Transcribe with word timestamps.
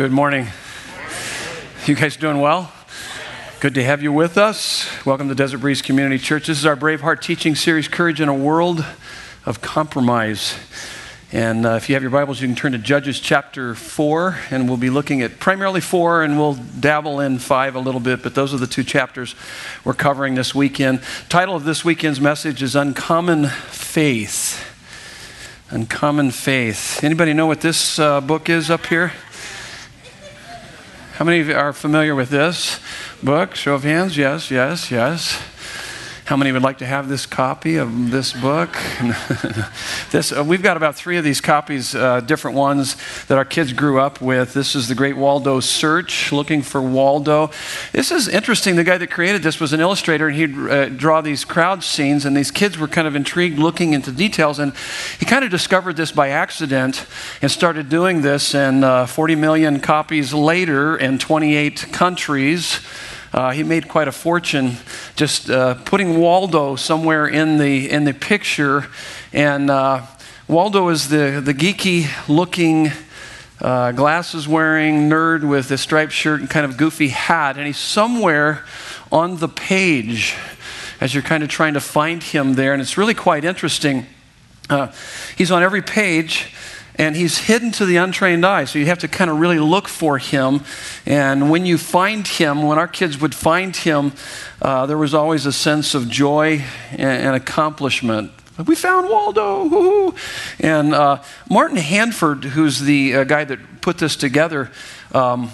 Good 0.00 0.12
morning. 0.12 0.46
You 1.84 1.94
guys 1.94 2.16
doing 2.16 2.40
well? 2.40 2.72
Good 3.60 3.74
to 3.74 3.84
have 3.84 4.02
you 4.02 4.10
with 4.10 4.38
us. 4.38 4.88
Welcome 5.04 5.28
to 5.28 5.34
Desert 5.34 5.58
Breeze 5.58 5.82
Community 5.82 6.16
Church. 6.16 6.46
This 6.46 6.56
is 6.56 6.64
our 6.64 6.74
Braveheart 6.74 7.20
teaching 7.20 7.54
series, 7.54 7.86
Courage 7.86 8.18
in 8.18 8.26
a 8.26 8.34
World 8.34 8.82
of 9.44 9.60
Compromise. 9.60 10.54
And 11.32 11.66
uh, 11.66 11.72
if 11.72 11.90
you 11.90 11.96
have 11.96 12.02
your 12.02 12.10
Bibles, 12.10 12.40
you 12.40 12.48
can 12.48 12.56
turn 12.56 12.72
to 12.72 12.78
Judges 12.78 13.20
chapter 13.20 13.74
4, 13.74 14.38
and 14.50 14.68
we'll 14.68 14.78
be 14.78 14.88
looking 14.88 15.20
at 15.20 15.38
primarily 15.38 15.82
4, 15.82 16.22
and 16.22 16.38
we'll 16.38 16.54
dabble 16.54 17.20
in 17.20 17.38
5 17.38 17.74
a 17.74 17.80
little 17.80 18.00
bit, 18.00 18.22
but 18.22 18.34
those 18.34 18.54
are 18.54 18.58
the 18.58 18.66
two 18.66 18.84
chapters 18.84 19.34
we're 19.84 19.92
covering 19.92 20.34
this 20.34 20.54
weekend. 20.54 21.02
Title 21.28 21.54
of 21.54 21.64
this 21.64 21.84
weekend's 21.84 22.22
message 22.22 22.62
is 22.62 22.74
Uncommon 22.74 23.48
Faith. 23.48 24.66
Uncommon 25.68 26.30
Faith. 26.30 27.04
Anybody 27.04 27.34
know 27.34 27.46
what 27.46 27.60
this 27.60 27.98
uh, 27.98 28.22
book 28.22 28.48
is 28.48 28.70
up 28.70 28.86
here? 28.86 29.12
How 31.20 31.26
many 31.26 31.40
of 31.40 31.48
you 31.48 31.54
are 31.54 31.74
familiar 31.74 32.14
with 32.14 32.30
this 32.30 32.80
book? 33.22 33.54
Show 33.54 33.74
of 33.74 33.82
hands. 33.82 34.16
Yes, 34.16 34.50
yes, 34.50 34.90
yes. 34.90 35.49
How 36.30 36.36
many 36.36 36.52
would 36.52 36.62
like 36.62 36.78
to 36.78 36.86
have 36.86 37.08
this 37.08 37.26
copy 37.26 37.74
of 37.74 38.12
this 38.12 38.32
book? 38.32 38.70
this, 40.12 40.30
uh, 40.30 40.44
we've 40.46 40.62
got 40.62 40.76
about 40.76 40.94
three 40.94 41.16
of 41.16 41.24
these 41.24 41.40
copies, 41.40 41.92
uh, 41.92 42.20
different 42.20 42.56
ones 42.56 42.96
that 43.26 43.36
our 43.36 43.44
kids 43.44 43.72
grew 43.72 43.98
up 43.98 44.20
with. 44.20 44.54
This 44.54 44.76
is 44.76 44.86
the 44.86 44.94
Great 44.94 45.16
Waldo 45.16 45.58
Search, 45.58 46.30
looking 46.30 46.62
for 46.62 46.80
Waldo. 46.80 47.50
This 47.90 48.12
is 48.12 48.28
interesting. 48.28 48.76
The 48.76 48.84
guy 48.84 48.96
that 48.96 49.10
created 49.10 49.42
this 49.42 49.58
was 49.58 49.72
an 49.72 49.80
illustrator, 49.80 50.28
and 50.28 50.36
he'd 50.36 50.56
uh, 50.56 50.88
draw 50.90 51.20
these 51.20 51.44
crowd 51.44 51.82
scenes, 51.82 52.24
and 52.24 52.36
these 52.36 52.52
kids 52.52 52.78
were 52.78 52.86
kind 52.86 53.08
of 53.08 53.16
intrigued 53.16 53.58
looking 53.58 53.92
into 53.92 54.12
details. 54.12 54.60
And 54.60 54.72
he 55.18 55.26
kind 55.26 55.44
of 55.44 55.50
discovered 55.50 55.96
this 55.96 56.12
by 56.12 56.28
accident 56.28 57.06
and 57.42 57.50
started 57.50 57.88
doing 57.88 58.22
this. 58.22 58.54
And 58.54 58.84
uh, 58.84 59.06
40 59.06 59.34
million 59.34 59.80
copies 59.80 60.32
later 60.32 60.96
in 60.96 61.18
28 61.18 61.88
countries. 61.90 62.78
Uh, 63.32 63.52
he 63.52 63.62
made 63.62 63.88
quite 63.88 64.08
a 64.08 64.12
fortune 64.12 64.76
just 65.14 65.48
uh, 65.48 65.74
putting 65.84 66.18
Waldo 66.18 66.74
somewhere 66.74 67.28
in 67.28 67.58
the, 67.58 67.88
in 67.88 68.04
the 68.04 68.12
picture. 68.12 68.86
And 69.32 69.70
uh, 69.70 70.02
Waldo 70.48 70.88
is 70.88 71.08
the, 71.08 71.40
the 71.44 71.54
geeky 71.54 72.08
looking, 72.28 72.90
uh, 73.60 73.92
glasses 73.92 74.48
wearing 74.48 75.08
nerd 75.08 75.48
with 75.48 75.70
a 75.70 75.78
striped 75.78 76.12
shirt 76.12 76.40
and 76.40 76.50
kind 76.50 76.66
of 76.66 76.76
goofy 76.76 77.08
hat. 77.08 77.56
And 77.56 77.66
he's 77.66 77.78
somewhere 77.78 78.64
on 79.12 79.36
the 79.36 79.48
page 79.48 80.34
as 81.00 81.14
you're 81.14 81.22
kind 81.22 81.44
of 81.44 81.48
trying 81.48 81.74
to 81.74 81.80
find 81.80 82.22
him 82.22 82.54
there. 82.54 82.72
And 82.72 82.82
it's 82.82 82.98
really 82.98 83.14
quite 83.14 83.44
interesting. 83.44 84.06
Uh, 84.68 84.92
he's 85.36 85.52
on 85.52 85.62
every 85.62 85.82
page 85.82 86.52
and 87.00 87.16
he's 87.16 87.38
hidden 87.38 87.70
to 87.70 87.86
the 87.86 87.96
untrained 87.96 88.44
eye. 88.44 88.66
So 88.66 88.78
you 88.78 88.84
have 88.84 88.98
to 88.98 89.08
kind 89.08 89.30
of 89.30 89.40
really 89.40 89.58
look 89.58 89.88
for 89.88 90.18
him. 90.18 90.60
And 91.06 91.50
when 91.50 91.64
you 91.64 91.78
find 91.78 92.28
him, 92.28 92.62
when 92.62 92.78
our 92.78 92.86
kids 92.86 93.18
would 93.22 93.34
find 93.34 93.74
him, 93.74 94.12
uh, 94.60 94.84
there 94.84 94.98
was 94.98 95.14
always 95.14 95.46
a 95.46 95.52
sense 95.52 95.94
of 95.94 96.10
joy 96.10 96.62
and, 96.90 97.00
and 97.00 97.34
accomplishment. 97.34 98.32
We 98.66 98.74
found 98.74 99.08
Waldo. 99.08 99.64
Woo-hoo. 99.64 100.14
And 100.58 100.92
uh, 100.92 101.22
Martin 101.48 101.78
Handford, 101.78 102.44
who's 102.44 102.80
the 102.80 103.16
uh, 103.16 103.24
guy 103.24 103.44
that 103.44 103.80
put 103.80 103.96
this 103.96 104.14
together, 104.14 104.70
um, 105.14 105.52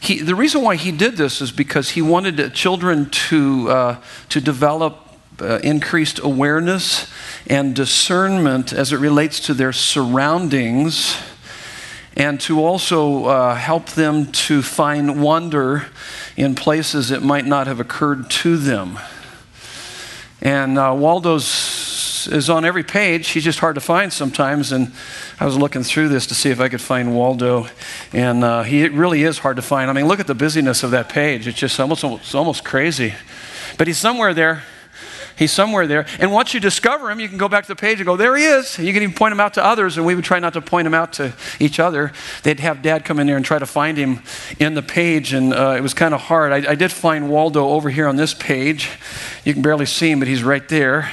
he, 0.00 0.20
the 0.20 0.34
reason 0.34 0.62
why 0.62 0.76
he 0.76 0.92
did 0.92 1.18
this 1.18 1.42
is 1.42 1.52
because 1.52 1.90
he 1.90 2.00
wanted 2.00 2.54
children 2.54 3.10
to, 3.10 3.68
uh, 3.68 4.02
to 4.30 4.40
develop 4.40 5.05
uh, 5.40 5.58
increased 5.62 6.18
awareness 6.18 7.10
and 7.46 7.74
discernment 7.74 8.72
as 8.72 8.92
it 8.92 8.98
relates 8.98 9.40
to 9.40 9.54
their 9.54 9.72
surroundings, 9.72 11.16
and 12.16 12.40
to 12.40 12.64
also 12.64 13.26
uh, 13.26 13.54
help 13.54 13.90
them 13.90 14.32
to 14.32 14.62
find 14.62 15.22
wonder 15.22 15.86
in 16.36 16.54
places 16.54 17.08
that 17.10 17.22
might 17.22 17.46
not 17.46 17.66
have 17.66 17.80
occurred 17.80 18.30
to 18.30 18.56
them. 18.56 18.98
And 20.40 20.78
uh, 20.78 20.94
Waldo's 20.96 22.28
is 22.30 22.50
on 22.50 22.64
every 22.64 22.82
page. 22.82 23.28
He's 23.28 23.44
just 23.44 23.58
hard 23.58 23.74
to 23.76 23.80
find 23.80 24.12
sometimes. 24.12 24.72
And 24.72 24.92
I 25.38 25.44
was 25.44 25.56
looking 25.56 25.82
through 25.82 26.08
this 26.08 26.26
to 26.28 26.34
see 26.34 26.50
if 26.50 26.60
I 26.60 26.68
could 26.68 26.80
find 26.80 27.14
Waldo, 27.14 27.68
and 28.12 28.44
uh, 28.44 28.62
he 28.62 28.88
really 28.88 29.22
is 29.22 29.38
hard 29.38 29.56
to 29.56 29.62
find. 29.62 29.90
I 29.90 29.92
mean, 29.92 30.08
look 30.08 30.20
at 30.20 30.26
the 30.26 30.34
busyness 30.34 30.82
of 30.82 30.90
that 30.90 31.08
page. 31.08 31.46
It's 31.46 31.58
just 31.58 31.78
almost, 31.78 32.04
it's 32.04 32.34
almost 32.34 32.64
crazy. 32.64 33.14
But 33.78 33.86
he's 33.86 33.98
somewhere 33.98 34.34
there. 34.34 34.64
He's 35.36 35.52
somewhere 35.52 35.86
there. 35.86 36.06
And 36.18 36.32
once 36.32 36.54
you 36.54 36.60
discover 36.60 37.10
him, 37.10 37.20
you 37.20 37.28
can 37.28 37.36
go 37.36 37.48
back 37.48 37.64
to 37.64 37.68
the 37.68 37.76
page 37.76 37.98
and 37.98 38.06
go, 38.06 38.16
there 38.16 38.36
he 38.36 38.44
is. 38.44 38.78
You 38.78 38.92
can 38.92 39.02
even 39.02 39.14
point 39.14 39.32
him 39.32 39.40
out 39.40 39.54
to 39.54 39.64
others, 39.64 39.98
and 39.98 40.06
we 40.06 40.14
would 40.14 40.24
try 40.24 40.38
not 40.38 40.54
to 40.54 40.62
point 40.62 40.86
him 40.86 40.94
out 40.94 41.12
to 41.14 41.34
each 41.60 41.78
other. 41.78 42.12
They'd 42.42 42.60
have 42.60 42.80
dad 42.80 43.04
come 43.04 43.18
in 43.18 43.26
there 43.26 43.36
and 43.36 43.44
try 43.44 43.58
to 43.58 43.66
find 43.66 43.98
him 43.98 44.22
in 44.58 44.74
the 44.74 44.82
page, 44.82 45.34
and 45.34 45.52
uh, 45.52 45.74
it 45.76 45.82
was 45.82 45.92
kind 45.92 46.14
of 46.14 46.22
hard. 46.22 46.52
I, 46.52 46.72
I 46.72 46.74
did 46.74 46.90
find 46.90 47.28
Waldo 47.28 47.68
over 47.68 47.90
here 47.90 48.08
on 48.08 48.16
this 48.16 48.32
page. 48.32 48.90
You 49.44 49.52
can 49.52 49.62
barely 49.62 49.86
see 49.86 50.10
him, 50.10 50.20
but 50.20 50.28
he's 50.28 50.42
right 50.42 50.66
there. 50.68 51.12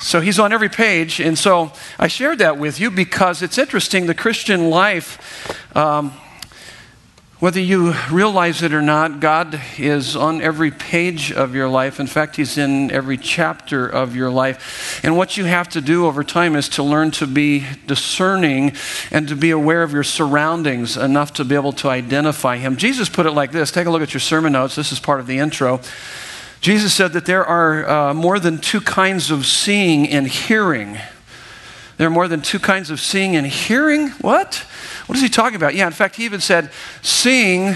So 0.00 0.20
he's 0.20 0.38
on 0.38 0.52
every 0.52 0.70
page. 0.70 1.20
And 1.20 1.38
so 1.38 1.72
I 1.98 2.08
shared 2.08 2.38
that 2.38 2.58
with 2.58 2.80
you 2.80 2.90
because 2.90 3.42
it's 3.42 3.58
interesting. 3.58 4.06
The 4.06 4.14
Christian 4.14 4.70
life, 4.70 5.76
um, 5.76 6.12
whether 7.40 7.58
you 7.58 7.94
realize 8.10 8.62
it 8.62 8.74
or 8.74 8.82
not, 8.82 9.18
God 9.18 9.58
is 9.78 10.14
on 10.14 10.42
every 10.42 10.70
page 10.70 11.32
of 11.32 11.54
your 11.54 11.70
life. 11.70 11.98
In 11.98 12.06
fact, 12.06 12.36
He's 12.36 12.58
in 12.58 12.90
every 12.90 13.16
chapter 13.16 13.88
of 13.88 14.14
your 14.14 14.30
life. 14.30 15.00
And 15.02 15.16
what 15.16 15.38
you 15.38 15.46
have 15.46 15.70
to 15.70 15.80
do 15.80 16.06
over 16.06 16.22
time 16.22 16.54
is 16.54 16.68
to 16.70 16.82
learn 16.82 17.12
to 17.12 17.26
be 17.26 17.64
discerning 17.86 18.72
and 19.10 19.26
to 19.28 19.34
be 19.34 19.50
aware 19.50 19.82
of 19.82 19.92
your 19.94 20.04
surroundings 20.04 20.98
enough 20.98 21.32
to 21.34 21.44
be 21.46 21.54
able 21.54 21.72
to 21.72 21.88
identify 21.88 22.58
Him. 22.58 22.76
Jesus 22.76 23.08
put 23.08 23.24
it 23.24 23.32
like 23.32 23.52
this 23.52 23.72
take 23.72 23.86
a 23.86 23.90
look 23.90 24.02
at 24.02 24.12
your 24.12 24.20
sermon 24.20 24.52
notes. 24.52 24.76
This 24.76 24.92
is 24.92 25.00
part 25.00 25.18
of 25.18 25.26
the 25.26 25.38
intro. 25.38 25.80
Jesus 26.60 26.92
said 26.92 27.14
that 27.14 27.24
there 27.24 27.46
are 27.46 27.88
uh, 27.88 28.14
more 28.14 28.38
than 28.38 28.58
two 28.58 28.82
kinds 28.82 29.30
of 29.30 29.46
seeing 29.46 30.06
and 30.06 30.28
hearing. 30.28 30.98
There 31.96 32.06
are 32.06 32.10
more 32.10 32.28
than 32.28 32.42
two 32.42 32.58
kinds 32.58 32.90
of 32.90 33.00
seeing 33.00 33.34
and 33.34 33.46
hearing. 33.46 34.10
What? 34.20 34.66
What 35.10 35.16
is 35.16 35.24
he 35.24 35.28
talking 35.28 35.56
about? 35.56 35.74
Yeah, 35.74 35.88
in 35.88 35.92
fact, 35.92 36.14
he 36.14 36.24
even 36.24 36.38
said, 36.40 36.70
seeing, 37.02 37.74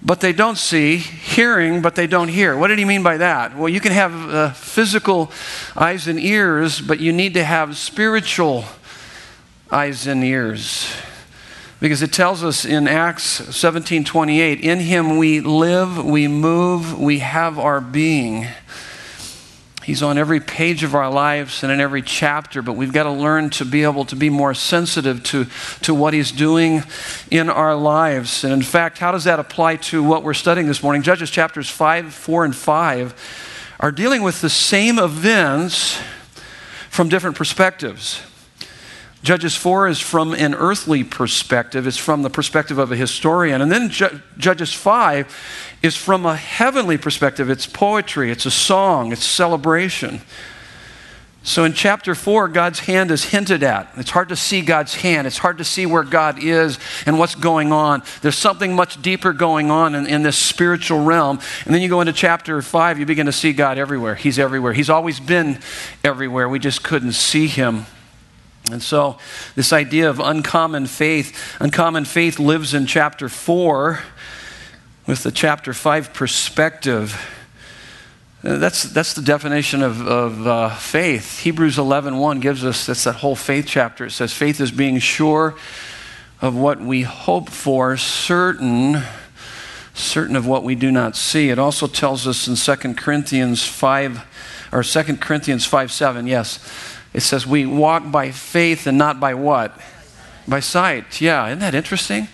but 0.00 0.20
they 0.20 0.32
don't 0.32 0.56
see, 0.56 0.98
hearing, 0.98 1.82
but 1.82 1.96
they 1.96 2.06
don't 2.06 2.28
hear. 2.28 2.56
What 2.56 2.68
did 2.68 2.78
he 2.78 2.84
mean 2.84 3.02
by 3.02 3.16
that? 3.16 3.58
Well, 3.58 3.68
you 3.68 3.80
can 3.80 3.90
have 3.90 4.14
uh, 4.32 4.50
physical 4.52 5.32
eyes 5.76 6.06
and 6.06 6.20
ears, 6.20 6.80
but 6.80 7.00
you 7.00 7.12
need 7.12 7.34
to 7.34 7.42
have 7.42 7.76
spiritual 7.76 8.66
eyes 9.72 10.06
and 10.06 10.22
ears. 10.22 10.88
Because 11.80 12.02
it 12.02 12.12
tells 12.12 12.44
us 12.44 12.64
in 12.64 12.86
Acts 12.86 13.40
17:28, 13.40 14.60
in 14.60 14.78
him 14.78 15.18
we 15.18 15.40
live, 15.40 16.04
we 16.04 16.28
move, 16.28 17.00
we 17.00 17.18
have 17.18 17.58
our 17.58 17.80
being. 17.80 18.46
He's 19.88 20.02
on 20.02 20.18
every 20.18 20.38
page 20.38 20.82
of 20.82 20.94
our 20.94 21.10
lives 21.10 21.62
and 21.62 21.72
in 21.72 21.80
every 21.80 22.02
chapter, 22.02 22.60
but 22.60 22.74
we've 22.74 22.92
got 22.92 23.04
to 23.04 23.10
learn 23.10 23.48
to 23.48 23.64
be 23.64 23.84
able 23.84 24.04
to 24.04 24.16
be 24.16 24.28
more 24.28 24.52
sensitive 24.52 25.22
to, 25.22 25.46
to 25.80 25.94
what 25.94 26.12
He's 26.12 26.30
doing 26.30 26.82
in 27.30 27.48
our 27.48 27.74
lives. 27.74 28.44
And 28.44 28.52
in 28.52 28.60
fact, 28.60 28.98
how 28.98 29.12
does 29.12 29.24
that 29.24 29.38
apply 29.40 29.76
to 29.76 30.02
what 30.02 30.24
we're 30.24 30.34
studying 30.34 30.66
this 30.66 30.82
morning? 30.82 31.00
Judges 31.00 31.30
chapters 31.30 31.70
5, 31.70 32.12
4, 32.12 32.44
and 32.44 32.54
5 32.54 33.76
are 33.80 33.90
dealing 33.90 34.20
with 34.20 34.42
the 34.42 34.50
same 34.50 34.98
events 34.98 35.98
from 36.90 37.08
different 37.08 37.38
perspectives. 37.38 38.20
Judges 39.22 39.56
4 39.56 39.88
is 39.88 40.00
from 40.00 40.34
an 40.34 40.54
earthly 40.54 41.02
perspective, 41.02 41.86
it's 41.86 41.96
from 41.96 42.22
the 42.22 42.30
perspective 42.30 42.76
of 42.76 42.92
a 42.92 42.96
historian. 42.96 43.62
And 43.62 43.72
then 43.72 43.88
Ju- 43.88 44.20
Judges 44.36 44.72
5 44.74 45.67
is 45.82 45.96
from 45.96 46.26
a 46.26 46.36
heavenly 46.36 46.98
perspective. 46.98 47.50
It's 47.50 47.66
poetry, 47.66 48.30
it's 48.30 48.46
a 48.46 48.50
song, 48.50 49.12
it's 49.12 49.24
celebration. 49.24 50.20
So 51.44 51.64
in 51.64 51.72
chapter 51.72 52.14
4, 52.14 52.48
God's 52.48 52.80
hand 52.80 53.10
is 53.10 53.24
hinted 53.24 53.62
at. 53.62 53.90
It's 53.96 54.10
hard 54.10 54.28
to 54.28 54.36
see 54.36 54.60
God's 54.60 54.96
hand. 54.96 55.26
It's 55.26 55.38
hard 55.38 55.56
to 55.58 55.64
see 55.64 55.86
where 55.86 56.02
God 56.02 56.42
is 56.42 56.78
and 57.06 57.18
what's 57.18 57.34
going 57.34 57.72
on. 57.72 58.02
There's 58.20 58.36
something 58.36 58.76
much 58.76 59.00
deeper 59.00 59.32
going 59.32 59.70
on 59.70 59.94
in, 59.94 60.06
in 60.06 60.22
this 60.22 60.36
spiritual 60.36 61.04
realm. 61.04 61.40
And 61.64 61.74
then 61.74 61.80
you 61.80 61.88
go 61.88 62.02
into 62.02 62.12
chapter 62.12 62.60
5, 62.60 62.98
you 62.98 63.06
begin 63.06 63.26
to 63.26 63.32
see 63.32 63.54
God 63.54 63.78
everywhere. 63.78 64.14
He's 64.14 64.38
everywhere. 64.38 64.74
He's 64.74 64.90
always 64.90 65.20
been 65.20 65.60
everywhere. 66.04 66.50
We 66.50 66.58
just 66.58 66.82
couldn't 66.82 67.12
see 67.12 67.46
him. 67.46 67.86
And 68.70 68.82
so, 68.82 69.16
this 69.54 69.72
idea 69.72 70.10
of 70.10 70.20
uncommon 70.20 70.86
faith, 70.86 71.56
uncommon 71.60 72.04
faith 72.04 72.38
lives 72.38 72.74
in 72.74 72.84
chapter 72.84 73.30
4 73.30 74.00
with 75.08 75.24
the 75.24 75.32
chapter 75.32 75.72
5 75.72 76.12
perspective. 76.12 77.18
Uh, 78.44 78.58
that's, 78.58 78.84
that's 78.84 79.14
the 79.14 79.22
definition 79.22 79.82
of, 79.82 80.06
of 80.06 80.46
uh, 80.46 80.68
faith. 80.76 81.40
Hebrews 81.40 81.78
11 81.78 82.18
1 82.18 82.38
gives 82.38 82.64
us 82.64 82.86
that's 82.86 83.02
that 83.04 83.16
whole 83.16 83.34
faith 83.34 83.64
chapter. 83.66 84.04
It 84.04 84.12
says, 84.12 84.32
Faith 84.32 84.60
is 84.60 84.70
being 84.70 85.00
sure 85.00 85.56
of 86.40 86.54
what 86.54 86.80
we 86.80 87.02
hope 87.02 87.48
for, 87.48 87.96
certain, 87.96 89.02
certain 89.94 90.36
of 90.36 90.46
what 90.46 90.62
we 90.62 90.76
do 90.76 90.92
not 90.92 91.16
see. 91.16 91.48
It 91.48 91.58
also 91.58 91.88
tells 91.88 92.28
us 92.28 92.46
in 92.46 92.54
2 92.54 92.94
Corinthians 92.94 93.64
5, 93.64 94.70
or 94.72 94.84
2 94.84 95.16
Corinthians 95.16 95.64
5 95.64 95.90
7, 95.90 96.26
yes 96.28 96.60
it 97.14 97.20
says 97.20 97.46
we 97.46 97.64
walk 97.64 98.10
by 98.10 98.30
faith 98.30 98.86
and 98.86 98.98
not 98.98 99.18
by 99.18 99.34
what? 99.34 99.72
By 100.46 100.60
sight. 100.60 101.20
Yeah, 101.20 101.46
isn't 101.46 101.60
that 101.60 101.74
interesting? 101.74 102.28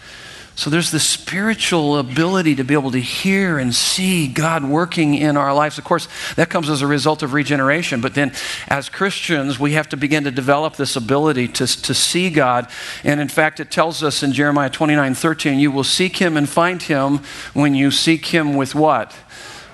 So 0.56 0.71
there's 0.71 0.93
this 0.93 1.05
spiritual 1.05 1.99
ability 1.99 2.55
to 2.56 2.65
be 2.65 2.75
able 2.75 2.93
to 2.93 3.01
hear 3.01 3.59
and 3.59 3.75
see 3.75 4.29
God 4.29 4.65
working 4.65 5.15
in 5.15 5.37
our 5.37 5.53
lives. 5.53 5.79
Of 5.79 5.85
course, 5.85 6.06
that 6.37 6.49
comes 6.49 6.71
as 6.71 6.81
a 6.81 6.87
result 6.87 7.25
of 7.25 7.33
regeneration. 7.33 8.01
But 8.01 8.15
then 8.15 8.33
as 8.69 8.89
Christians, 8.89 9.59
we 9.59 9.73
have 9.73 9.89
to 9.89 9.97
begin 9.97 10.23
to 10.25 10.31
develop 10.31 10.77
this 10.77 10.95
ability 10.95 11.49
to, 11.49 11.67
to 11.67 11.93
see 11.93 12.31
God. 12.31 12.69
And 13.03 13.21
in 13.21 13.29
fact, 13.29 13.59
it 13.59 13.73
tells 13.73 14.05
us 14.05 14.23
in 14.23 14.33
Jeremiah 14.33 14.71
29 14.71 15.15
13, 15.15 15.59
you 15.59 15.73
will 15.73 15.83
seek 15.83 16.19
him 16.19 16.37
and 16.37 16.49
find 16.49 16.81
him 16.81 17.19
when 17.53 17.75
you 17.75 17.91
seek 17.91 18.27
him 18.27 18.55
with 18.55 18.77
what? 18.77 19.12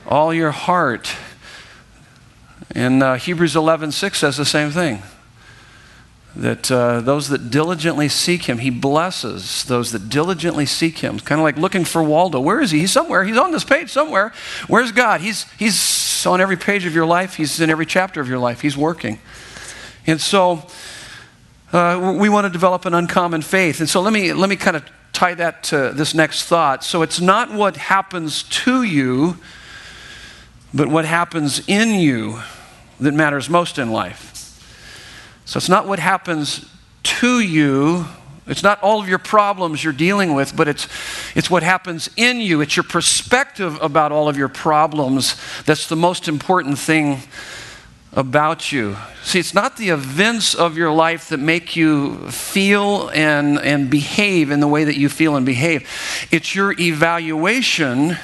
All 0.07 0.33
your 0.33 0.51
heart. 0.51 1.15
And 2.75 3.03
uh, 3.03 3.15
Hebrews 3.15 3.55
11 3.55 3.93
6 3.93 4.19
says 4.19 4.39
the 4.39 4.47
same 4.47 4.71
thing 4.71 5.03
that 6.37 6.71
uh, 6.71 7.01
those 7.01 7.29
that 7.29 7.51
diligently 7.51 8.09
seek 8.09 8.45
him, 8.45 8.59
he 8.59 8.71
blesses 8.71 9.65
those 9.65 9.91
that 9.93 10.09
diligently 10.09 10.65
seek 10.65 10.99
him. 10.99 11.17
It's 11.17 11.25
kind 11.25 11.41
of 11.41 11.43
like 11.43 11.57
looking 11.57 11.85
for 11.85 12.03
Waldo. 12.03 12.41
Where 12.41 12.61
is 12.61 12.71
he? 12.71 12.81
He's 12.81 12.93
somewhere. 12.93 13.25
He's 13.25 13.37
on 13.37 13.51
this 13.51 13.65
page 13.65 13.91
somewhere. 13.91 14.33
Where's 14.69 14.93
God? 14.93 15.21
He's, 15.21 15.51
he's 15.53 16.25
on 16.27 16.41
every 16.41 16.57
page 16.57 16.87
of 16.87 16.95
your 16.95 17.07
life, 17.07 17.35
he's 17.35 17.61
in 17.61 17.71
every 17.71 17.87
chapter 17.87 18.21
of 18.21 18.29
your 18.29 18.39
life. 18.39 18.61
He's 18.61 18.77
working. 18.77 19.19
And 20.07 20.21
so 20.21 20.67
uh, 21.73 22.17
we 22.19 22.29
want 22.29 22.47
to 22.47 22.51
develop 22.51 22.85
an 22.85 22.95
uncommon 22.95 23.43
faith. 23.43 23.81
And 23.81 23.89
so 23.89 24.01
let 24.01 24.13
me, 24.13 24.33
let 24.33 24.49
me 24.49 24.57
kind 24.57 24.77
of 24.77 24.85
tie 25.13 25.35
that 25.35 25.65
to 25.65 25.93
this 25.95 26.15
next 26.15 26.45
thought. 26.45 26.85
So 26.85 27.03
it's 27.03 27.21
not 27.21 27.53
what 27.53 27.77
happens 27.77 28.45
to 28.45 28.83
you, 28.83 29.37
but 30.73 30.89
what 30.89 31.05
happens 31.05 31.67
in 31.69 32.01
you 32.01 32.41
that 33.01 33.15
matters 33.15 33.51
most 33.51 33.79
in 33.79 33.91
life. 33.91 34.40
So 35.45 35.59
it's 35.59 35.69
not 35.69 35.87
what 35.87 35.99
happens 35.99 36.69
to 37.03 37.41
you. 37.41 38.07
It's 38.47 38.63
not 38.63 38.83
all 38.83 39.01
of 39.01 39.09
your 39.09 39.19
problems 39.19 39.85
you're 39.85 39.93
dealing 39.93 40.35
with, 40.35 40.57
but 40.57 40.67
it's, 40.67 40.89
it's 41.37 41.51
what 41.51 41.63
happens 41.63 42.11
in 42.17 42.39
you. 42.39 42.61
It's 42.61 42.77
your 42.77 42.85
perspective 42.85 43.79
about 43.81 44.13
all 44.13 44.29
of 44.29 44.37
your 44.37 44.49
problems 44.49 45.37
that's 45.65 45.87
the 45.89 45.97
most 45.97 46.27
important 46.27 46.79
thing 46.79 47.23
about 48.13 48.73
you. 48.73 48.97
See, 49.23 49.39
it's 49.39 49.55
not 49.55 49.77
the 49.77 49.91
events 49.91 50.55
of 50.55 50.77
your 50.77 50.91
life 50.91 51.29
that 51.29 51.39
make 51.39 51.77
you 51.77 52.29
feel 52.31 53.09
and, 53.11 53.59
and 53.61 53.89
behave 53.89 54.51
in 54.51 54.59
the 54.61 54.67
way 54.67 54.85
that 54.85 54.97
you 54.97 55.09
feel 55.09 55.37
and 55.37 55.47
behave. 55.47 55.89
It's 56.33 56.55
your 56.55 56.75
evaluation 56.79 58.17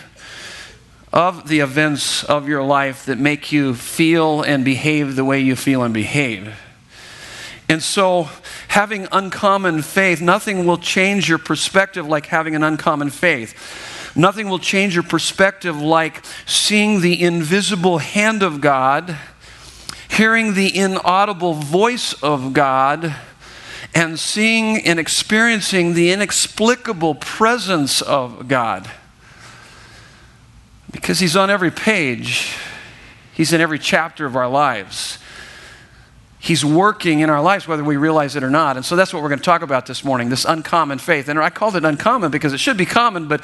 of 1.12 1.48
the 1.48 1.60
events 1.60 2.24
of 2.24 2.48
your 2.48 2.64
life 2.64 3.06
that 3.06 3.18
make 3.18 3.52
you 3.52 3.74
feel 3.74 4.42
and 4.42 4.64
behave 4.64 5.14
the 5.14 5.24
way 5.24 5.40
you 5.40 5.54
feel 5.54 5.84
and 5.84 5.94
behave. 5.94 6.52
And 7.68 7.82
so, 7.82 8.28
having 8.68 9.08
uncommon 9.10 9.82
faith, 9.82 10.20
nothing 10.20 10.66
will 10.66 10.78
change 10.78 11.28
your 11.28 11.38
perspective 11.38 12.06
like 12.06 12.26
having 12.26 12.54
an 12.54 12.62
uncommon 12.62 13.10
faith. 13.10 14.12
Nothing 14.14 14.48
will 14.48 14.60
change 14.60 14.94
your 14.94 15.02
perspective 15.02 15.80
like 15.80 16.24
seeing 16.46 17.00
the 17.00 17.22
invisible 17.22 17.98
hand 17.98 18.42
of 18.42 18.60
God, 18.60 19.16
hearing 20.08 20.54
the 20.54 20.74
inaudible 20.76 21.54
voice 21.54 22.12
of 22.22 22.52
God, 22.52 23.14
and 23.94 24.18
seeing 24.18 24.86
and 24.86 25.00
experiencing 25.00 25.94
the 25.94 26.12
inexplicable 26.12 27.16
presence 27.16 28.00
of 28.00 28.46
God. 28.46 28.88
Because 30.92 31.18
He's 31.18 31.36
on 31.36 31.50
every 31.50 31.70
page, 31.72 32.56
He's 33.34 33.52
in 33.52 33.60
every 33.60 33.78
chapter 33.78 34.24
of 34.24 34.36
our 34.36 34.48
lives. 34.48 35.18
He's 36.38 36.65
working 36.65 37.21
in 37.21 37.31
our 37.31 37.41
lives, 37.41 37.67
whether 37.67 37.83
we 37.83 37.97
realize 37.97 38.37
it 38.37 38.44
or 38.44 38.50
not. 38.50 38.77
And 38.77 38.85
so 38.85 38.94
that's 38.94 39.12
what 39.12 39.23
we're 39.23 39.31
going 39.31 39.38
to 39.38 39.44
talk 39.44 39.62
about 39.62 39.87
this 39.87 40.05
morning 40.05 40.29
this 40.29 40.44
uncommon 40.44 40.99
faith. 40.99 41.29
And 41.29 41.38
I 41.38 41.50
called 41.50 41.77
it 41.77 41.85
uncommon 41.85 42.31
because 42.31 42.53
it 42.53 42.59
should 42.59 42.77
be 42.77 42.87
common, 42.87 43.27
but, 43.27 43.43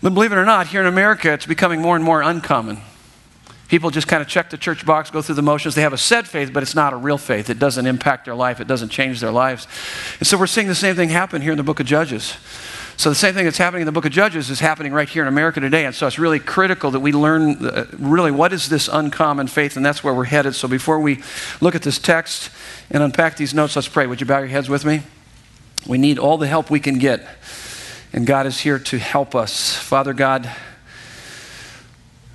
believe 0.00 0.32
it 0.32 0.36
or 0.36 0.44
not, 0.44 0.68
here 0.68 0.80
in 0.80 0.86
America, 0.86 1.32
it's 1.32 1.46
becoming 1.46 1.80
more 1.80 1.94
and 1.94 2.04
more 2.04 2.22
uncommon. 2.22 2.78
People 3.68 3.90
just 3.90 4.06
kind 4.06 4.20
of 4.20 4.28
check 4.28 4.50
the 4.50 4.58
church 4.58 4.84
box, 4.84 5.10
go 5.10 5.22
through 5.22 5.34
the 5.34 5.42
motions. 5.42 5.74
They 5.74 5.80
have 5.82 5.94
a 5.94 5.98
said 5.98 6.28
faith, 6.28 6.52
but 6.52 6.62
it's 6.62 6.74
not 6.74 6.92
a 6.92 6.96
real 6.96 7.16
faith. 7.16 7.48
It 7.48 7.58
doesn't 7.58 7.86
impact 7.86 8.26
their 8.26 8.34
life, 8.34 8.60
it 8.60 8.66
doesn't 8.66 8.90
change 8.90 9.20
their 9.20 9.30
lives. 9.30 9.66
And 10.18 10.26
so 10.26 10.36
we're 10.36 10.46
seeing 10.46 10.68
the 10.68 10.74
same 10.74 10.94
thing 10.94 11.08
happen 11.08 11.40
here 11.40 11.52
in 11.52 11.56
the 11.56 11.62
book 11.62 11.80
of 11.80 11.86
Judges. 11.86 12.36
So 13.02 13.08
the 13.08 13.16
same 13.16 13.34
thing 13.34 13.46
that's 13.46 13.58
happening 13.58 13.82
in 13.82 13.86
the 13.86 13.90
book 13.90 14.04
of 14.04 14.12
Judges 14.12 14.48
is 14.48 14.60
happening 14.60 14.92
right 14.92 15.08
here 15.08 15.22
in 15.22 15.28
America 15.28 15.58
today. 15.58 15.86
And 15.86 15.92
so 15.92 16.06
it's 16.06 16.20
really 16.20 16.38
critical 16.38 16.92
that 16.92 17.00
we 17.00 17.10
learn 17.10 17.66
uh, 17.66 17.86
really 17.98 18.30
what 18.30 18.52
is 18.52 18.68
this 18.68 18.86
uncommon 18.86 19.48
faith, 19.48 19.76
and 19.76 19.84
that's 19.84 20.04
where 20.04 20.14
we're 20.14 20.22
headed. 20.22 20.54
So 20.54 20.68
before 20.68 21.00
we 21.00 21.20
look 21.60 21.74
at 21.74 21.82
this 21.82 21.98
text 21.98 22.50
and 22.92 23.02
unpack 23.02 23.36
these 23.36 23.54
notes, 23.54 23.74
let's 23.74 23.88
pray. 23.88 24.06
Would 24.06 24.20
you 24.20 24.26
bow 24.28 24.38
your 24.38 24.46
heads 24.46 24.68
with 24.68 24.84
me? 24.84 25.02
We 25.84 25.98
need 25.98 26.20
all 26.20 26.38
the 26.38 26.46
help 26.46 26.70
we 26.70 26.78
can 26.78 27.00
get, 27.00 27.26
and 28.12 28.24
God 28.24 28.46
is 28.46 28.60
here 28.60 28.78
to 28.78 28.98
help 29.00 29.34
us. 29.34 29.74
Father 29.74 30.12
God, 30.12 30.48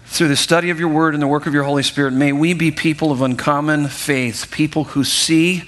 through 0.08 0.28
the 0.28 0.36
study 0.36 0.70
of 0.70 0.82
your 0.82 0.90
word 0.90 1.14
and 1.14 1.24
the 1.24 1.28
work 1.28 1.46
of 1.46 1.54
your 1.54 1.64
Holy 1.64 1.84
Spirit, 1.84 2.12
may 2.12 2.34
we 2.34 2.54
be 2.54 2.72
people 2.72 3.14
of 3.14 3.22
uncommon 3.22 3.88
faith, 3.88 4.52
people 4.52 4.84
who 4.84 5.06
see 5.06 5.64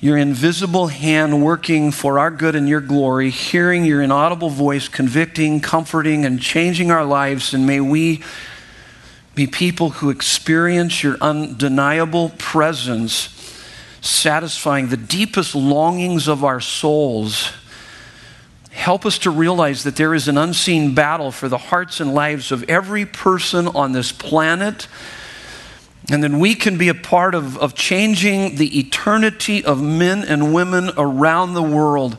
your 0.00 0.16
invisible 0.16 0.86
hand 0.86 1.44
working 1.44 1.92
for 1.92 2.18
our 2.18 2.30
good 2.30 2.56
and 2.56 2.66
your 2.68 2.80
glory, 2.80 3.28
hearing 3.28 3.84
your 3.84 4.00
inaudible 4.00 4.48
voice, 4.48 4.88
convicting, 4.88 5.60
comforting, 5.60 6.24
and 6.24 6.40
changing 6.40 6.90
our 6.90 7.04
lives. 7.04 7.52
And 7.52 7.66
may 7.66 7.80
we 7.80 8.22
be 9.34 9.46
people 9.46 9.90
who 9.90 10.08
experience 10.08 11.02
your 11.02 11.18
undeniable 11.20 12.30
presence, 12.38 13.28
satisfying 14.00 14.88
the 14.88 14.96
deepest 14.96 15.54
longings 15.54 16.28
of 16.28 16.44
our 16.44 16.60
souls. 16.60 17.52
Help 18.70 19.04
us 19.04 19.18
to 19.18 19.30
realize 19.30 19.84
that 19.84 19.96
there 19.96 20.14
is 20.14 20.28
an 20.28 20.38
unseen 20.38 20.94
battle 20.94 21.30
for 21.30 21.48
the 21.48 21.58
hearts 21.58 22.00
and 22.00 22.14
lives 22.14 22.50
of 22.50 22.64
every 22.70 23.04
person 23.04 23.68
on 23.68 23.92
this 23.92 24.12
planet 24.12 24.88
and 26.10 26.24
then 26.24 26.40
we 26.40 26.56
can 26.56 26.76
be 26.76 26.88
a 26.88 26.94
part 26.94 27.36
of, 27.36 27.56
of 27.58 27.74
changing 27.74 28.56
the 28.56 28.80
eternity 28.80 29.64
of 29.64 29.80
men 29.80 30.24
and 30.24 30.52
women 30.52 30.90
around 30.96 31.54
the 31.54 31.62
world. 31.62 32.16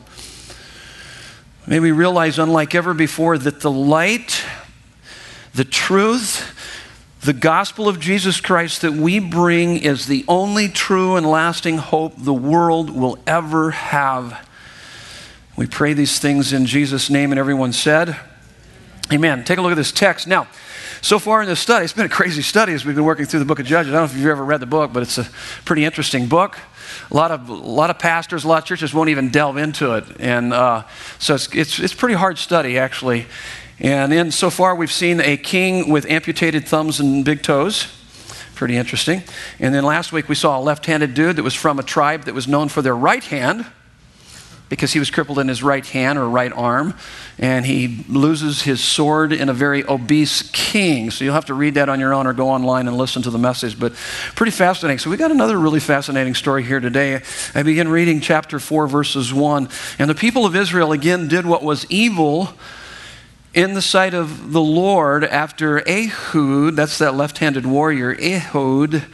May 1.66 1.78
we 1.78 1.92
realize, 1.92 2.38
unlike 2.38 2.74
ever 2.74 2.94
before, 2.94 3.36
that 3.36 3.60
the 3.60 3.70
light, 3.70 4.42
the 5.52 5.64
truth, 5.64 6.58
the 7.20 7.34
gospel 7.34 7.86
of 7.86 8.00
Jesus 8.00 8.40
Christ 8.40 8.80
that 8.80 8.94
we 8.94 9.18
bring 9.20 9.76
is 9.76 10.06
the 10.06 10.24
only 10.26 10.68
true 10.68 11.16
and 11.16 11.26
lasting 11.26 11.76
hope 11.76 12.14
the 12.16 12.32
world 12.32 12.90
will 12.90 13.18
ever 13.26 13.72
have. 13.72 14.48
We 15.54 15.66
pray 15.66 15.92
these 15.92 16.18
things 16.18 16.54
in 16.54 16.64
Jesus' 16.64 17.10
name, 17.10 17.30
and 17.30 17.38
everyone 17.38 17.74
said, 17.74 18.16
Amen. 19.12 19.44
Take 19.44 19.58
a 19.58 19.62
look 19.62 19.70
at 19.72 19.76
this 19.76 19.92
text. 19.92 20.26
Now, 20.26 20.48
so 21.02 21.18
far 21.18 21.42
in 21.42 21.48
this 21.48 21.58
study, 21.58 21.82
it's 21.82 21.92
been 21.92 22.06
a 22.06 22.08
crazy 22.08 22.42
study 22.42 22.72
as 22.72 22.84
we've 22.84 22.94
been 22.94 23.04
working 23.04 23.26
through 23.26 23.40
the 23.40 23.44
book 23.44 23.58
of 23.58 23.66
Judges. 23.66 23.92
I 23.92 23.96
don't 23.96 24.02
know 24.02 24.12
if 24.12 24.16
you've 24.16 24.30
ever 24.30 24.44
read 24.44 24.60
the 24.60 24.66
book, 24.66 24.92
but 24.92 25.02
it's 25.02 25.18
a 25.18 25.28
pretty 25.64 25.84
interesting 25.84 26.28
book. 26.28 26.56
A 27.10 27.16
lot 27.16 27.32
of, 27.32 27.48
a 27.48 27.52
lot 27.52 27.90
of 27.90 27.98
pastors, 27.98 28.44
a 28.44 28.48
lot 28.48 28.62
of 28.62 28.64
churches 28.66 28.94
won't 28.94 29.10
even 29.10 29.28
delve 29.28 29.56
into 29.56 29.94
it. 29.94 30.04
And 30.20 30.52
uh, 30.52 30.84
so 31.18 31.34
it's, 31.34 31.52
it's, 31.56 31.78
it's 31.80 31.92
pretty 31.92 32.14
hard 32.14 32.38
study, 32.38 32.78
actually. 32.78 33.26
And 33.80 34.12
in 34.12 34.30
so 34.30 34.48
far, 34.48 34.76
we've 34.76 34.92
seen 34.92 35.20
a 35.20 35.36
king 35.36 35.90
with 35.90 36.06
amputated 36.06 36.68
thumbs 36.68 37.00
and 37.00 37.24
big 37.24 37.42
toes. 37.42 37.88
Pretty 38.54 38.76
interesting. 38.76 39.24
And 39.58 39.74
then 39.74 39.82
last 39.82 40.12
week, 40.12 40.28
we 40.28 40.36
saw 40.36 40.56
a 40.56 40.62
left 40.62 40.86
handed 40.86 41.14
dude 41.14 41.34
that 41.34 41.42
was 41.42 41.54
from 41.54 41.80
a 41.80 41.82
tribe 41.82 42.26
that 42.26 42.34
was 42.34 42.46
known 42.46 42.68
for 42.68 42.80
their 42.80 42.94
right 42.94 43.24
hand 43.24 43.66
because 44.72 44.94
he 44.94 44.98
was 44.98 45.10
crippled 45.10 45.38
in 45.38 45.48
his 45.48 45.62
right 45.62 45.84
hand 45.84 46.18
or 46.18 46.26
right 46.26 46.50
arm, 46.50 46.94
and 47.38 47.66
he 47.66 48.06
loses 48.08 48.62
his 48.62 48.82
sword 48.82 49.30
in 49.30 49.50
a 49.50 49.52
very 49.52 49.84
obese 49.84 50.48
king. 50.50 51.10
So 51.10 51.26
you'll 51.26 51.34
have 51.34 51.44
to 51.44 51.54
read 51.54 51.74
that 51.74 51.90
on 51.90 52.00
your 52.00 52.14
own 52.14 52.26
or 52.26 52.32
go 52.32 52.48
online 52.48 52.88
and 52.88 52.96
listen 52.96 53.20
to 53.24 53.30
the 53.30 53.38
message. 53.38 53.78
But 53.78 53.92
pretty 54.34 54.52
fascinating. 54.52 54.98
So 54.98 55.10
we 55.10 55.18
got 55.18 55.30
another 55.30 55.58
really 55.60 55.78
fascinating 55.78 56.34
story 56.34 56.62
here 56.62 56.80
today. 56.80 57.20
I 57.54 57.62
begin 57.62 57.86
reading 57.88 58.22
chapter 58.22 58.58
4, 58.58 58.86
verses 58.86 59.30
1. 59.30 59.68
And 59.98 60.08
the 60.08 60.14
people 60.14 60.46
of 60.46 60.56
Israel 60.56 60.92
again 60.92 61.28
did 61.28 61.44
what 61.44 61.62
was 61.62 61.84
evil 61.90 62.48
in 63.52 63.74
the 63.74 63.82
sight 63.82 64.14
of 64.14 64.52
the 64.52 64.62
Lord 64.62 65.22
after 65.22 65.86
Ehud, 65.86 66.76
that's 66.76 66.96
that 66.96 67.14
left 67.14 67.36
handed 67.36 67.66
warrior, 67.66 68.16
Ehud 68.18 69.04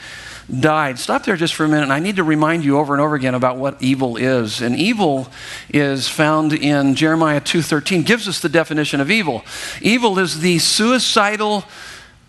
died. 0.49 0.99
Stop 0.99 1.25
there 1.25 1.37
just 1.37 1.55
for 1.55 1.64
a 1.64 1.69
minute. 1.69 1.90
I 1.90 1.99
need 1.99 2.17
to 2.17 2.25
remind 2.25 2.64
you 2.64 2.78
over 2.78 2.95
and 2.95 3.00
over 3.00 3.14
again 3.14 3.35
about 3.35 3.59
what 3.59 3.81
evil 3.83 4.17
is. 4.17 4.61
And 4.61 4.75
evil 4.75 5.28
is 5.69 6.09
found 6.09 6.52
in 6.52 6.95
Jeremiah 6.95 7.40
2:13 7.40 8.02
gives 8.02 8.26
us 8.28 8.40
the 8.40 8.49
definition 8.49 9.00
of 9.00 9.11
evil. 9.11 9.45
Evil 9.81 10.19
is 10.19 10.40
the 10.40 10.59
suicidal 10.59 11.64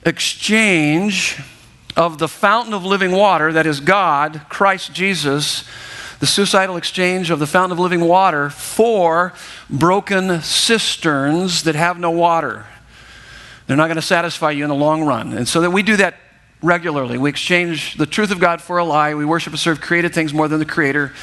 exchange 0.05 1.37
of 1.95 2.17
the 2.17 2.27
fountain 2.27 2.73
of 2.73 2.85
living 2.85 3.11
water 3.11 3.53
that 3.53 3.65
is 3.65 3.79
God, 3.79 4.41
Christ 4.49 4.93
Jesus, 4.93 5.63
the 6.19 6.27
suicidal 6.27 6.77
exchange 6.77 7.29
of 7.29 7.39
the 7.39 7.47
fountain 7.47 7.71
of 7.71 7.79
living 7.79 8.01
water 8.01 8.49
for 8.49 9.33
broken 9.69 10.41
cisterns 10.41 11.63
that 11.63 11.75
have 11.75 11.97
no 11.97 12.11
water. 12.11 12.65
They're 13.67 13.77
not 13.77 13.87
going 13.87 13.95
to 13.95 14.01
satisfy 14.01 14.51
you 14.51 14.63
in 14.63 14.69
the 14.69 14.75
long 14.75 15.03
run. 15.03 15.33
And 15.33 15.47
so 15.47 15.61
that 15.61 15.71
we 15.71 15.83
do 15.83 15.95
that 15.97 16.15
regularly. 16.61 17.17
We 17.17 17.29
exchange 17.29 17.95
the 17.95 18.05
truth 18.05 18.31
of 18.31 18.39
God 18.39 18.61
for 18.61 18.79
a 18.79 18.83
lie. 18.83 19.13
We 19.13 19.23
worship 19.23 19.53
and 19.53 19.59
serve 19.59 19.79
created 19.79 20.13
things 20.13 20.33
more 20.33 20.49
than 20.49 20.59
the 20.59 20.65
creator. 20.65 21.13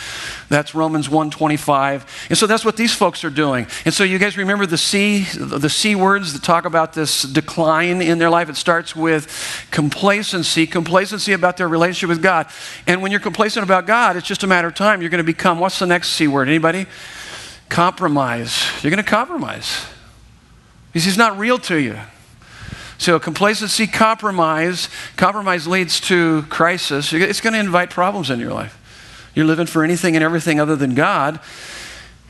That's 0.49 0.75
Romans 0.75 1.11
125. 1.11 2.27
And 2.31 2.39
so 2.39 2.47
that's 2.47 2.65
what 2.65 2.77
these 2.77 2.95
folks 2.95 3.23
are 3.23 3.31
doing. 3.31 3.67
And 3.85 3.93
so 3.93 4.03
you 4.03 4.19
guys 4.19 4.39
remember 4.39 4.65
the 4.65 4.79
C, 4.79 5.25
the 5.35 5.69
C 5.69 5.95
words 5.95 6.33
that 6.33 6.43
talk 6.43 6.65
about 6.65 6.95
this 6.95 7.23
decline 7.23 8.01
in 8.01 8.19
their 8.19 8.31
life. 8.31 8.49
It 8.49 8.57
starts 8.57 8.97
with 8.97 9.67
complacency, 9.71 10.67
complacency 10.67 11.35
about 11.35 11.59
their 11.59 11.69
relationship 11.69 12.09
with 12.09 12.23
God. 12.23 12.47
And 12.87 13.03
when 13.03 13.11
you're 13.11 13.21
complacent 13.21 13.63
about 13.63 13.87
God, 13.87 14.17
it's 14.17 14.27
just 14.27 14.43
a 14.43 14.47
matter 14.47 14.69
of 14.69 14.75
time. 14.75 15.03
You're 15.03 15.11
going 15.11 15.19
to 15.19 15.25
become, 15.25 15.59
what's 15.59 15.79
the 15.79 15.87
next 15.87 16.11
C 16.11 16.29
word? 16.29 16.49
Anybody? 16.49 16.87
Compromise. 17.69 18.65
You're 18.83 18.91
going 18.91 19.05
to 19.05 19.11
compromise. 19.11 19.85
Because 20.93 21.05
he's 21.05 21.19
not 21.19 21.37
real 21.37 21.59
to 21.59 21.77
you. 21.77 21.99
So, 22.99 23.19
complacency, 23.19 23.87
compromise. 23.87 24.89
Compromise 25.17 25.67
leads 25.67 26.01
to 26.03 26.43
crisis. 26.49 27.13
It's 27.13 27.41
going 27.41 27.53
to 27.53 27.61
invite 27.61 27.91
problems 27.91 28.31
in 28.31 28.41
your 28.41 28.53
life. 28.53 28.81
You're 29.35 29.47
living 29.47 29.67
for 29.67 29.85
anything 29.85 30.17
and 30.17 30.25
everything 30.25 30.61
other 30.61 30.77
than 30.77 30.95
God. 30.95 31.41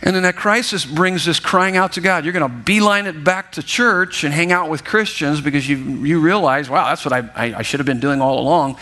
And 0.03 0.15
then 0.15 0.25
that 0.25 0.37
crisis 0.37 0.85
brings 0.85 1.25
this 1.25 1.41
crying 1.41 1.77
out 1.77 1.93
to 1.93 2.01
God. 2.03 2.25
You're 2.25 2.35
going 2.35 2.51
to 2.51 2.57
beeline 2.65 3.07
it 3.07 3.25
back 3.25 3.53
to 3.53 3.63
church 3.63 4.25
and 4.25 4.35
hang 4.35 4.53
out 4.53 4.69
with 4.69 4.85
Christians 4.85 5.41
because 5.41 5.67
you, 5.69 5.77
you 6.05 6.21
realize, 6.21 6.69
wow, 6.69 6.89
that's 6.89 7.05
what 7.05 7.15
I, 7.15 7.31
I, 7.35 7.59
I 7.59 7.63
should 7.63 7.81
have 7.81 7.87
been 7.87 8.01
doing 8.01 8.21
all 8.21 8.39
along. 8.39 8.77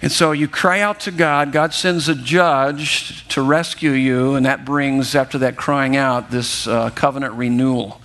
And 0.00 0.12
so 0.12 0.32
you 0.32 0.46
cry 0.46 0.80
out 0.80 1.00
to 1.00 1.10
God. 1.10 1.50
God 1.50 1.74
sends 1.74 2.08
a 2.08 2.14
judge 2.14 3.26
to 3.28 3.42
rescue 3.42 3.92
you, 3.92 4.34
and 4.34 4.46
that 4.46 4.64
brings, 4.64 5.16
after 5.16 5.38
that 5.38 5.56
crying 5.56 5.96
out, 5.96 6.30
this 6.30 6.68
uh, 6.68 6.90
covenant 6.90 7.34
renewal. 7.34 8.00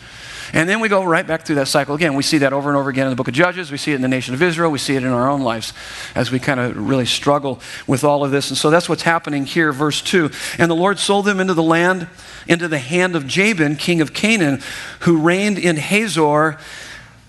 And 0.54 0.68
then 0.68 0.80
we 0.80 0.90
go 0.90 1.04
right 1.04 1.26
back 1.26 1.46
through 1.46 1.56
that 1.56 1.68
cycle 1.68 1.96
again. 1.96 2.16
We 2.16 2.24
see 2.24 2.40
that 2.40 2.54
over 2.54 2.70
and 2.70 2.78
over 2.78 2.90
again 2.90 3.06
in 3.06 3.12
the 3.12 3.16
book 3.16 3.28
of 3.28 3.34
Judges. 3.34 3.72
We 3.72 3.78
see 3.78 3.92
it 3.92 3.96
in 3.96 4.02
the 4.02 4.08
nation 4.08 4.34
of 4.34 4.42
Israel. 4.42 4.72
We 4.72 4.80
see 4.80 4.96
it 4.96 5.04
in 5.04 5.10
our 5.10 5.30
own 5.30 5.42
lives 5.42 5.74
as 6.16 6.32
we 6.32 6.40
kind 6.40 6.60
of 6.60 6.78
really 6.78 7.06
struggle 7.06 7.60
with 7.88 8.04
all 8.04 8.24
of 8.24 8.32
this. 8.32 8.50
And 8.50 8.58
so 8.58 8.70
that's 8.70 8.90
what's 8.90 9.04
happening 9.04 9.46
here, 9.46 9.72
verse 9.72 10.02
2. 10.02 10.32
And 10.58 10.70
the 10.70 10.76
Lord 10.76 11.00
sold 11.00 11.26
them 11.26 11.40
into 11.40 11.54
the 11.54 11.64
land, 11.64 12.08
into 12.48 12.68
the 12.68 12.80
hand 12.80 13.16
of 13.16 13.28
Jabin, 13.28 13.76
king 13.76 14.02
of 14.02 14.14
Canaan, 14.14 14.62
who 15.02 15.18
reigned 15.18 15.60
in 15.60 15.78
Hazor. 15.78 16.58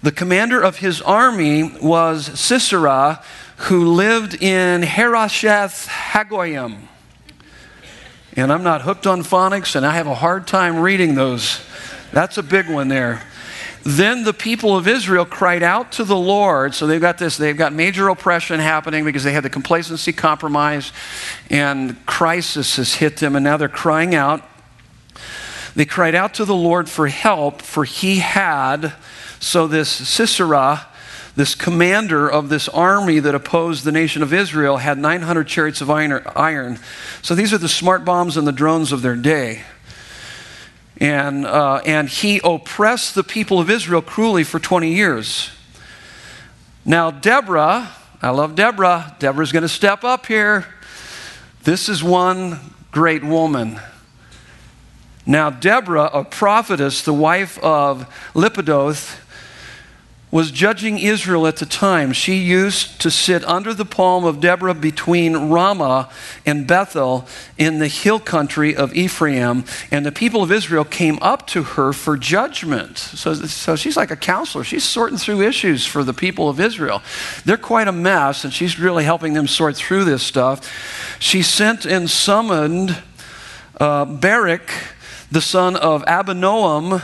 The 0.02 0.12
commander 0.12 0.60
of 0.60 0.78
his 0.78 1.02
army 1.02 1.76
was 1.82 2.38
Sisera, 2.40 3.22
who 3.56 3.92
lived 3.92 4.42
in 4.42 4.82
Harosheth 4.82 5.86
Hagoyim. 5.88 6.78
And 8.34 8.52
I'm 8.52 8.62
not 8.62 8.82
hooked 8.82 9.06
on 9.06 9.22
phonics, 9.22 9.76
and 9.76 9.84
I 9.84 9.92
have 9.94 10.06
a 10.06 10.14
hard 10.14 10.46
time 10.46 10.78
reading 10.78 11.16
those 11.16 11.60
that's 12.12 12.38
a 12.38 12.42
big 12.42 12.68
one 12.68 12.88
there. 12.88 13.22
Then 13.82 14.24
the 14.24 14.34
people 14.34 14.76
of 14.76 14.86
Israel 14.86 15.24
cried 15.24 15.62
out 15.62 15.92
to 15.92 16.04
the 16.04 16.16
Lord. 16.16 16.74
So 16.74 16.86
they've 16.86 17.00
got 17.00 17.16
this, 17.16 17.36
they've 17.36 17.56
got 17.56 17.72
major 17.72 18.08
oppression 18.08 18.60
happening 18.60 19.04
because 19.04 19.24
they 19.24 19.32
had 19.32 19.42
the 19.42 19.50
complacency 19.50 20.12
compromise 20.12 20.92
and 21.48 22.04
crisis 22.06 22.76
has 22.76 22.94
hit 22.94 23.16
them, 23.16 23.36
and 23.36 23.44
now 23.44 23.56
they're 23.56 23.68
crying 23.68 24.14
out. 24.14 24.42
They 25.74 25.86
cried 25.86 26.14
out 26.14 26.34
to 26.34 26.44
the 26.44 26.54
Lord 26.54 26.88
for 26.88 27.08
help, 27.08 27.62
for 27.62 27.84
he 27.84 28.18
had, 28.18 28.92
so 29.38 29.66
this 29.66 29.88
Sisera, 29.88 30.86
this 31.36 31.54
commander 31.54 32.28
of 32.28 32.48
this 32.48 32.68
army 32.68 33.20
that 33.20 33.34
opposed 33.34 33.84
the 33.84 33.92
nation 33.92 34.22
of 34.22 34.34
Israel, 34.34 34.78
had 34.78 34.98
900 34.98 35.46
chariots 35.46 35.80
of 35.80 35.88
iron. 35.88 36.78
So 37.22 37.34
these 37.34 37.52
are 37.54 37.58
the 37.58 37.68
smart 37.68 38.04
bombs 38.04 38.36
and 38.36 38.46
the 38.46 38.52
drones 38.52 38.92
of 38.92 39.00
their 39.00 39.16
day. 39.16 39.62
And, 41.00 41.46
uh, 41.46 41.80
and 41.86 42.08
he 42.08 42.40
oppressed 42.44 43.14
the 43.14 43.24
people 43.24 43.58
of 43.58 43.70
Israel 43.70 44.02
cruelly 44.02 44.44
for 44.44 44.60
20 44.60 44.92
years. 44.92 45.50
Now, 46.84 47.10
Deborah, 47.10 47.90
I 48.20 48.30
love 48.30 48.54
Deborah. 48.54 49.16
Deborah's 49.18 49.50
going 49.50 49.62
to 49.62 49.68
step 49.68 50.04
up 50.04 50.26
here. 50.26 50.66
This 51.64 51.88
is 51.88 52.04
one 52.04 52.58
great 52.90 53.24
woman. 53.24 53.80
Now, 55.26 55.48
Deborah, 55.48 56.10
a 56.12 56.24
prophetess, 56.24 57.02
the 57.02 57.14
wife 57.14 57.58
of 57.58 58.06
Lapidoth, 58.34 59.20
was 60.30 60.52
judging 60.52 60.98
Israel 60.98 61.46
at 61.46 61.56
the 61.56 61.66
time. 61.66 62.12
She 62.12 62.36
used 62.36 63.00
to 63.00 63.10
sit 63.10 63.44
under 63.44 63.74
the 63.74 63.84
palm 63.84 64.24
of 64.24 64.40
Deborah 64.40 64.74
between 64.74 65.50
Ramah 65.50 66.08
and 66.46 66.66
Bethel 66.66 67.26
in 67.58 67.80
the 67.80 67.88
hill 67.88 68.20
country 68.20 68.74
of 68.76 68.94
Ephraim, 68.94 69.64
and 69.90 70.06
the 70.06 70.12
people 70.12 70.42
of 70.42 70.52
Israel 70.52 70.84
came 70.84 71.18
up 71.20 71.46
to 71.48 71.62
her 71.62 71.92
for 71.92 72.16
judgment. 72.16 72.98
So, 72.98 73.34
so 73.34 73.74
she's 73.74 73.96
like 73.96 74.12
a 74.12 74.16
counselor. 74.16 74.62
She's 74.62 74.84
sorting 74.84 75.18
through 75.18 75.42
issues 75.42 75.84
for 75.84 76.04
the 76.04 76.14
people 76.14 76.48
of 76.48 76.60
Israel. 76.60 77.02
They're 77.44 77.56
quite 77.56 77.88
a 77.88 77.92
mess, 77.92 78.44
and 78.44 78.52
she's 78.52 78.78
really 78.78 79.04
helping 79.04 79.32
them 79.32 79.48
sort 79.48 79.76
through 79.76 80.04
this 80.04 80.22
stuff. 80.22 81.18
She 81.18 81.42
sent 81.42 81.84
and 81.84 82.08
summoned 82.08 83.02
uh, 83.80 84.04
Barak, 84.04 84.70
the 85.30 85.40
son 85.40 85.74
of 85.74 86.04
Abinoam, 86.04 87.02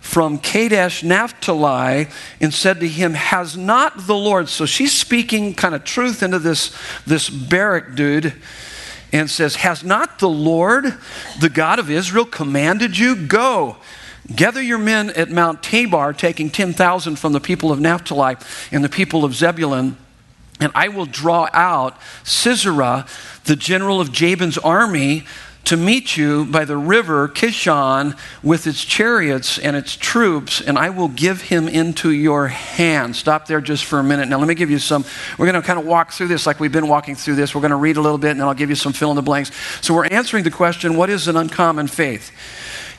from 0.00 0.38
Kadesh 0.38 1.02
Naphtali 1.02 2.08
and 2.40 2.52
said 2.52 2.80
to 2.80 2.88
him, 2.88 3.14
Has 3.14 3.56
not 3.56 4.06
the 4.06 4.16
Lord, 4.16 4.48
so 4.48 4.66
she's 4.66 4.92
speaking 4.92 5.54
kind 5.54 5.74
of 5.74 5.84
truth 5.84 6.22
into 6.22 6.38
this, 6.38 6.74
this 7.06 7.28
Barak 7.28 7.94
dude 7.94 8.34
and 9.12 9.30
says, 9.30 9.56
Has 9.56 9.84
not 9.84 10.18
the 10.18 10.28
Lord, 10.28 10.94
the 11.40 11.48
God 11.48 11.78
of 11.78 11.90
Israel, 11.90 12.24
commanded 12.24 12.98
you? 12.98 13.16
Go. 13.16 13.76
Gather 14.34 14.60
your 14.60 14.78
men 14.78 15.10
at 15.10 15.30
Mount 15.30 15.62
Tabor, 15.62 16.12
taking 16.12 16.50
10,000 16.50 17.16
from 17.16 17.32
the 17.32 17.40
people 17.40 17.72
of 17.72 17.80
Naphtali 17.80 18.36
and 18.70 18.84
the 18.84 18.88
people 18.88 19.24
of 19.24 19.34
Zebulun, 19.34 19.96
and 20.60 20.72
I 20.74 20.88
will 20.88 21.06
draw 21.06 21.48
out 21.52 21.96
Sisera, 22.24 23.06
the 23.44 23.56
general 23.56 24.00
of 24.00 24.12
Jabin's 24.12 24.58
army, 24.58 25.24
to 25.64 25.76
meet 25.76 26.16
you 26.16 26.46
by 26.46 26.64
the 26.64 26.76
river 26.76 27.28
Kishon 27.28 28.18
with 28.42 28.66
its 28.66 28.82
chariots 28.84 29.58
and 29.58 29.76
its 29.76 29.96
troops, 29.96 30.60
and 30.60 30.78
I 30.78 30.90
will 30.90 31.08
give 31.08 31.42
him 31.42 31.68
into 31.68 32.10
your 32.10 32.48
hand. 32.48 33.14
Stop 33.16 33.46
there 33.46 33.60
just 33.60 33.84
for 33.84 33.98
a 33.98 34.02
minute. 34.02 34.28
Now, 34.28 34.38
let 34.38 34.48
me 34.48 34.54
give 34.54 34.70
you 34.70 34.78
some. 34.78 35.04
We're 35.36 35.50
going 35.50 35.60
to 35.60 35.66
kind 35.66 35.78
of 35.78 35.84
walk 35.84 36.12
through 36.12 36.28
this 36.28 36.46
like 36.46 36.58
we've 36.58 36.72
been 36.72 36.88
walking 36.88 37.16
through 37.16 37.34
this. 37.34 37.54
We're 37.54 37.60
going 37.60 37.70
to 37.72 37.76
read 37.76 37.98
a 37.98 38.00
little 38.00 38.18
bit, 38.18 38.30
and 38.30 38.40
then 38.40 38.48
I'll 38.48 38.54
give 38.54 38.70
you 38.70 38.76
some 38.76 38.94
fill 38.94 39.10
in 39.10 39.16
the 39.16 39.22
blanks. 39.22 39.50
So, 39.82 39.92
we're 39.94 40.06
answering 40.06 40.44
the 40.44 40.50
question 40.50 40.96
what 40.96 41.10
is 41.10 41.28
an 41.28 41.36
uncommon 41.36 41.88
faith? 41.88 42.32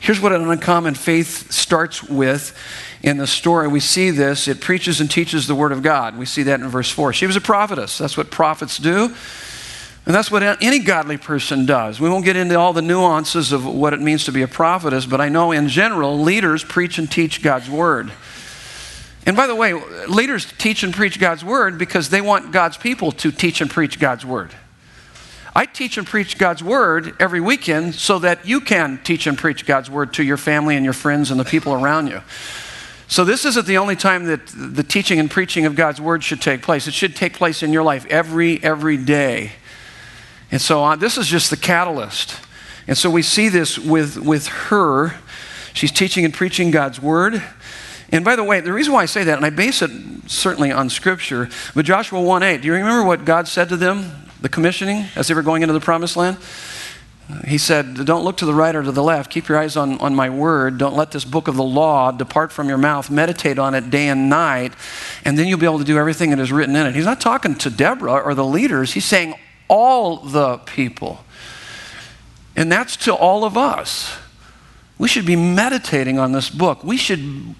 Here's 0.00 0.20
what 0.20 0.32
an 0.32 0.48
uncommon 0.50 0.94
faith 0.94 1.52
starts 1.52 2.02
with 2.02 2.56
in 3.02 3.18
the 3.18 3.26
story. 3.26 3.68
We 3.68 3.80
see 3.80 4.10
this. 4.10 4.48
It 4.48 4.60
preaches 4.60 5.00
and 5.00 5.10
teaches 5.10 5.46
the 5.46 5.54
Word 5.54 5.72
of 5.72 5.82
God. 5.82 6.16
We 6.16 6.24
see 6.24 6.44
that 6.44 6.60
in 6.60 6.68
verse 6.68 6.90
4. 6.90 7.12
She 7.12 7.26
was 7.26 7.36
a 7.36 7.40
prophetess. 7.40 7.98
That's 7.98 8.16
what 8.16 8.30
prophets 8.30 8.78
do. 8.78 9.14
And 10.06 10.14
that's 10.14 10.30
what 10.30 10.42
any 10.62 10.78
godly 10.78 11.18
person 11.18 11.66
does. 11.66 12.00
We 12.00 12.08
won't 12.08 12.24
get 12.24 12.36
into 12.36 12.58
all 12.58 12.72
the 12.72 12.82
nuances 12.82 13.52
of 13.52 13.66
what 13.66 13.92
it 13.92 14.00
means 14.00 14.24
to 14.24 14.32
be 14.32 14.42
a 14.42 14.48
prophetess, 14.48 15.06
but 15.06 15.20
I 15.20 15.28
know 15.28 15.52
in 15.52 15.68
general, 15.68 16.18
leaders 16.18 16.64
preach 16.64 16.98
and 16.98 17.10
teach 17.10 17.42
God's 17.42 17.68
word. 17.68 18.10
And 19.26 19.36
by 19.36 19.46
the 19.46 19.54
way, 19.54 19.74
leaders 20.08 20.50
teach 20.58 20.82
and 20.82 20.94
preach 20.94 21.20
God's 21.20 21.44
word 21.44 21.78
because 21.78 22.08
they 22.08 22.22
want 22.22 22.52
God's 22.52 22.78
people 22.78 23.12
to 23.12 23.30
teach 23.30 23.60
and 23.60 23.70
preach 23.70 24.00
God's 24.00 24.24
word. 24.24 24.54
I 25.54 25.66
teach 25.66 25.98
and 25.98 26.06
preach 26.06 26.38
God's 26.38 26.62
word 26.62 27.14
every 27.20 27.40
weekend 27.40 27.94
so 27.94 28.18
that 28.20 28.46
you 28.46 28.60
can 28.60 29.00
teach 29.02 29.26
and 29.26 29.36
preach 29.36 29.66
God's 29.66 29.90
word 29.90 30.14
to 30.14 30.22
your 30.22 30.36
family 30.36 30.76
and 30.76 30.84
your 30.84 30.94
friends 30.94 31.30
and 31.30 31.38
the 31.38 31.44
people 31.44 31.74
around 31.74 32.06
you. 32.06 32.22
So, 33.08 33.24
this 33.24 33.44
isn't 33.44 33.66
the 33.66 33.78
only 33.78 33.96
time 33.96 34.26
that 34.26 34.46
the 34.46 34.84
teaching 34.84 35.18
and 35.18 35.28
preaching 35.28 35.66
of 35.66 35.74
God's 35.74 36.00
word 36.00 36.22
should 36.22 36.40
take 36.40 36.62
place. 36.62 36.86
It 36.86 36.94
should 36.94 37.16
take 37.16 37.34
place 37.34 37.62
in 37.62 37.72
your 37.72 37.82
life 37.82 38.06
every, 38.06 38.62
every 38.62 38.96
day. 38.96 39.52
And 40.50 40.60
so 40.60 40.82
on. 40.82 40.98
This 40.98 41.16
is 41.16 41.26
just 41.26 41.50
the 41.50 41.56
catalyst. 41.56 42.36
And 42.86 42.96
so 42.98 43.08
we 43.10 43.22
see 43.22 43.48
this 43.48 43.78
with, 43.78 44.18
with 44.18 44.48
her. 44.48 45.14
She's 45.74 45.92
teaching 45.92 46.24
and 46.24 46.34
preaching 46.34 46.70
God's 46.70 47.00
word. 47.00 47.42
And 48.12 48.24
by 48.24 48.34
the 48.34 48.42
way, 48.42 48.60
the 48.60 48.72
reason 48.72 48.92
why 48.92 49.02
I 49.02 49.06
say 49.06 49.24
that, 49.24 49.36
and 49.36 49.46
I 49.46 49.50
base 49.50 49.82
it 49.82 49.90
certainly 50.26 50.72
on 50.72 50.90
Scripture, 50.90 51.48
but 51.74 51.84
Joshua 51.84 52.20
1 52.20 52.42
8, 52.42 52.60
do 52.60 52.66
you 52.66 52.74
remember 52.74 53.04
what 53.04 53.24
God 53.24 53.46
said 53.46 53.68
to 53.68 53.76
them, 53.76 54.26
the 54.40 54.48
commissioning, 54.48 55.06
as 55.14 55.28
they 55.28 55.34
were 55.34 55.42
going 55.42 55.62
into 55.62 55.72
the 55.72 55.80
promised 55.80 56.16
land? 56.16 56.38
He 57.46 57.58
said, 57.58 58.04
Don't 58.06 58.24
look 58.24 58.38
to 58.38 58.46
the 58.46 58.54
right 58.54 58.74
or 58.74 58.82
to 58.82 58.90
the 58.90 59.02
left. 59.02 59.30
Keep 59.30 59.48
your 59.48 59.58
eyes 59.58 59.76
on, 59.76 59.98
on 59.98 60.16
my 60.16 60.28
word. 60.28 60.78
Don't 60.78 60.96
let 60.96 61.12
this 61.12 61.24
book 61.24 61.46
of 61.46 61.54
the 61.54 61.62
law 61.62 62.10
depart 62.10 62.50
from 62.50 62.68
your 62.68 62.78
mouth. 62.78 63.08
Meditate 63.08 63.58
on 63.58 63.74
it 63.74 63.90
day 63.90 64.08
and 64.08 64.28
night, 64.28 64.72
and 65.24 65.38
then 65.38 65.46
you'll 65.46 65.58
be 65.58 65.66
able 65.66 65.78
to 65.78 65.84
do 65.84 65.96
everything 65.96 66.30
that 66.30 66.40
is 66.40 66.50
written 66.50 66.74
in 66.74 66.86
it. 66.86 66.94
He's 66.96 67.04
not 67.04 67.20
talking 67.20 67.54
to 67.56 67.70
Deborah 67.70 68.20
or 68.20 68.34
the 68.34 68.44
leaders. 68.44 68.92
He's 68.92 69.04
saying 69.04 69.34
all 69.70 70.16
the 70.16 70.58
people. 70.58 71.24
And 72.56 72.70
that's 72.70 72.96
to 72.98 73.14
all 73.14 73.44
of 73.44 73.56
us. 73.56 74.18
We 75.00 75.08
should 75.08 75.24
be 75.24 75.34
meditating 75.34 76.18
on 76.18 76.32
this 76.32 76.50
book. 76.50 76.84
We 76.84 76.98
should, 76.98 77.54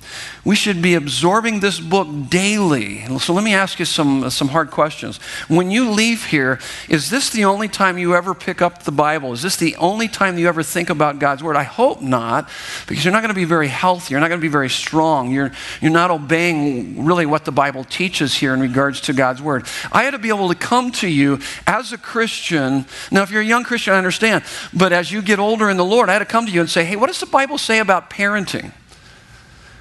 we 0.44 0.54
should 0.54 0.82
be 0.82 0.92
absorbing 0.92 1.60
this 1.60 1.80
book 1.80 2.06
daily. 2.28 2.98
So 3.18 3.32
let 3.32 3.42
me 3.42 3.54
ask 3.54 3.78
you 3.78 3.86
some, 3.86 4.24
uh, 4.24 4.28
some 4.28 4.48
hard 4.48 4.70
questions. 4.70 5.16
When 5.48 5.70
you 5.70 5.90
leave 5.90 6.26
here, 6.26 6.60
is 6.90 7.08
this 7.08 7.30
the 7.30 7.46
only 7.46 7.66
time 7.66 7.96
you 7.96 8.14
ever 8.14 8.34
pick 8.34 8.60
up 8.60 8.82
the 8.82 8.92
Bible? 8.92 9.32
Is 9.32 9.40
this 9.40 9.56
the 9.56 9.74
only 9.76 10.06
time 10.06 10.36
you 10.36 10.48
ever 10.48 10.62
think 10.62 10.90
about 10.90 11.18
God's 11.18 11.42
Word? 11.42 11.56
I 11.56 11.62
hope 11.62 12.02
not, 12.02 12.46
because 12.86 13.06
you're 13.06 13.12
not 13.12 13.22
going 13.22 13.32
to 13.32 13.34
be 13.34 13.46
very 13.46 13.68
healthy. 13.68 14.12
You're 14.12 14.20
not 14.20 14.28
going 14.28 14.40
to 14.40 14.44
be 14.44 14.52
very 14.52 14.68
strong. 14.68 15.32
You're, 15.32 15.50
you're 15.80 15.90
not 15.90 16.10
obeying 16.10 17.06
really 17.06 17.24
what 17.24 17.46
the 17.46 17.52
Bible 17.52 17.84
teaches 17.84 18.34
here 18.34 18.52
in 18.52 18.60
regards 18.60 19.00
to 19.02 19.14
God's 19.14 19.40
Word. 19.40 19.64
I 19.90 20.02
had 20.02 20.10
to 20.10 20.18
be 20.18 20.28
able 20.28 20.50
to 20.50 20.54
come 20.54 20.92
to 20.92 21.08
you 21.08 21.38
as 21.66 21.94
a 21.94 21.98
Christian. 21.98 22.84
Now, 23.10 23.22
if 23.22 23.30
you're 23.30 23.40
a 23.40 23.46
young 23.46 23.64
Christian, 23.64 23.94
I 23.94 23.96
understand. 23.96 24.44
But 24.74 24.92
as 24.92 25.10
you 25.10 25.22
get 25.22 25.38
older 25.38 25.70
in 25.70 25.78
the 25.78 25.86
Lord, 25.86 26.10
I 26.10 26.12
had 26.12 26.18
to 26.18 26.26
come 26.26 26.44
to 26.44 26.52
you 26.52 26.60
and 26.60 26.68
say, 26.68 26.84
hey, 26.84 26.96
what 26.96 27.06
does 27.06 27.18
the 27.18 27.29
Bible 27.30 27.58
say 27.58 27.78
about 27.78 28.10
parenting? 28.10 28.72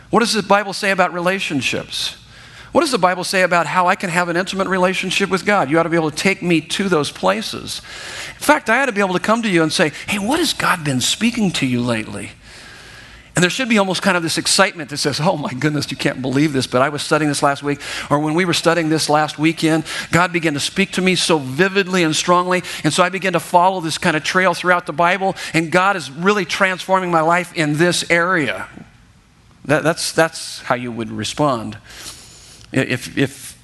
What 0.09 0.21
does 0.21 0.33
the 0.33 0.43
Bible 0.43 0.73
say 0.73 0.91
about 0.91 1.13
relationships? 1.13 2.15
What 2.71 2.81
does 2.81 2.91
the 2.91 2.99
Bible 2.99 3.23
say 3.23 3.41
about 3.41 3.65
how 3.65 3.87
I 3.87 3.95
can 3.95 4.09
have 4.09 4.29
an 4.29 4.37
intimate 4.37 4.67
relationship 4.67 5.29
with 5.29 5.45
God? 5.45 5.69
You 5.69 5.79
ought 5.79 5.83
to 5.83 5.89
be 5.89 5.95
able 5.95 6.11
to 6.11 6.17
take 6.17 6.43
me 6.43 6.61
to 6.61 6.87
those 6.87 7.11
places. 7.11 7.81
In 8.35 8.41
fact, 8.41 8.69
I 8.69 8.81
ought 8.81 8.85
to 8.85 8.91
be 8.91 9.01
able 9.01 9.15
to 9.15 9.19
come 9.19 9.41
to 9.41 9.49
you 9.49 9.63
and 9.63 9.73
say, 9.73 9.91
hey, 10.07 10.19
what 10.19 10.39
has 10.39 10.53
God 10.53 10.83
been 10.83 11.01
speaking 11.01 11.51
to 11.53 11.65
you 11.65 11.81
lately? 11.81 12.31
And 13.39 13.43
there 13.45 13.49
should 13.49 13.69
be 13.69 13.77
almost 13.77 14.01
kind 14.01 14.17
of 14.17 14.23
this 14.23 14.37
excitement 14.37 14.89
that 14.89 14.97
says, 14.97 15.21
oh 15.21 15.37
my 15.37 15.53
goodness, 15.53 15.89
you 15.89 15.95
can't 15.95 16.21
believe 16.21 16.51
this, 16.51 16.67
but 16.67 16.81
I 16.81 16.89
was 16.89 17.01
studying 17.01 17.29
this 17.29 17.41
last 17.41 17.63
week, 17.63 17.79
or 18.11 18.19
when 18.19 18.33
we 18.33 18.43
were 18.43 18.53
studying 18.53 18.89
this 18.89 19.07
last 19.07 19.39
weekend, 19.39 19.85
God 20.11 20.33
began 20.33 20.55
to 20.55 20.59
speak 20.59 20.91
to 20.91 21.01
me 21.01 21.15
so 21.15 21.37
vividly 21.37 22.03
and 22.03 22.13
strongly. 22.13 22.63
And 22.83 22.91
so 22.91 23.01
I 23.01 23.07
began 23.07 23.31
to 23.31 23.39
follow 23.39 23.79
this 23.79 23.97
kind 23.97 24.17
of 24.17 24.25
trail 24.25 24.53
throughout 24.53 24.87
the 24.87 24.91
Bible, 24.91 25.37
and 25.53 25.71
God 25.71 25.95
is 25.95 26.11
really 26.11 26.43
transforming 26.43 27.11
my 27.11 27.21
life 27.21 27.55
in 27.55 27.77
this 27.77 28.11
area. 28.11 28.67
That, 29.63 29.83
that's, 29.83 30.11
that's 30.11 30.59
how 30.63 30.75
you 30.75 30.91
would 30.91 31.09
respond. 31.09 31.77
If, 32.73 33.17
if, 33.17 33.57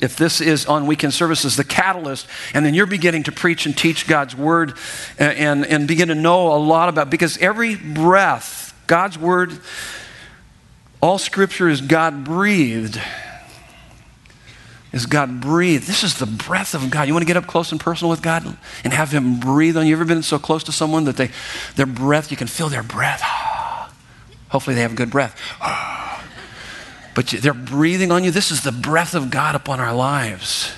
if 0.00 0.16
this 0.16 0.40
is 0.40 0.66
on 0.66 0.88
weekend 0.88 1.14
services 1.14 1.54
the 1.54 1.62
catalyst, 1.62 2.26
and 2.52 2.66
then 2.66 2.74
you're 2.74 2.84
beginning 2.84 3.22
to 3.22 3.30
preach 3.30 3.64
and 3.64 3.78
teach 3.78 4.08
God's 4.08 4.34
word 4.34 4.76
and, 5.20 5.38
and, 5.38 5.66
and 5.66 5.86
begin 5.86 6.08
to 6.08 6.16
know 6.16 6.52
a 6.52 6.58
lot 6.58 6.88
about, 6.88 7.10
because 7.10 7.38
every 7.38 7.76
breath, 7.76 8.66
God's 8.90 9.16
word, 9.16 9.56
all 11.00 11.16
scripture 11.18 11.68
is 11.68 11.80
God 11.80 12.24
breathed. 12.24 13.00
Is 14.92 15.06
God 15.06 15.40
breathed? 15.40 15.86
This 15.86 16.02
is 16.02 16.18
the 16.18 16.26
breath 16.26 16.74
of 16.74 16.90
God. 16.90 17.06
You 17.06 17.14
want 17.14 17.22
to 17.22 17.26
get 17.26 17.36
up 17.36 17.46
close 17.46 17.70
and 17.70 17.80
personal 17.80 18.10
with 18.10 18.20
God 18.20 18.58
and 18.82 18.92
have 18.92 19.12
Him 19.12 19.38
breathe 19.38 19.76
on 19.76 19.86
you? 19.86 19.94
Ever 19.94 20.04
been 20.04 20.24
so 20.24 20.40
close 20.40 20.64
to 20.64 20.72
someone 20.72 21.04
that 21.04 21.16
they, 21.16 21.30
their 21.76 21.86
breath, 21.86 22.32
you 22.32 22.36
can 22.36 22.48
feel 22.48 22.68
their 22.68 22.82
breath? 22.82 23.22
Hopefully, 24.48 24.74
they 24.74 24.82
have 24.82 24.92
a 24.92 24.96
good 24.96 25.10
breath. 25.10 25.40
But 27.12 27.26
they're 27.26 27.52
breathing 27.52 28.12
on 28.12 28.22
you. 28.22 28.30
This 28.30 28.52
is 28.52 28.62
the 28.62 28.70
breath 28.72 29.14
of 29.14 29.30
God 29.30 29.56
upon 29.56 29.80
our 29.80 29.92
lives. 29.92 30.72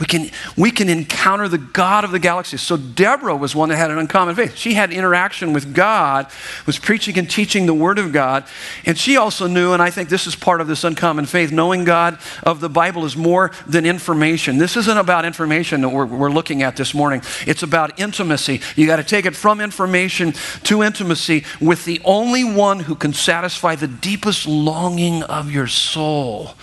We 0.00 0.06
can, 0.06 0.30
we 0.56 0.72
can 0.72 0.88
encounter 0.88 1.46
the 1.46 1.58
God 1.58 2.02
of 2.02 2.10
the 2.10 2.18
galaxies. 2.18 2.60
So 2.60 2.76
Deborah 2.76 3.36
was 3.36 3.54
one 3.54 3.68
that 3.68 3.76
had 3.76 3.92
an 3.92 3.98
uncommon 3.98 4.34
faith. 4.34 4.56
She 4.56 4.74
had 4.74 4.92
interaction 4.92 5.52
with 5.52 5.72
God, 5.72 6.26
was 6.66 6.80
preaching 6.80 7.16
and 7.16 7.30
teaching 7.30 7.66
the 7.66 7.74
Word 7.74 8.00
of 8.00 8.12
God. 8.12 8.44
And 8.84 8.98
she 8.98 9.16
also 9.16 9.46
knew, 9.46 9.72
and 9.72 9.80
I 9.80 9.90
think 9.90 10.08
this 10.08 10.26
is 10.26 10.34
part 10.34 10.60
of 10.60 10.66
this 10.66 10.82
uncommon 10.82 11.26
faith, 11.26 11.52
knowing 11.52 11.84
God 11.84 12.18
of 12.42 12.58
the 12.58 12.68
Bible 12.68 13.04
is 13.04 13.16
more 13.16 13.52
than 13.68 13.86
information. 13.86 14.58
This 14.58 14.76
isn't 14.76 14.98
about 14.98 15.24
information 15.24 15.80
that 15.82 15.90
we're, 15.90 16.06
we're 16.06 16.30
looking 16.30 16.64
at 16.64 16.74
this 16.74 16.92
morning. 16.92 17.22
It's 17.46 17.62
about 17.62 18.00
intimacy. 18.00 18.62
You 18.74 18.88
got 18.88 18.96
to 18.96 19.04
take 19.04 19.26
it 19.26 19.36
from 19.36 19.60
information 19.60 20.32
to 20.64 20.82
intimacy 20.82 21.44
with 21.60 21.84
the 21.84 22.00
only 22.04 22.42
one 22.42 22.80
who 22.80 22.96
can 22.96 23.12
satisfy 23.12 23.76
the 23.76 23.86
deepest 23.86 24.48
longing 24.48 25.22
of 25.22 25.52
your 25.52 25.68
soul. 25.68 26.54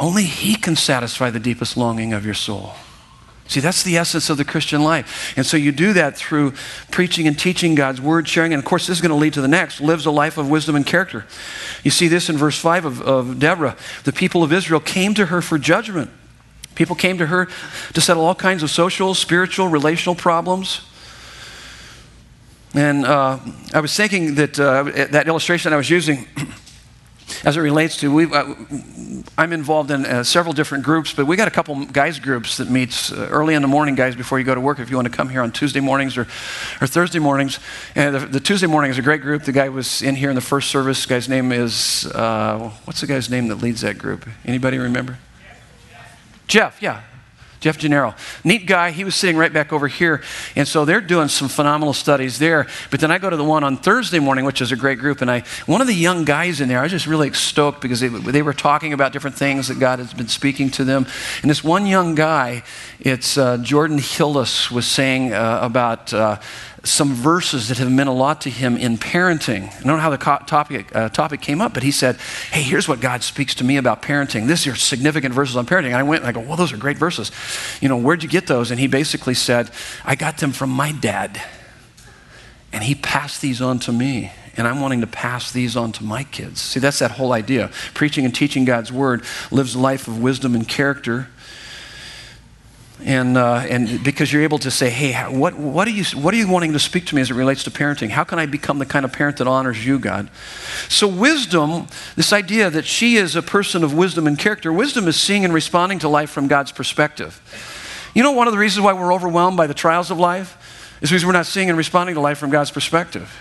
Only 0.00 0.24
He 0.24 0.56
can 0.56 0.74
satisfy 0.74 1.30
the 1.30 1.38
deepest 1.38 1.76
longing 1.76 2.12
of 2.12 2.24
your 2.24 2.34
soul. 2.34 2.72
See, 3.50 3.58
that's 3.58 3.82
the 3.82 3.96
essence 3.96 4.30
of 4.30 4.36
the 4.36 4.44
Christian 4.44 4.84
life. 4.84 5.34
And 5.36 5.44
so 5.44 5.56
you 5.56 5.72
do 5.72 5.92
that 5.94 6.16
through 6.16 6.54
preaching 6.92 7.26
and 7.26 7.36
teaching 7.36 7.74
God's 7.74 8.00
word, 8.00 8.28
sharing. 8.28 8.54
And 8.54 8.62
of 8.62 8.64
course, 8.64 8.86
this 8.86 8.98
is 8.98 9.02
going 9.02 9.10
to 9.10 9.16
lead 9.16 9.32
to 9.34 9.40
the 9.40 9.48
next 9.48 9.80
lives 9.80 10.06
a 10.06 10.12
life 10.12 10.38
of 10.38 10.48
wisdom 10.48 10.76
and 10.76 10.86
character. 10.86 11.26
You 11.82 11.90
see 11.90 12.06
this 12.06 12.30
in 12.30 12.36
verse 12.36 12.56
5 12.56 12.84
of, 12.84 13.02
of 13.02 13.38
Deborah. 13.40 13.76
The 14.04 14.12
people 14.12 14.44
of 14.44 14.52
Israel 14.52 14.78
came 14.78 15.14
to 15.14 15.26
her 15.26 15.42
for 15.42 15.58
judgment. 15.58 16.10
People 16.76 16.94
came 16.94 17.18
to 17.18 17.26
her 17.26 17.48
to 17.92 18.00
settle 18.00 18.24
all 18.24 18.36
kinds 18.36 18.62
of 18.62 18.70
social, 18.70 19.14
spiritual, 19.14 19.66
relational 19.66 20.14
problems. 20.14 20.82
And 22.72 23.04
uh, 23.04 23.40
I 23.74 23.80
was 23.80 23.96
thinking 23.96 24.36
that 24.36 24.60
uh, 24.60 24.84
that 25.10 25.26
illustration 25.26 25.72
I 25.72 25.76
was 25.76 25.90
using 25.90 26.28
as 27.44 27.56
it 27.56 27.60
relates 27.60 27.96
to, 27.98 28.12
we 28.12 28.24
uh, 28.24 28.54
I'm 29.36 29.52
involved 29.52 29.90
in 29.90 30.04
uh, 30.04 30.24
several 30.24 30.52
different 30.52 30.84
groups, 30.84 31.12
but 31.12 31.26
we 31.26 31.36
got 31.36 31.48
a 31.48 31.50
couple 31.50 31.84
guys 31.86 32.18
groups 32.18 32.56
that 32.58 32.70
meets 32.70 33.12
uh, 33.12 33.28
early 33.30 33.54
in 33.54 33.62
the 33.62 33.68
morning, 33.68 33.94
guys, 33.94 34.14
before 34.14 34.38
you 34.38 34.44
go 34.44 34.54
to 34.54 34.60
work. 34.60 34.78
If 34.78 34.90
you 34.90 34.96
want 34.96 35.10
to 35.10 35.16
come 35.16 35.28
here 35.28 35.42
on 35.42 35.52
Tuesday 35.52 35.80
mornings 35.80 36.16
or, 36.16 36.22
or 36.80 36.86
Thursday 36.86 37.18
mornings, 37.18 37.58
and 37.94 38.14
the, 38.14 38.20
the 38.20 38.40
Tuesday 38.40 38.66
morning 38.66 38.90
is 38.90 38.98
a 38.98 39.02
great 39.02 39.22
group. 39.22 39.44
The 39.44 39.52
guy 39.52 39.68
was 39.68 40.02
in 40.02 40.14
here 40.14 40.30
in 40.30 40.34
the 40.34 40.40
first 40.40 40.70
service. 40.70 41.04
The 41.04 41.08
guy's 41.08 41.28
name 41.28 41.52
is 41.52 42.06
uh, 42.14 42.70
what's 42.84 43.00
the 43.00 43.06
guy's 43.06 43.30
name 43.30 43.48
that 43.48 43.56
leads 43.56 43.80
that 43.82 43.98
group? 43.98 44.28
Anybody 44.44 44.78
remember? 44.78 45.18
Jeff. 46.46 46.82
Yeah, 46.82 47.02
Jeff 47.60 47.76
Gennaro. 47.76 48.14
Neat 48.42 48.66
guy. 48.66 48.90
He 48.90 49.04
was 49.04 49.14
sitting 49.14 49.36
right 49.36 49.52
back 49.52 49.72
over 49.72 49.86
here. 49.86 50.22
And 50.56 50.66
so 50.66 50.86
they're 50.86 51.02
doing 51.02 51.28
some 51.28 51.48
phenomenal 51.48 51.92
studies 51.92 52.38
there. 52.38 52.66
But 52.90 53.00
then 53.00 53.10
I 53.10 53.18
go 53.18 53.28
to 53.28 53.36
the 53.36 53.44
one 53.44 53.64
on 53.64 53.76
Thursday 53.76 54.18
morning, 54.18 54.46
which 54.46 54.62
is 54.62 54.72
a 54.72 54.76
great 54.76 54.98
group. 54.98 55.20
And 55.20 55.30
I, 55.30 55.44
one 55.66 55.82
of 55.82 55.86
the 55.86 55.94
young 55.94 56.24
guys 56.24 56.60
in 56.62 56.68
there, 56.68 56.78
I 56.78 56.84
was 56.84 56.92
just 56.92 57.06
really 57.06 57.32
stoked 57.34 57.82
because 57.82 58.00
they, 58.00 58.08
they 58.08 58.42
were 58.42 58.54
talking 58.54 58.94
about 58.94 59.12
different 59.12 59.36
things 59.36 59.68
that 59.68 59.78
God 59.78 59.98
has 59.98 60.14
been 60.14 60.28
speaking 60.28 60.70
to 60.70 60.84
them. 60.84 61.06
And 61.42 61.50
this 61.50 61.62
one 61.62 61.84
young 61.84 62.14
guy, 62.14 62.62
it's 62.98 63.36
uh, 63.36 63.58
Jordan 63.58 63.98
Hillis, 63.98 64.70
was 64.70 64.86
saying 64.86 65.32
uh, 65.32 65.60
about. 65.62 66.12
Uh, 66.12 66.40
some 66.82 67.12
verses 67.12 67.68
that 67.68 67.78
have 67.78 67.90
meant 67.90 68.08
a 68.08 68.12
lot 68.12 68.40
to 68.42 68.50
him 68.50 68.76
in 68.76 68.96
parenting. 68.96 69.68
I 69.68 69.82
don't 69.82 69.86
know 69.86 69.98
how 69.98 70.10
the 70.10 70.16
topic, 70.16 70.94
uh, 70.94 71.10
topic 71.10 71.40
came 71.42 71.60
up, 71.60 71.74
but 71.74 71.82
he 71.82 71.90
said, 71.90 72.16
Hey, 72.50 72.62
here's 72.62 72.88
what 72.88 73.00
God 73.00 73.22
speaks 73.22 73.54
to 73.56 73.64
me 73.64 73.76
about 73.76 74.02
parenting. 74.02 74.46
These 74.46 74.66
are 74.66 74.74
significant 74.74 75.34
verses 75.34 75.56
on 75.56 75.66
parenting. 75.66 75.86
And 75.86 75.96
I 75.96 76.02
went 76.02 76.22
and 76.22 76.28
I 76.28 76.32
go, 76.32 76.46
Well, 76.46 76.56
those 76.56 76.72
are 76.72 76.78
great 76.78 76.96
verses. 76.96 77.30
You 77.80 77.88
know, 77.88 77.98
where'd 77.98 78.22
you 78.22 78.28
get 78.28 78.46
those? 78.46 78.70
And 78.70 78.80
he 78.80 78.86
basically 78.86 79.34
said, 79.34 79.70
I 80.04 80.14
got 80.14 80.38
them 80.38 80.52
from 80.52 80.70
my 80.70 80.92
dad. 80.92 81.40
And 82.72 82.84
he 82.84 82.94
passed 82.94 83.42
these 83.42 83.60
on 83.60 83.78
to 83.80 83.92
me. 83.92 84.32
And 84.56 84.66
I'm 84.66 84.80
wanting 84.80 85.00
to 85.00 85.06
pass 85.06 85.52
these 85.52 85.76
on 85.76 85.92
to 85.92 86.04
my 86.04 86.24
kids. 86.24 86.60
See, 86.60 86.80
that's 86.80 86.98
that 86.98 87.12
whole 87.12 87.32
idea. 87.32 87.70
Preaching 87.94 88.24
and 88.24 88.34
teaching 88.34 88.64
God's 88.64 88.92
word 88.92 89.24
lives 89.50 89.74
a 89.74 89.78
life 89.78 90.08
of 90.08 90.20
wisdom 90.20 90.54
and 90.54 90.66
character 90.66 91.28
and, 93.04 93.36
uh, 93.36 93.64
and 93.68 94.02
because 94.04 94.32
you're 94.32 94.42
able 94.42 94.58
to 94.58 94.70
say, 94.70 94.90
hey, 94.90 95.12
what, 95.30 95.54
what, 95.54 95.88
are 95.88 95.92
you, 95.92 96.04
what 96.20 96.34
are 96.34 96.36
you 96.36 96.48
wanting 96.48 96.72
to 96.72 96.78
speak 96.78 97.06
to 97.06 97.14
me 97.14 97.22
as 97.22 97.30
it 97.30 97.34
relates 97.34 97.64
to 97.64 97.70
parenting? 97.70 98.10
How 98.10 98.24
can 98.24 98.38
I 98.38 98.46
become 98.46 98.78
the 98.78 98.86
kind 98.86 99.04
of 99.04 99.12
parent 99.12 99.38
that 99.38 99.46
honors 99.46 99.84
you, 99.84 99.98
God? 99.98 100.30
So, 100.88 101.08
wisdom, 101.08 101.86
this 102.16 102.32
idea 102.32 102.70
that 102.70 102.84
she 102.84 103.16
is 103.16 103.36
a 103.36 103.42
person 103.42 103.82
of 103.82 103.94
wisdom 103.94 104.26
and 104.26 104.38
character, 104.38 104.72
wisdom 104.72 105.08
is 105.08 105.16
seeing 105.16 105.44
and 105.44 105.54
responding 105.54 105.98
to 106.00 106.08
life 106.08 106.30
from 106.30 106.48
God's 106.48 106.72
perspective. 106.72 107.40
You 108.14 108.22
know, 108.22 108.32
one 108.32 108.48
of 108.48 108.52
the 108.52 108.58
reasons 108.58 108.84
why 108.84 108.92
we're 108.92 109.14
overwhelmed 109.14 109.56
by 109.56 109.66
the 109.66 109.74
trials 109.74 110.10
of 110.10 110.18
life 110.18 110.98
is 111.00 111.10
because 111.10 111.24
we're 111.24 111.32
not 111.32 111.46
seeing 111.46 111.68
and 111.68 111.78
responding 111.78 112.14
to 112.16 112.20
life 112.20 112.38
from 112.38 112.50
God's 112.50 112.70
perspective. 112.70 113.34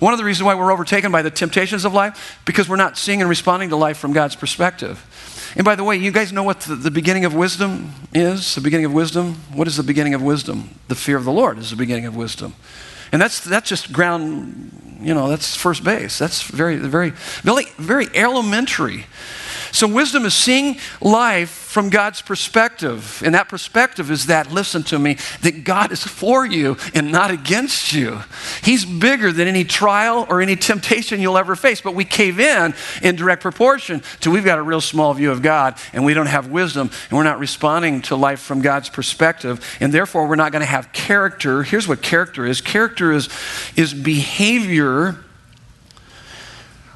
One 0.00 0.12
of 0.12 0.18
the 0.18 0.24
reasons 0.24 0.44
why 0.44 0.54
we're 0.54 0.72
overtaken 0.72 1.10
by 1.10 1.22
the 1.22 1.30
temptations 1.30 1.84
of 1.84 1.92
life, 1.92 2.40
because 2.44 2.68
we're 2.68 2.76
not 2.76 2.96
seeing 2.96 3.20
and 3.20 3.28
responding 3.28 3.70
to 3.70 3.76
life 3.76 3.98
from 3.98 4.12
God's 4.12 4.36
perspective. 4.36 5.04
And 5.56 5.64
by 5.64 5.74
the 5.74 5.84
way, 5.84 5.96
you 5.96 6.10
guys 6.10 6.32
know 6.32 6.42
what 6.42 6.60
the, 6.60 6.74
the, 6.74 6.90
beginning 6.90 7.24
of 7.24 7.34
wisdom 7.34 7.92
is? 8.12 8.54
The 8.54 8.60
beginning 8.60 8.86
of 8.86 8.92
wisdom? 8.92 9.34
What 9.52 9.66
is 9.66 9.76
the 9.76 9.82
beginning 9.82 10.14
of 10.14 10.22
wisdom? 10.22 10.70
The 10.88 10.94
fear 10.94 11.16
of 11.16 11.24
the 11.24 11.32
Lord 11.32 11.58
is 11.58 11.70
the 11.70 11.76
beginning 11.76 12.06
of 12.06 12.16
wisdom. 12.16 12.54
And 13.12 13.22
that's, 13.22 13.40
that's 13.40 13.68
just 13.68 13.92
ground, 13.92 14.98
you 15.00 15.14
know, 15.14 15.28
that's 15.28 15.56
first 15.56 15.84
base. 15.84 16.18
That's 16.18 16.42
very, 16.42 16.76
very, 16.76 17.10
very, 17.42 17.64
very 17.78 18.08
elementary. 18.14 19.06
So, 19.78 19.86
wisdom 19.86 20.24
is 20.24 20.34
seeing 20.34 20.76
life 21.00 21.50
from 21.50 21.88
God's 21.88 22.20
perspective. 22.20 23.22
And 23.24 23.36
that 23.36 23.48
perspective 23.48 24.10
is 24.10 24.26
that, 24.26 24.50
listen 24.50 24.82
to 24.82 24.98
me, 24.98 25.18
that 25.42 25.62
God 25.62 25.92
is 25.92 26.02
for 26.02 26.44
you 26.44 26.76
and 26.94 27.12
not 27.12 27.30
against 27.30 27.92
you. 27.92 28.18
He's 28.64 28.84
bigger 28.84 29.30
than 29.30 29.46
any 29.46 29.62
trial 29.62 30.26
or 30.28 30.40
any 30.40 30.56
temptation 30.56 31.20
you'll 31.20 31.38
ever 31.38 31.54
face. 31.54 31.80
But 31.80 31.94
we 31.94 32.04
cave 32.04 32.40
in 32.40 32.74
in 33.02 33.14
direct 33.14 33.40
proportion 33.40 34.02
to 34.18 34.32
we've 34.32 34.44
got 34.44 34.58
a 34.58 34.62
real 34.62 34.80
small 34.80 35.14
view 35.14 35.30
of 35.30 35.42
God 35.42 35.78
and 35.92 36.04
we 36.04 36.12
don't 36.12 36.26
have 36.26 36.48
wisdom 36.48 36.90
and 37.08 37.16
we're 37.16 37.22
not 37.22 37.38
responding 37.38 38.02
to 38.02 38.16
life 38.16 38.40
from 38.40 38.60
God's 38.60 38.88
perspective. 38.88 39.64
And 39.78 39.94
therefore, 39.94 40.26
we're 40.26 40.34
not 40.34 40.50
going 40.50 40.62
to 40.62 40.66
have 40.66 40.92
character. 40.92 41.62
Here's 41.62 41.86
what 41.86 42.02
character 42.02 42.44
is 42.44 42.60
character 42.60 43.12
is, 43.12 43.28
is 43.76 43.94
behavior 43.94 45.18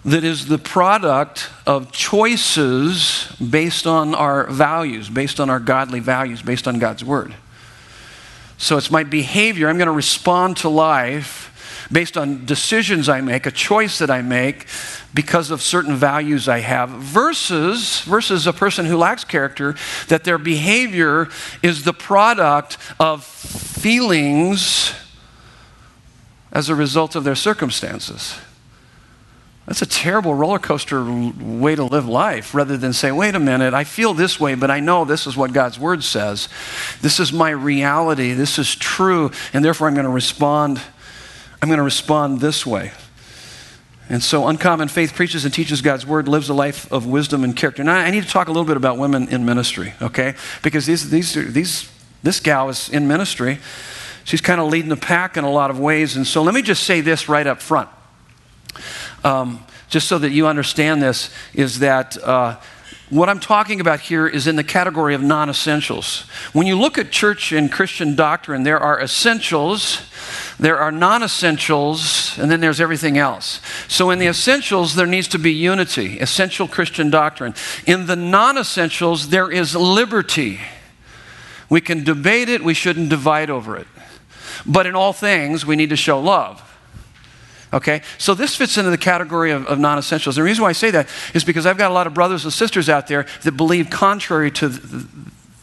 that 0.05 0.25
is 0.25 0.47
the 0.47 0.59
product 0.59 1.49
of 1.67 1.93
choices 1.93 3.35
based 3.37 3.87
on 3.87 4.15
our 4.15 4.47
values, 4.49 5.09
based 5.09 5.39
on 5.39 5.49
our 5.49 5.61
godly 5.61 6.01
values, 6.01 6.43
based 6.43 6.67
on 6.67 6.79
God's 6.79 7.05
word. 7.05 7.35
So 8.59 8.77
it's 8.77 8.91
my 8.91 9.05
behavior. 9.05 9.69
I'm 9.69 9.77
going 9.77 9.87
to 9.87 9.93
respond 9.93 10.57
to 10.59 10.69
life 10.69 11.49
based 11.91 12.17
on 12.17 12.47
decisions 12.47 13.09
I 13.09 13.21
make, 13.21 13.45
a 13.47 13.51
choice 13.51 13.99
that 13.99 14.11
I 14.11 14.23
make 14.23 14.67
because 15.13 15.51
of 15.51 15.61
certain 15.61 15.95
values 15.95 16.49
I 16.49 16.61
have, 16.61 16.89
versus, 16.89 18.01
versus 18.01 18.47
a 18.47 18.53
person 18.53 18.87
who 18.87 18.97
lacks 18.97 19.25
character, 19.25 19.77
that 20.09 20.25
their 20.25 20.39
behavior 20.39 21.29
is 21.63 21.85
the 21.85 21.93
product 21.93 22.79
of 22.99 23.25
feelings 23.25 24.95
as 26.51 26.71
a 26.71 26.75
result 26.75 27.15
of 27.15 27.25
their 27.25 27.35
circumstances. 27.35 28.39
That's 29.73 29.81
a 29.81 29.87
terrible 29.87 30.35
roller 30.35 30.59
coaster 30.59 31.03
way 31.03 31.75
to 31.77 31.85
live 31.85 32.07
life 32.07 32.55
rather 32.55 32.77
than 32.77 32.93
say, 32.93 33.11
wait 33.11 33.35
a 33.35 33.41
minute, 33.41 33.73
I 33.73 33.85
feel 33.85 34.13
this 34.13 34.39
way, 34.39 34.55
but 34.55 34.71
I 34.71 34.81
know 34.81 35.07
this 35.07 35.27
is 35.27 35.35
what 35.35 35.55
God's 35.55 35.79
word 35.79 36.05
says. 36.05 36.51
This 37.01 37.19
is 37.19 37.33
my 37.33 37.49
reality. 37.49 38.35
This 38.35 38.59
is 38.59 38.77
true. 38.77 39.31
And 39.55 39.65
therefore, 39.65 39.89
I'm 39.89 39.95
going 39.95 40.05
to 40.05 40.11
respond. 40.11 40.79
I'm 41.63 41.71
going 41.71 41.79
to 41.79 41.85
respond 41.85 42.41
this 42.43 42.67
way. 42.67 42.93
And 44.11 44.23
so, 44.23 44.47
Uncommon 44.47 44.89
Faith 44.89 45.15
preaches 45.15 45.47
and 45.47 45.55
teaches 45.55 45.81
God's 45.81 46.05
word, 46.05 46.29
lives 46.29 46.51
a 46.51 46.55
life 46.55 46.93
of 46.93 47.07
wisdom 47.07 47.43
and 47.43 47.57
character. 47.57 47.83
Now, 47.83 47.97
I 47.97 48.11
need 48.11 48.25
to 48.25 48.29
talk 48.29 48.49
a 48.49 48.51
little 48.51 48.67
bit 48.67 48.77
about 48.77 48.99
women 48.99 49.27
in 49.29 49.47
ministry, 49.47 49.95
okay? 50.03 50.35
Because 50.63 50.85
these, 50.85 51.09
these, 51.09 51.33
these, 51.33 51.91
this 52.23 52.41
gal 52.41 52.69
is 52.69 52.91
in 52.91 53.09
ministry. 53.09 53.59
She's 54.25 54.43
kind 54.43 54.61
of 54.61 54.69
leading 54.69 54.91
the 54.91 54.99
pack 54.99 55.39
in 55.39 55.45
a 55.45 55.51
lot 55.51 55.71
of 55.71 55.81
ways. 55.81 56.15
And 56.15 56.27
so, 56.27 56.43
let 56.43 56.53
me 56.53 56.61
just 56.61 56.83
say 56.83 57.01
this 57.01 57.27
right 57.27 57.47
up 57.47 57.63
front 57.63 57.89
um, 59.25 59.65
just 59.89 60.09
so 60.09 60.19
that 60.19 60.31
you 60.31 60.47
understand 60.47 61.03
this, 61.03 61.31
is 61.55 61.81
that 61.81 62.17
uh, 62.23 62.57
what 63.13 63.29
I'm 63.29 63.41
talking 63.41 63.79
about 63.79 64.01
here 64.01 64.27
is 64.27 64.47
in 64.47 64.57
the 64.57 64.65
category 64.65 65.15
of 65.15 65.23
non 65.23 65.51
essentials. 65.51 66.21
When 66.55 66.67
you 66.67 66.79
look 66.79 66.97
at 66.97 67.11
church 67.11 67.53
and 67.53 67.71
Christian 67.71 68.17
doctrine, 68.17 68.63
there 68.63 68.81
are 68.81 68.99
essentials, 68.99 70.01
there 70.59 70.79
are 70.79 70.91
non 70.91 71.23
essentials, 71.23 72.39
and 72.39 72.51
then 72.51 72.61
there's 72.61 72.81
everything 72.81 73.19
else. 73.19 73.61
So 73.87 74.09
in 74.09 74.19
the 74.19 74.29
essentials, 74.29 74.95
there 74.95 75.07
needs 75.07 75.29
to 75.29 75.39
be 75.39 75.53
unity, 75.53 76.21
essential 76.21 76.67
Christian 76.67 77.11
doctrine. 77.11 77.55
In 77.87 78.07
the 78.07 78.17
non 78.17 78.57
essentials, 78.57 79.29
there 79.29 79.51
is 79.51 79.77
liberty. 79.77 80.61
We 81.69 81.83
can 81.83 82.05
debate 82.05 82.49
it, 82.49 82.65
we 82.65 82.73
shouldn't 82.73 83.11
divide 83.11 83.51
over 83.51 83.77
it. 83.77 83.87
But 84.65 84.87
in 84.87 84.95
all 84.95 85.13
things, 85.13 85.67
we 85.67 85.77
need 85.77 85.91
to 85.91 85.97
show 85.97 86.19
love. 86.19 86.72
Okay? 87.73 88.03
So 88.19 88.35
this 88.35 88.55
fits 88.57 88.77
into 88.77 88.91
the 88.91 88.99
category 88.99 89.51
of, 89.51 89.67
of 89.67 89.79
non 89.79 89.99
essentials. 89.99 90.37
The 90.37 90.43
reason 90.43 90.63
why 90.63 90.71
I 90.71 90.73
say 90.73 90.91
that 90.91 91.09
is 91.35 91.45
because 91.45 91.67
I've 91.67 91.79
got 91.79 91.91
a 91.91 91.95
lot 91.95 92.07
of 92.07 92.15
brothers 92.15 92.45
and 92.45 92.53
sisters 92.53 92.89
out 92.89 93.07
there 93.07 93.27
that 93.43 93.53
believe 93.53 93.91
contrary 93.91 94.51
to. 94.53 94.69
The, 94.69 95.07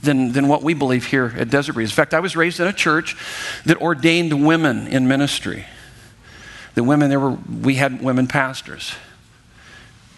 than, 0.01 0.31
than 0.31 0.47
what 0.47 0.63
we 0.63 0.73
believe 0.73 1.07
here 1.07 1.33
at 1.37 1.49
Desert 1.49 1.73
Breeze. 1.73 1.89
In 1.89 1.95
fact, 1.95 2.13
I 2.13 2.21
was 2.21 2.35
raised 2.35 2.61
in 2.61 2.67
a 2.67 2.71
church 2.73 3.17
that 3.65 3.81
ordained 3.81 4.45
women 4.45 4.87
in 4.87 5.09
ministry. 5.09 5.65
The 6.75 6.83
women, 6.85 7.09
there 7.09 7.19
were, 7.19 7.31
we 7.31 7.75
had 7.75 8.01
women 8.01 8.27
pastors. 8.27 8.95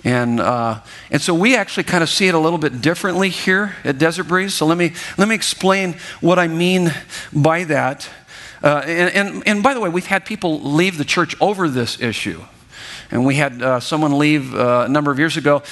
And, 0.03 0.39
uh, 0.39 0.81
and 1.11 1.21
so 1.21 1.33
we 1.33 1.55
actually 1.55 1.83
kind 1.83 2.03
of 2.03 2.09
see 2.09 2.27
it 2.27 2.33
a 2.33 2.39
little 2.39 2.57
bit 2.57 2.81
differently 2.81 3.29
here 3.29 3.75
at 3.83 3.97
Desert 3.97 4.25
Breeze. 4.25 4.53
So 4.53 4.65
let 4.65 4.77
me, 4.77 4.93
let 5.17 5.27
me 5.27 5.35
explain 5.35 5.95
what 6.21 6.39
I 6.39 6.47
mean 6.47 6.93
by 7.31 7.63
that. 7.65 8.09
Uh, 8.63 8.83
and, 8.85 9.15
and, 9.15 9.47
and, 9.47 9.63
by 9.63 9.73
the 9.73 9.79
way, 9.79 9.89
we've 9.89 10.05
had 10.05 10.25
people 10.25 10.61
leave 10.61 10.97
the 10.97 11.05
church 11.05 11.35
over 11.41 11.67
this 11.67 11.99
issue. 11.99 12.41
And 13.09 13.25
we 13.25 13.35
had 13.35 13.61
uh, 13.61 13.79
someone 13.79 14.17
leave 14.17 14.53
uh, 14.53 14.85
a 14.85 14.89
number 14.89 15.11
of 15.11 15.19
years 15.19 15.35
ago. 15.35 15.63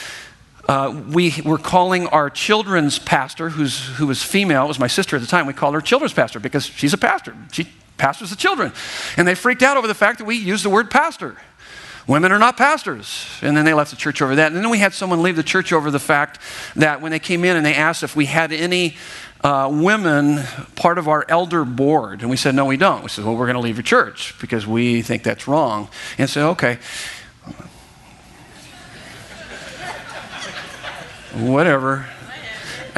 Uh, 0.67 1.03
we 1.09 1.33
were 1.45 1.57
calling 1.57 2.07
our 2.07 2.29
children's 2.29 2.99
pastor, 2.99 3.49
who's, 3.49 3.87
who 3.97 4.05
was 4.05 4.21
female, 4.21 4.65
it 4.65 4.67
was 4.67 4.79
my 4.79 4.87
sister 4.87 5.15
at 5.15 5.21
the 5.21 5.27
time, 5.27 5.47
we 5.47 5.53
called 5.53 5.73
her 5.73 5.81
children's 5.81 6.13
pastor 6.13 6.39
because 6.39 6.65
she's 6.65 6.93
a 6.93 6.97
pastor. 6.97 7.35
She 7.51 7.67
pastors 7.97 8.29
the 8.29 8.35
children. 8.35 8.71
And 9.17 9.27
they 9.27 9.35
freaked 9.35 9.63
out 9.63 9.77
over 9.77 9.87
the 9.87 9.95
fact 9.95 10.19
that 10.19 10.25
we 10.25 10.35
used 10.35 10.63
the 10.63 10.69
word 10.69 10.91
pastor. 10.91 11.37
Women 12.09 12.31
are 12.31 12.39
not 12.39 12.57
pastors. 12.57 13.27
And 13.43 13.55
then 13.55 13.65
they 13.65 13.73
left 13.75 13.91
the 13.91 13.95
church 13.95 14.19
over 14.19 14.35
that. 14.37 14.51
And 14.51 14.55
then 14.59 14.71
we 14.71 14.79
had 14.79 14.95
someone 14.95 15.21
leave 15.21 15.35
the 15.35 15.43
church 15.43 15.71
over 15.71 15.91
the 15.91 15.99
fact 15.99 16.39
that 16.75 17.01
when 17.01 17.11
they 17.11 17.19
came 17.19 17.45
in 17.45 17.55
and 17.55 17.63
they 17.63 17.75
asked 17.75 18.01
if 18.01 18.15
we 18.15 18.25
had 18.25 18.51
any 18.51 18.97
uh, 19.43 19.69
women 19.71 20.39
part 20.75 20.97
of 20.97 21.07
our 21.07 21.23
elder 21.29 21.63
board. 21.63 22.21
And 22.21 22.29
we 22.31 22.35
said, 22.35 22.55
no, 22.55 22.65
we 22.65 22.77
don't. 22.77 23.03
We 23.03 23.09
said, 23.09 23.25
well, 23.25 23.35
we're 23.35 23.45
going 23.45 23.57
to 23.57 23.61
leave 23.61 23.75
your 23.75 23.83
church 23.83 24.33
because 24.41 24.65
we 24.65 25.03
think 25.03 25.21
that's 25.21 25.47
wrong. 25.47 25.87
And 26.17 26.27
said, 26.27 26.45
okay. 26.45 26.79
Whatever. 31.35 32.07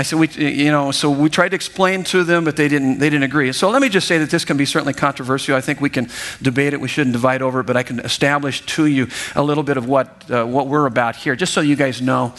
I 0.02 0.04
said, 0.04 0.18
we, 0.18 0.30
you 0.30 0.72
know, 0.72 0.90
so 0.90 1.12
we 1.12 1.30
tried 1.30 1.50
to 1.50 1.56
explain 1.56 2.04
to 2.06 2.24
them, 2.24 2.44
but 2.44 2.56
they 2.56 2.68
didn't, 2.68 2.98
they 2.98 3.08
didn't 3.08 3.22
agree. 3.22 3.52
So 3.52 3.70
let 3.70 3.84
me 3.84 3.88
just 3.88 4.08
say 4.08 4.18
that 4.18 4.32
this 4.32 4.44
can 4.44 4.58
be 4.58 4.66
certainly 4.66 4.94
controversial. 4.94 5.56
I 5.56 5.62
think 5.62 5.80
we 5.80 5.92
can 5.92 6.10
debate 6.42 6.74
it. 6.74 6.82
We 6.82 6.88
shouldn't 6.88 7.14
divide 7.14 7.44
over 7.44 7.60
it, 7.60 7.68
but 7.68 7.78
I 7.78 7.84
can 7.84 8.00
establish 8.00 8.66
to 8.66 8.88
you 8.88 9.10
a 9.36 9.44
little 9.44 9.62
bit 9.62 9.78
of 9.78 9.88
what, 9.88 10.26
uh, 10.32 10.44
what 10.44 10.66
we're 10.66 10.88
about 10.88 11.18
here, 11.18 11.36
just 11.36 11.54
so 11.54 11.62
you 11.62 11.76
guys 11.76 12.02
know. 12.02 12.34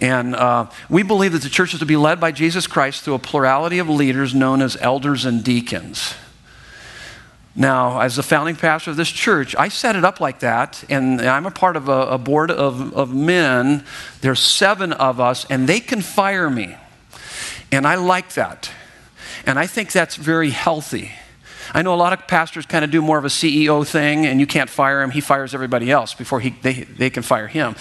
And 0.00 0.34
uh, 0.34 0.68
we 0.90 1.04
believe 1.04 1.30
that 1.34 1.42
the 1.42 1.48
church 1.48 1.72
is 1.72 1.78
to 1.78 1.86
be 1.86 1.96
led 1.96 2.18
by 2.18 2.32
Jesus 2.32 2.66
Christ 2.66 3.04
through 3.04 3.14
a 3.14 3.20
plurality 3.20 3.78
of 3.78 3.88
leaders 3.88 4.34
known 4.34 4.60
as 4.60 4.76
elders 4.80 5.24
and 5.24 5.44
deacons. 5.44 6.14
Now, 7.54 8.00
as 8.00 8.16
the 8.16 8.24
founding 8.24 8.56
pastor 8.56 8.90
of 8.90 8.96
this 8.96 9.08
church, 9.08 9.54
I 9.56 9.68
set 9.68 9.94
it 9.94 10.04
up 10.04 10.18
like 10.18 10.40
that, 10.40 10.82
and 10.88 11.20
I'm 11.20 11.46
a 11.46 11.52
part 11.52 11.76
of 11.76 11.88
a, 11.88 12.06
a 12.08 12.18
board 12.18 12.50
of, 12.50 12.92
of 12.92 13.14
men. 13.14 13.84
There's 14.20 14.40
seven 14.40 14.92
of 14.92 15.20
us, 15.20 15.46
and 15.48 15.68
they 15.68 15.78
can 15.78 16.00
fire 16.00 16.50
me. 16.50 16.74
And 17.74 17.86
I 17.86 17.96
like 17.96 18.34
that. 18.34 18.70
And 19.46 19.58
I 19.58 19.66
think 19.66 19.92
that's 19.92 20.16
very 20.16 20.50
healthy. 20.50 21.12
I 21.72 21.82
know 21.82 21.94
a 21.94 21.96
lot 21.96 22.12
of 22.12 22.28
pastors 22.28 22.66
kind 22.66 22.84
of 22.84 22.90
do 22.90 23.00
more 23.00 23.18
of 23.18 23.24
a 23.24 23.28
CEO 23.28 23.86
thing, 23.86 24.26
and 24.26 24.38
you 24.38 24.46
can't 24.46 24.68
fire 24.70 25.02
him. 25.02 25.10
He 25.10 25.20
fires 25.20 25.54
everybody 25.54 25.90
else 25.90 26.14
before 26.14 26.40
he, 26.40 26.50
they, 26.50 26.84
they 26.84 27.10
can 27.10 27.22
fire 27.22 27.48
him. 27.48 27.74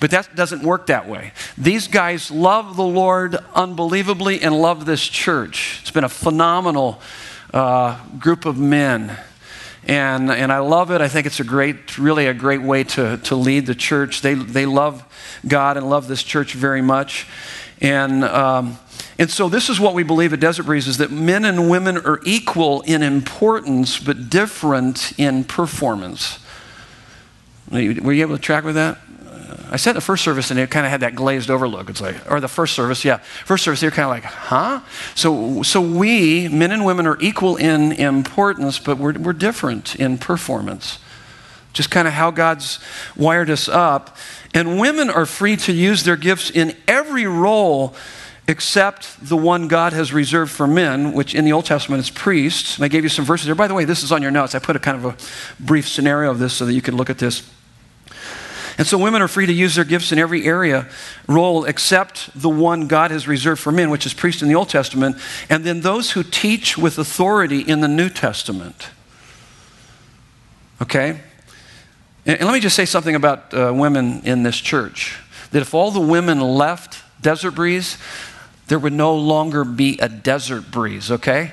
But 0.00 0.10
that 0.10 0.34
doesn't 0.34 0.62
work 0.62 0.88
that 0.88 1.08
way. 1.08 1.32
These 1.56 1.88
guys 1.88 2.30
love 2.30 2.76
the 2.76 2.84
Lord 2.84 3.36
unbelievably 3.54 4.42
and 4.42 4.60
love 4.60 4.86
this 4.86 5.06
church. 5.06 5.78
It's 5.82 5.90
been 5.90 6.04
a 6.04 6.08
phenomenal 6.08 7.00
uh, 7.54 7.98
group 8.18 8.44
of 8.44 8.58
men. 8.58 9.16
And, 9.84 10.30
and 10.30 10.52
I 10.52 10.58
love 10.58 10.90
it. 10.90 11.00
I 11.00 11.08
think 11.08 11.26
it's 11.26 11.40
a 11.40 11.44
great, 11.44 11.96
really 11.96 12.26
a 12.26 12.34
great 12.34 12.60
way 12.60 12.84
to, 12.84 13.16
to 13.18 13.36
lead 13.36 13.66
the 13.66 13.74
church. 13.74 14.20
They, 14.20 14.34
they 14.34 14.66
love 14.66 15.04
God 15.46 15.76
and 15.76 15.88
love 15.88 16.08
this 16.08 16.22
church 16.22 16.52
very 16.52 16.82
much. 16.82 17.26
And 17.80 18.24
um, 18.24 18.76
and 19.18 19.28
so 19.28 19.48
this 19.48 19.68
is 19.68 19.80
what 19.80 19.94
we 19.94 20.04
believe 20.04 20.32
at 20.32 20.38
Desert 20.38 20.64
Breeze 20.64 20.86
is 20.86 20.98
that 20.98 21.10
men 21.10 21.44
and 21.44 21.68
women 21.68 21.96
are 21.98 22.20
equal 22.24 22.82
in 22.82 23.02
importance 23.02 23.98
but 23.98 24.30
different 24.30 25.12
in 25.18 25.42
performance. 25.42 26.38
Were 27.70 27.80
you 28.12 28.22
able 28.22 28.36
to 28.36 28.42
track 28.42 28.62
with 28.62 28.76
that? 28.76 28.98
Uh, 29.26 29.56
I 29.72 29.76
said 29.76 29.94
the 29.94 30.00
first 30.00 30.22
service 30.22 30.52
and 30.52 30.60
it 30.60 30.70
kind 30.70 30.86
of 30.86 30.92
had 30.92 31.00
that 31.00 31.16
glazed 31.16 31.50
over 31.50 31.66
look. 31.66 31.90
It's 31.90 32.00
like, 32.00 32.30
or 32.30 32.40
the 32.40 32.48
first 32.48 32.74
service, 32.74 33.04
yeah. 33.04 33.16
First 33.44 33.64
service, 33.64 33.80
they're 33.80 33.90
kind 33.90 34.04
of 34.04 34.10
like, 34.10 34.22
huh? 34.22 34.80
So, 35.16 35.64
so 35.64 35.80
we, 35.80 36.46
men 36.46 36.70
and 36.70 36.86
women, 36.86 37.04
are 37.08 37.20
equal 37.20 37.56
in 37.56 37.90
importance, 37.92 38.78
but 38.78 38.98
we're, 38.98 39.14
we're 39.14 39.32
different 39.32 39.96
in 39.96 40.18
performance. 40.18 41.00
Just 41.72 41.90
kind 41.90 42.06
of 42.06 42.14
how 42.14 42.30
God's 42.30 42.78
wired 43.16 43.50
us 43.50 43.68
up. 43.68 44.16
And 44.54 44.78
women 44.78 45.10
are 45.10 45.26
free 45.26 45.56
to 45.56 45.72
use 45.72 46.04
their 46.04 46.16
gifts 46.16 46.50
in 46.50 46.76
every 46.86 47.26
role 47.26 47.96
except 48.48 49.28
the 49.28 49.36
one 49.36 49.68
God 49.68 49.92
has 49.92 50.12
reserved 50.12 50.50
for 50.50 50.66
men, 50.66 51.12
which 51.12 51.34
in 51.34 51.44
the 51.44 51.52
Old 51.52 51.66
Testament 51.66 52.00
is 52.00 52.10
priests. 52.10 52.76
And 52.76 52.84
I 52.84 52.88
gave 52.88 53.04
you 53.04 53.10
some 53.10 53.26
verses 53.26 53.46
there. 53.46 53.54
By 53.54 53.68
the 53.68 53.74
way, 53.74 53.84
this 53.84 54.02
is 54.02 54.10
on 54.10 54.22
your 54.22 54.30
notes. 54.30 54.54
I 54.54 54.58
put 54.58 54.74
a 54.74 54.78
kind 54.78 54.96
of 54.96 55.04
a 55.04 55.62
brief 55.62 55.86
scenario 55.86 56.30
of 56.30 56.38
this 56.38 56.54
so 56.54 56.64
that 56.64 56.72
you 56.72 56.80
can 56.80 56.96
look 56.96 57.10
at 57.10 57.18
this. 57.18 57.48
And 58.78 58.86
so 58.86 58.96
women 58.96 59.20
are 59.20 59.28
free 59.28 59.44
to 59.44 59.52
use 59.52 59.74
their 59.74 59.84
gifts 59.84 60.12
in 60.12 60.18
every 60.18 60.44
area 60.44 60.88
role 61.26 61.64
except 61.64 62.30
the 62.40 62.48
one 62.48 62.86
God 62.86 63.10
has 63.10 63.28
reserved 63.28 63.60
for 63.60 63.72
men, 63.72 63.90
which 63.90 64.06
is 64.06 64.14
priest 64.14 64.40
in 64.40 64.48
the 64.48 64.54
Old 64.54 64.70
Testament, 64.70 65.16
and 65.50 65.64
then 65.64 65.80
those 65.80 66.12
who 66.12 66.22
teach 66.22 66.78
with 66.78 66.96
authority 66.96 67.60
in 67.60 67.80
the 67.80 67.88
New 67.88 68.08
Testament. 68.08 68.90
Okay? 70.80 71.20
And, 72.24 72.40
let 72.40 72.52
me 72.52 72.60
just 72.60 72.76
say 72.76 72.84
something 72.84 73.16
about 73.16 73.52
uh, 73.52 73.72
women 73.74 74.22
in 74.24 74.44
this 74.44 74.56
church. 74.56 75.18
That 75.50 75.60
if 75.60 75.74
all 75.74 75.90
the 75.90 76.00
women 76.00 76.40
left 76.40 77.02
Desert 77.20 77.52
Breeze, 77.52 77.98
there 78.68 78.78
would 78.78 78.92
no 78.92 79.14
longer 79.14 79.64
be 79.64 79.98
a 79.98 80.08
desert 80.08 80.70
breeze, 80.70 81.10
okay? 81.10 81.52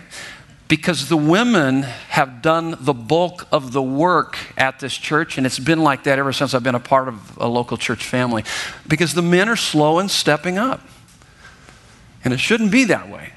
Because 0.68 1.10
the 1.10 1.18
women 1.18 1.84
have 1.84 2.42
done 2.42 2.76
the 2.80 2.94
bulk 2.94 3.48
of 3.52 3.72
the 3.72 3.82
work 3.82 4.38
at 4.58 4.80
this 4.80 4.96
church, 4.96 5.38
and 5.38 5.46
it's 5.46 5.60
been 5.60 5.82
like 5.82 6.04
that 6.04 6.20
ever 6.20 6.34
since 6.34 6.54
I've 6.54 6.64
been 6.64 6.76
a 6.76 6.80
part 6.80 7.08
of 7.08 7.38
a 7.38 7.48
local 7.48 7.78
church 7.78 8.04
family. 8.04 8.44
Because 8.88 9.14
the 9.14 9.22
men 9.22 9.48
are 9.48 9.56
slow 9.56 10.00
in 10.00 10.10
stepping 10.10 10.58
up. 10.58 10.82
And 12.24 12.34
it 12.34 12.40
shouldn't 12.40 12.72
be 12.72 12.86
that 12.86 13.10
way. 13.10 13.34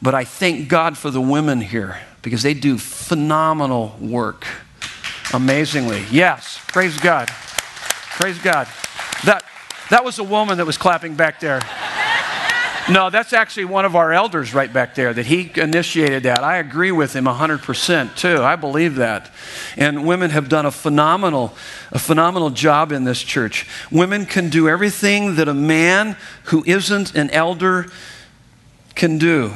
But 0.00 0.14
I 0.14 0.24
thank 0.24 0.68
God 0.68 0.96
for 0.98 1.10
the 1.10 1.20
women 1.20 1.60
here 1.62 1.98
because 2.22 2.42
they 2.42 2.54
do 2.54 2.76
phenomenal 2.76 3.96
work. 4.00 4.46
Amazingly. 5.32 6.04
Yes, 6.10 6.60
praise 6.68 6.98
God. 6.98 7.28
Praise 7.28 8.38
God. 8.38 8.68
That, 9.24 9.42
that 9.90 10.04
was 10.04 10.18
a 10.18 10.24
woman 10.24 10.58
that 10.58 10.66
was 10.66 10.76
clapping 10.76 11.14
back 11.14 11.40
there. 11.40 11.60
No, 12.88 13.10
that's 13.10 13.32
actually 13.32 13.64
one 13.64 13.84
of 13.84 13.96
our 13.96 14.12
elders 14.12 14.54
right 14.54 14.72
back 14.72 14.94
there 14.94 15.12
that 15.12 15.26
he 15.26 15.50
initiated 15.56 16.22
that. 16.22 16.44
I 16.44 16.58
agree 16.58 16.92
with 16.92 17.14
him 17.14 17.24
100% 17.24 18.16
too. 18.16 18.42
I 18.42 18.54
believe 18.54 18.96
that. 18.96 19.32
And 19.76 20.06
women 20.06 20.30
have 20.30 20.48
done 20.48 20.66
a 20.66 20.70
phenomenal 20.70 21.56
a 21.90 21.98
phenomenal 21.98 22.50
job 22.50 22.92
in 22.92 23.04
this 23.04 23.22
church. 23.22 23.66
Women 23.90 24.26
can 24.26 24.50
do 24.50 24.68
everything 24.68 25.36
that 25.36 25.48
a 25.48 25.54
man 25.54 26.16
who 26.44 26.62
isn't 26.66 27.14
an 27.14 27.30
elder 27.30 27.86
can 28.94 29.18
do. 29.18 29.54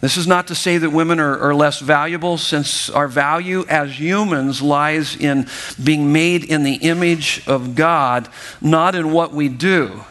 This 0.00 0.16
is 0.16 0.26
not 0.26 0.46
to 0.48 0.54
say 0.54 0.78
that 0.78 0.90
women 0.90 1.18
are, 1.18 1.38
are, 1.38 1.54
less 1.54 1.80
valuable, 1.80 2.38
since 2.38 2.88
our 2.88 3.08
value 3.08 3.64
as 3.68 3.98
humans 3.98 4.62
lies 4.62 5.16
in 5.16 5.48
being 5.82 6.12
made 6.12 6.44
in 6.44 6.62
the 6.62 6.74
image 6.74 7.42
of 7.48 7.74
God, 7.74 8.28
not 8.60 8.94
in 8.94 9.10
what 9.10 9.32
we 9.32 9.48
do. 9.48 10.04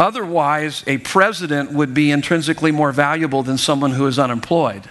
Otherwise, 0.00 0.82
a 0.86 0.96
president 0.96 1.72
would 1.72 1.92
be 1.92 2.10
intrinsically 2.10 2.72
more 2.72 2.90
valuable 2.90 3.42
than 3.42 3.58
someone 3.58 3.90
who 3.90 4.06
is 4.06 4.18
unemployed. 4.18 4.88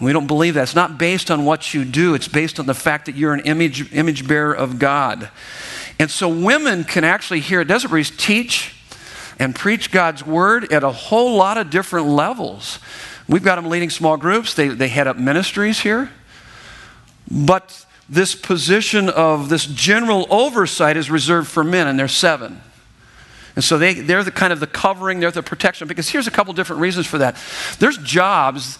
We 0.00 0.12
don't 0.12 0.26
believe 0.26 0.54
that. 0.54 0.64
It's 0.64 0.74
not 0.74 0.98
based 0.98 1.30
on 1.30 1.44
what 1.44 1.72
you 1.72 1.84
do, 1.84 2.14
it's 2.14 2.26
based 2.26 2.58
on 2.58 2.66
the 2.66 2.74
fact 2.74 3.06
that 3.06 3.14
you're 3.14 3.32
an 3.32 3.40
image, 3.40 3.92
image 3.92 4.26
bearer 4.26 4.52
of 4.52 4.80
God. 4.80 5.30
And 6.00 6.10
so 6.10 6.28
women 6.28 6.82
can 6.82 7.04
actually 7.04 7.38
hear 7.38 7.62
Desert 7.62 7.90
Breeze 7.90 8.10
teach 8.10 8.74
and 9.38 9.54
preach 9.54 9.92
God's 9.92 10.26
word 10.26 10.72
at 10.72 10.82
a 10.82 10.90
whole 10.90 11.36
lot 11.36 11.56
of 11.56 11.70
different 11.70 12.08
levels. 12.08 12.80
We've 13.28 13.44
got 13.44 13.56
them 13.56 13.66
leading 13.66 13.90
small 13.90 14.16
groups, 14.16 14.54
they, 14.54 14.66
they 14.66 14.88
head 14.88 15.06
up 15.06 15.16
ministries 15.16 15.78
here. 15.78 16.10
But 17.30 17.86
this 18.08 18.34
position 18.34 19.08
of 19.08 19.48
this 19.48 19.66
general 19.66 20.26
oversight 20.30 20.96
is 20.96 21.12
reserved 21.12 21.46
for 21.46 21.62
men, 21.62 21.86
and 21.86 21.96
there's 21.96 22.16
seven. 22.16 22.60
And 23.58 23.64
so 23.64 23.76
they, 23.76 23.94
they're 23.94 24.22
the 24.22 24.30
kind 24.30 24.52
of 24.52 24.60
the 24.60 24.68
covering, 24.68 25.18
they're 25.18 25.32
the 25.32 25.42
protection. 25.42 25.88
Because 25.88 26.08
here's 26.08 26.28
a 26.28 26.30
couple 26.30 26.52
different 26.52 26.80
reasons 26.80 27.08
for 27.08 27.18
that. 27.18 27.36
There's 27.80 27.98
jobs 27.98 28.78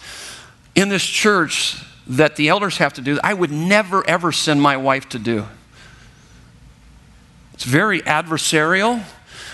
in 0.73 0.87
this 0.87 1.05
church 1.05 1.75
that 2.07 2.37
the 2.37 2.47
elders 2.47 2.77
have 2.77 2.93
to 2.93 3.01
do 3.01 3.19
I 3.21 3.33
would 3.33 3.51
never, 3.51 4.09
ever 4.09 4.31
send 4.31 4.61
my 4.61 4.77
wife 4.77 5.09
to 5.09 5.19
do. 5.19 5.43
It's 7.53 7.65
very 7.65 7.99
adversarial. 8.03 9.03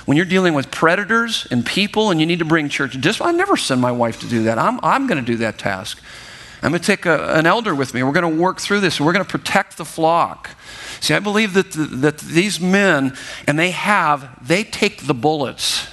When 0.06 0.16
you're 0.16 0.28
dealing 0.28 0.54
with 0.54 0.70
predators 0.70 1.48
and 1.50 1.66
people 1.66 2.12
and 2.12 2.20
you 2.20 2.28
need 2.28 2.38
to 2.38 2.46
bring 2.46 2.70
church 2.70 3.02
discipline, 3.02 3.34
I 3.34 3.36
never 3.36 3.58
send 3.58 3.82
my 3.82 3.92
wife 3.92 4.20
to 4.20 4.28
do 4.28 4.44
that. 4.44 4.60
I'm, 4.60 4.80
I'm 4.84 5.08
going 5.08 5.18
to 5.18 5.26
do 5.26 5.38
that 5.38 5.58
task. 5.58 6.00
I'm 6.62 6.70
going 6.70 6.82
to 6.82 6.86
take 6.86 7.08
a, 7.08 7.34
an 7.34 7.48
elder 7.48 7.74
with 7.74 7.96
me. 7.96 8.04
We're 8.04 8.12
going 8.12 8.32
to 8.32 8.42
work 8.42 8.62
through 8.62 8.82
this. 8.82 9.02
We're 9.02 9.14
going 9.14 9.26
to 9.26 9.32
protect 9.32 9.78
the 9.78 9.86
flock. 9.86 10.52
See, 11.00 11.14
I 11.14 11.20
believe 11.20 11.54
that, 11.54 11.72
the, 11.72 11.86
that 11.86 12.18
these 12.20 12.60
men, 12.60 13.16
and 13.48 13.58
they 13.58 13.72
have, 13.72 14.48
they 14.48 14.64
take 14.64 15.08
the 15.08 15.14
bullets. 15.14 15.88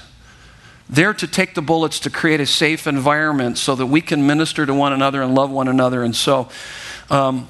They're 0.89 1.15
to 1.15 1.27
take 1.27 1.55
the 1.55 1.63
bullets 1.63 2.01
to 2.01 2.11
create 2.11 2.41
a 2.41 2.47
safe 2.47 2.87
environment 2.87 3.57
so 3.57 3.75
that 3.75 3.87
we 3.87 4.01
can 4.01 4.27
minister 4.27 4.67
to 4.67 4.75
one 4.75 4.93
another 4.93 5.23
and 5.23 5.35
love 5.35 5.51
one 5.51 5.69
another. 5.69 6.03
And 6.03 6.15
so, 6.15 6.49
um, 7.09 7.49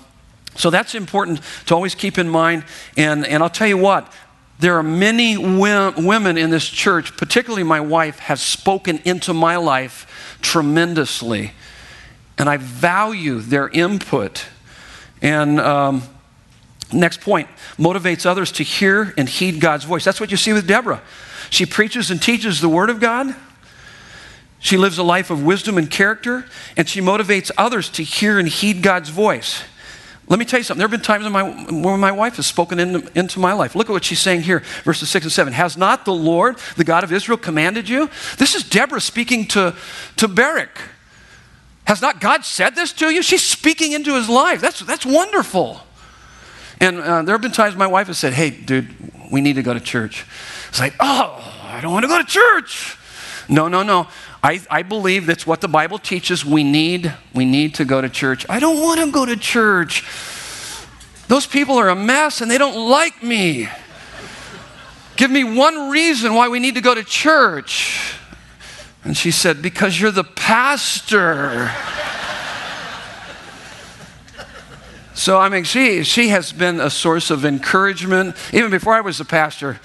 so 0.55 0.71
that's 0.71 0.95
important 0.95 1.41
to 1.67 1.75
always 1.75 1.95
keep 1.95 2.19
in 2.19 2.29
mind. 2.29 2.65
And, 2.97 3.27
and 3.27 3.43
I'll 3.43 3.51
tell 3.51 3.67
you 3.67 3.79
what, 3.79 4.13
there 4.59 4.77
are 4.79 4.83
many 4.83 5.37
women 5.37 6.39
in 6.39 6.51
this 6.51 6.69
church, 6.69 7.17
particularly 7.17 7.65
my 7.65 7.81
wife, 7.81 8.21
has 8.21 8.41
spoken 8.41 9.01
into 9.05 9.35
my 9.35 9.57
life 9.57 10.39
tremendously. 10.41 11.53
And 12.39 12.49
I 12.49 12.59
value 12.59 13.41
their 13.41 13.69
input. 13.69 14.47
And 15.21 15.59
um, 15.59 16.03
Next 16.93 17.21
point 17.21 17.49
motivates 17.79 18.27
others 18.27 18.53
to 18.53 18.63
hear 18.63 19.15
and 19.17 19.29
heed 19.29 19.61
God's 19.61 19.85
voice. 19.85 20.05
That's 20.05 20.21
what 20.21 20.31
you 20.31 20.37
see 20.37 20.53
with 20.53 20.67
Deborah. 20.67 21.03
She 21.51 21.67
preaches 21.67 22.11
and 22.11 22.21
teaches 22.21 22.61
the 22.61 22.69
Word 22.69 22.91
of 22.91 23.01
God. 23.01 23.35
She 24.59 24.77
lives 24.77 24.97
a 24.99 25.03
life 25.03 25.31
of 25.31 25.43
wisdom 25.43 25.77
and 25.77 25.91
character, 25.91 26.45
and 26.77 26.89
she 26.89 27.01
motivates 27.01 27.51
others 27.59 27.89
to 27.91 28.03
hear 28.05 28.39
and 28.39 28.47
heed 28.47 28.83
God's 28.83 29.09
voice. 29.09 29.65
Let 30.29 30.39
me 30.39 30.45
tell 30.45 30.61
you 30.61 30.65
something. 30.65 30.79
There 30.79 30.87
have 30.87 30.93
been 30.93 31.05
times 31.05 31.29
my, 31.29 31.43
when 31.43 31.99
my 31.99 32.13
wife 32.13 32.37
has 32.37 32.47
spoken 32.47 32.79
into, 32.79 33.19
into, 33.19 33.41
my 33.41 33.53
life. 33.53 33.75
Look 33.75 33.91
at 33.91 33.93
what 33.93 34.05
she's 34.05 34.21
saying 34.21 34.43
here, 34.43 34.61
verses 34.85 35.11
6 35.11 35.27
and 35.27 35.33
7. 35.33 35.53
Has 35.53 35.77
not 35.77 36.05
the 36.05 36.15
Lord, 36.15 36.59
the 36.77 36.85
God 36.85 37.03
of 37.03 37.13
Israel, 37.13 37.37
commanded 37.37 37.89
you? 37.89 38.09
This 38.39 38.55
is 38.55 38.63
Deborah 38.63 39.01
speaking 39.01 39.47
to, 39.49 39.75
to 40.17 40.29
Barak. 40.29 40.79
Has 41.85 42.01
not 42.01 42.21
God 42.21 42.45
said 42.45 42.77
this 42.77 42.93
to 42.95 43.11
you? 43.11 43.23
She's 43.23 43.45
speaking 43.45 43.93
into 43.93 44.15
his 44.15 44.29
life. 44.29 44.61
That's, 44.61 44.81
that's 44.81 45.05
wonderful. 45.05 45.83
And 46.83 46.99
uh, 46.99 47.23
there 47.23 47.33
have 47.33 47.41
been 47.41 47.53
times 47.53 47.77
my 47.77 47.87
wife 47.87 48.09
has 48.09 48.19
said, 48.19 48.33
Hey, 48.33 48.51
dude, 48.51 48.93
we 49.31 49.41
need 49.41 49.55
to 49.55 49.63
go 49.63 49.73
to 49.73 49.79
church. 49.79 50.27
It's 50.69 50.81
like, 50.81 50.95
Oh, 50.99 51.41
I 51.63 51.81
don't 51.81 51.93
want 51.93 52.03
to 52.03 52.09
go 52.09 52.19
to 52.19 52.25
church. 52.25 52.99
No, 53.49 53.69
no, 53.69 53.85
no. 53.85 54.09
I, 54.43 54.61
I 54.69 54.83
believe 54.83 55.27
that's 55.27 55.47
what 55.47 55.61
the 55.61 55.69
Bible 55.69 56.01
teaches. 56.01 56.45
We 56.45 56.65
need, 56.65 57.15
we 57.33 57.45
need 57.45 57.77
to 57.77 57.85
go 57.85 58.01
to 58.01 58.09
church. 58.09 58.45
I 58.49 58.59
don't 58.59 58.81
want 58.81 58.99
to 58.99 59.13
go 59.13 59.25
to 59.25 59.37
church. 59.37 60.05
Those 61.29 61.47
people 61.47 61.77
are 61.77 61.89
a 61.89 61.95
mess 61.95 62.41
and 62.41 62.51
they 62.51 62.59
don't 62.59 62.91
like 62.91 63.23
me. 63.23 63.69
Give 65.15 65.31
me 65.31 65.45
one 65.45 65.89
reason 65.89 66.35
why 66.35 66.49
we 66.49 66.59
need 66.59 66.75
to 66.75 66.81
go 66.81 66.97
to 66.97 67.05
church. 67.05 68.17
And 69.05 69.17
she 69.17 69.31
said, 69.31 69.63
Because 69.63 70.01
you're 70.01 70.11
the 70.11 70.25
pastor. 70.25 71.71
So, 75.15 75.39
I 75.39 75.49
mean, 75.51 75.65
she, 75.65 76.05
she 76.05 76.29
has 76.29 76.53
been 76.53 76.81
a 76.81 76.89
source 76.89 77.31
of 77.31 77.45
encouragement. 77.45 78.35
Even 78.53 78.71
before 78.71 78.95
I 78.95 79.03
was 79.03 79.21
a 79.21 79.25
pastor, 79.25 79.79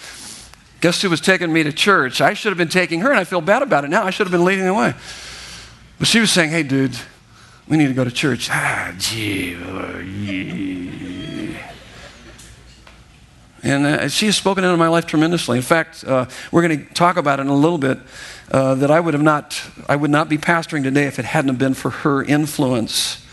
guess 0.79 1.01
who 1.01 1.09
was 1.09 1.19
taking 1.19 1.51
me 1.51 1.63
to 1.63 1.73
church? 1.73 2.21
I 2.21 2.33
should 2.33 2.49
have 2.49 2.57
been 2.57 2.69
taking 2.69 3.01
her, 3.01 3.11
and 3.11 3.19
I 3.19 3.25
feel 3.25 3.41
bad 3.41 3.61
about 3.61 3.83
it 3.83 3.89
now. 3.89 4.03
I 4.03 4.09
should 4.09 4.25
have 4.25 4.31
been 4.31 4.45
leading 4.45 4.65
the 4.65 4.73
way. 4.73 4.93
But 5.99 6.07
she 6.07 6.19
was 6.19 6.31
saying, 6.31 6.51
hey, 6.51 6.63
dude, 6.63 6.97
we 7.67 7.75
need 7.75 7.87
to 7.87 7.93
go 7.93 8.05
to 8.05 8.11
church. 8.11 8.49
Ah, 8.49 8.93
gee. 8.97 9.57
And 13.63 13.85
uh, 13.85 14.07
she 14.07 14.27
has 14.27 14.37
spoken 14.37 14.63
into 14.63 14.77
my 14.77 14.87
life 14.87 15.05
tremendously. 15.07 15.57
In 15.57 15.63
fact, 15.63 16.05
uh, 16.05 16.27
we're 16.51 16.65
going 16.65 16.87
to 16.87 16.93
talk 16.93 17.17
about 17.17 17.39
it 17.39 17.41
in 17.41 17.47
a 17.49 17.55
little 17.55 17.79
bit. 17.79 17.99
Uh, 18.49 18.75
that 18.75 18.89
I 18.89 19.01
would 19.01 19.13
have 19.13 19.23
not, 19.23 19.61
I 19.89 19.97
would 19.97 20.09
not 20.09 20.29
be 20.29 20.37
pastoring 20.37 20.83
today 20.83 21.03
if 21.05 21.19
it 21.19 21.25
hadn't 21.25 21.57
been 21.57 21.73
for 21.73 21.89
her 21.89 22.23
influence 22.23 23.26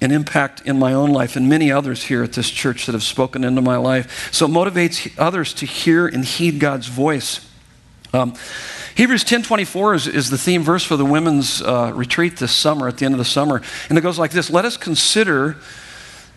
an 0.00 0.12
impact 0.12 0.62
in 0.62 0.78
my 0.78 0.92
own 0.92 1.10
life 1.10 1.34
and 1.36 1.48
many 1.48 1.72
others 1.72 2.04
here 2.04 2.22
at 2.22 2.32
this 2.32 2.50
church 2.50 2.86
that 2.86 2.92
have 2.92 3.02
spoken 3.02 3.42
into 3.44 3.60
my 3.60 3.76
life. 3.76 4.32
So 4.32 4.46
it 4.46 4.50
motivates 4.50 5.12
others 5.18 5.52
to 5.54 5.66
hear 5.66 6.06
and 6.06 6.24
heed 6.24 6.60
God's 6.60 6.86
voice. 6.86 7.46
Um, 8.12 8.34
Hebrews 8.94 9.24
10:24 9.24 9.94
is, 9.94 10.06
is 10.06 10.30
the 10.30 10.38
theme 10.38 10.62
verse 10.62 10.84
for 10.84 10.96
the 10.96 11.04
women's 11.04 11.62
uh, 11.62 11.92
retreat 11.94 12.38
this 12.38 12.52
summer, 12.52 12.88
at 12.88 12.98
the 12.98 13.04
end 13.04 13.14
of 13.14 13.18
the 13.18 13.24
summer. 13.24 13.62
And 13.88 13.98
it 13.98 14.00
goes 14.00 14.18
like 14.18 14.30
this 14.30 14.50
Let 14.50 14.64
us 14.64 14.76
consider 14.76 15.56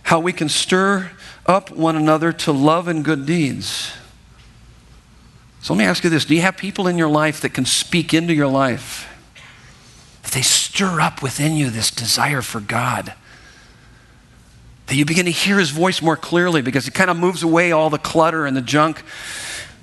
how 0.03 0.19
we 0.19 0.33
can 0.33 0.49
stir 0.49 1.11
up 1.45 1.71
one 1.71 1.95
another 1.95 2.31
to 2.31 2.51
love 2.51 2.87
and 2.87 3.03
good 3.03 3.25
deeds. 3.25 3.93
So 5.61 5.73
let 5.73 5.79
me 5.79 5.85
ask 5.85 6.03
you 6.03 6.09
this 6.09 6.25
Do 6.25 6.35
you 6.35 6.41
have 6.41 6.57
people 6.57 6.87
in 6.87 6.97
your 6.97 7.09
life 7.09 7.41
that 7.41 7.53
can 7.53 7.65
speak 7.65 8.13
into 8.13 8.33
your 8.33 8.47
life? 8.47 9.07
That 10.23 10.31
they 10.33 10.41
stir 10.41 10.99
up 10.99 11.21
within 11.21 11.55
you 11.55 11.69
this 11.69 11.89
desire 11.91 12.41
for 12.41 12.59
God? 12.59 13.13
That 14.91 14.97
you 14.97 15.05
begin 15.05 15.23
to 15.23 15.31
hear 15.31 15.57
his 15.57 15.69
voice 15.69 16.01
more 16.01 16.17
clearly 16.17 16.61
because 16.61 16.85
it 16.85 16.93
kind 16.93 17.09
of 17.09 17.15
moves 17.15 17.43
away 17.43 17.71
all 17.71 17.89
the 17.89 17.97
clutter 17.97 18.45
and 18.45 18.57
the 18.57 18.61
junk, 18.61 19.03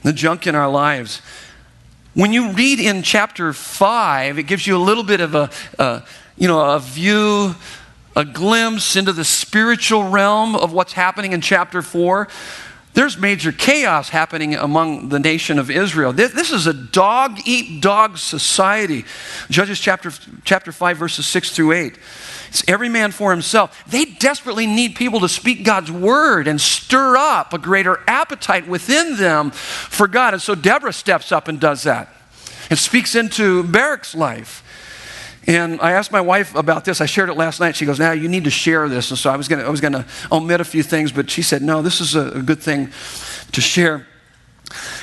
the 0.02 0.12
junk 0.12 0.46
in 0.46 0.54
our 0.54 0.68
lives. 0.68 1.22
When 2.12 2.34
you 2.34 2.52
read 2.52 2.78
in 2.78 3.02
chapter 3.02 3.54
5, 3.54 4.38
it 4.38 4.42
gives 4.42 4.66
you 4.66 4.76
a 4.76 4.84
little 4.84 5.02
bit 5.02 5.22
of 5.22 5.34
a, 5.34 5.50
a 5.78 6.02
you 6.36 6.46
know, 6.46 6.60
a 6.74 6.78
view, 6.78 7.54
a 8.14 8.22
glimpse 8.26 8.96
into 8.96 9.14
the 9.14 9.24
spiritual 9.24 10.10
realm 10.10 10.54
of 10.54 10.74
what's 10.74 10.92
happening 10.92 11.32
in 11.32 11.40
chapter 11.40 11.80
4 11.80 12.28
there's 12.98 13.16
major 13.16 13.52
chaos 13.52 14.08
happening 14.08 14.56
among 14.56 15.08
the 15.08 15.20
nation 15.20 15.60
of 15.60 15.70
Israel. 15.70 16.12
This, 16.12 16.32
this, 16.32 16.50
is 16.50 16.66
a 16.66 16.72
dog 16.72 17.38
eat 17.46 17.80
dog 17.80 18.18
society. 18.18 19.04
Judges 19.48 19.78
chapter, 19.78 20.10
chapter 20.42 20.72
5, 20.72 20.96
verses 20.96 21.24
6 21.28 21.52
through 21.52 21.74
8. 21.74 21.96
It's 22.48 22.64
every 22.66 22.88
man 22.88 23.12
for 23.12 23.30
himself. 23.30 23.84
They 23.86 24.04
desperately 24.04 24.66
need 24.66 24.96
people 24.96 25.20
to 25.20 25.28
speak 25.28 25.62
God's 25.62 25.92
word 25.92 26.48
and 26.48 26.60
stir 26.60 27.16
up 27.16 27.52
a 27.52 27.58
greater 27.58 28.00
appetite 28.08 28.66
within 28.66 29.16
them 29.16 29.52
for 29.52 30.08
God. 30.08 30.34
And 30.34 30.42
so 30.42 30.56
Deborah 30.56 30.92
steps 30.92 31.30
up 31.30 31.46
and 31.46 31.60
does 31.60 31.84
that 31.84 32.12
and 32.68 32.76
speaks 32.76 33.14
into 33.14 33.62
Barak's 33.62 34.16
life. 34.16 34.64
And 35.48 35.80
I 35.80 35.92
asked 35.92 36.12
my 36.12 36.20
wife 36.20 36.54
about 36.54 36.84
this. 36.84 37.00
I 37.00 37.06
shared 37.06 37.30
it 37.30 37.34
last 37.34 37.58
night. 37.58 37.74
She 37.74 37.86
goes, 37.86 37.98
"Now 37.98 38.12
you 38.12 38.28
need 38.28 38.44
to 38.44 38.50
share 38.50 38.86
this." 38.86 39.10
And 39.10 39.18
so 39.18 39.30
I 39.30 39.36
was 39.36 39.48
going 39.48 39.60
to, 39.60 39.66
I 39.66 39.70
was 39.70 39.80
going 39.80 39.94
to 39.94 40.04
omit 40.30 40.60
a 40.60 40.64
few 40.64 40.82
things, 40.82 41.10
but 41.10 41.30
she 41.30 41.40
said, 41.40 41.62
"No, 41.62 41.80
this 41.80 42.02
is 42.02 42.14
a, 42.14 42.32
a 42.32 42.42
good 42.42 42.62
thing 42.62 42.92
to 43.52 43.60
share." 43.60 44.06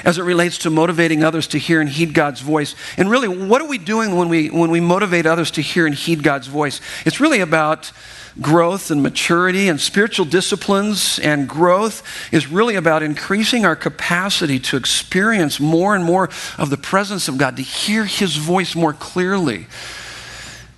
as 0.04 0.20
it 0.20 0.22
relates 0.22 0.60
to 0.60 0.70
motivating 0.70 1.24
others 1.24 1.48
to 1.48 1.58
hear 1.58 1.82
and 1.82 1.90
heed 1.90 2.14
God's 2.14 2.40
voice. 2.40 2.76
And 2.98 3.10
really, 3.10 3.28
what 3.28 3.64
are 3.64 3.68
we 3.68 3.80
doing 3.80 4.16
when 4.16 4.30
we, 4.30 4.50
when 4.50 4.70
we 4.70 4.80
motivate 4.80 5.26
others 5.26 5.50
to 5.52 5.62
hear 5.64 5.88
and 5.88 5.96
heed 5.96 6.22
God's 6.22 6.46
voice? 6.46 6.82
It's 7.04 7.20
really 7.20 7.40
about 7.40 7.92
growth 8.40 8.92
and 8.92 9.02
maturity 9.02 9.68
and 9.68 9.82
spiritual 9.82 10.26
disciplines 10.26 11.18
and 11.18 11.50
growth 11.50 12.04
is 12.32 12.48
really 12.48 12.76
about 12.76 13.02
increasing 13.02 13.66
our 13.66 13.76
capacity 13.76 14.60
to 14.60 14.78
experience 14.78 15.60
more 15.60 15.96
and 15.96 16.04
more 16.04 16.30
of 16.60 16.70
the 16.70 16.78
presence 16.78 17.28
of 17.28 17.40
God, 17.40 17.56
to 17.56 17.64
hear 17.64 18.06
His 18.06 18.36
voice 18.36 18.76
more 18.76 18.94
clearly. 18.94 19.66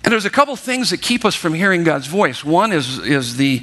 And 0.08 0.14
there's 0.14 0.24
a 0.24 0.30
couple 0.30 0.56
things 0.56 0.88
that 0.88 1.02
keep 1.02 1.26
us 1.26 1.34
from 1.34 1.52
hearing 1.52 1.84
God's 1.84 2.06
voice. 2.06 2.42
One 2.42 2.72
is, 2.72 2.98
is 3.00 3.36
the 3.36 3.62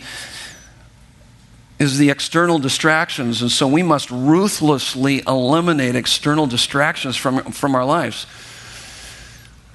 is 1.79 1.97
the 1.97 2.11
external 2.11 2.59
distractions. 2.59 3.41
And 3.41 3.49
so 3.49 3.65
we 3.65 3.81
must 3.81 4.11
ruthlessly 4.11 5.23
eliminate 5.25 5.95
external 5.95 6.45
distractions 6.45 7.17
from, 7.17 7.51
from 7.51 7.73
our 7.73 7.83
lives. 7.83 8.27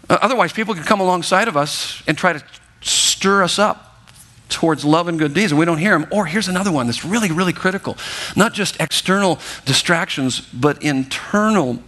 Otherwise, 0.08 0.52
people 0.52 0.76
can 0.76 0.84
come 0.84 1.00
alongside 1.00 1.48
of 1.48 1.56
us 1.56 2.04
and 2.06 2.16
try 2.16 2.34
to 2.34 2.42
stir 2.82 3.42
us 3.42 3.58
up 3.58 4.06
towards 4.48 4.84
love 4.84 5.08
and 5.08 5.18
good 5.18 5.34
deeds, 5.34 5.50
and 5.50 5.58
we 5.58 5.64
don't 5.64 5.78
hear 5.78 5.98
them. 5.98 6.06
Or 6.12 6.24
here's 6.24 6.46
another 6.46 6.70
one 6.70 6.86
that's 6.86 7.04
really, 7.04 7.32
really 7.32 7.52
critical 7.52 7.98
not 8.36 8.54
just 8.54 8.80
external 8.80 9.40
distractions, 9.64 10.38
but 10.38 10.80
internal, 10.84 11.82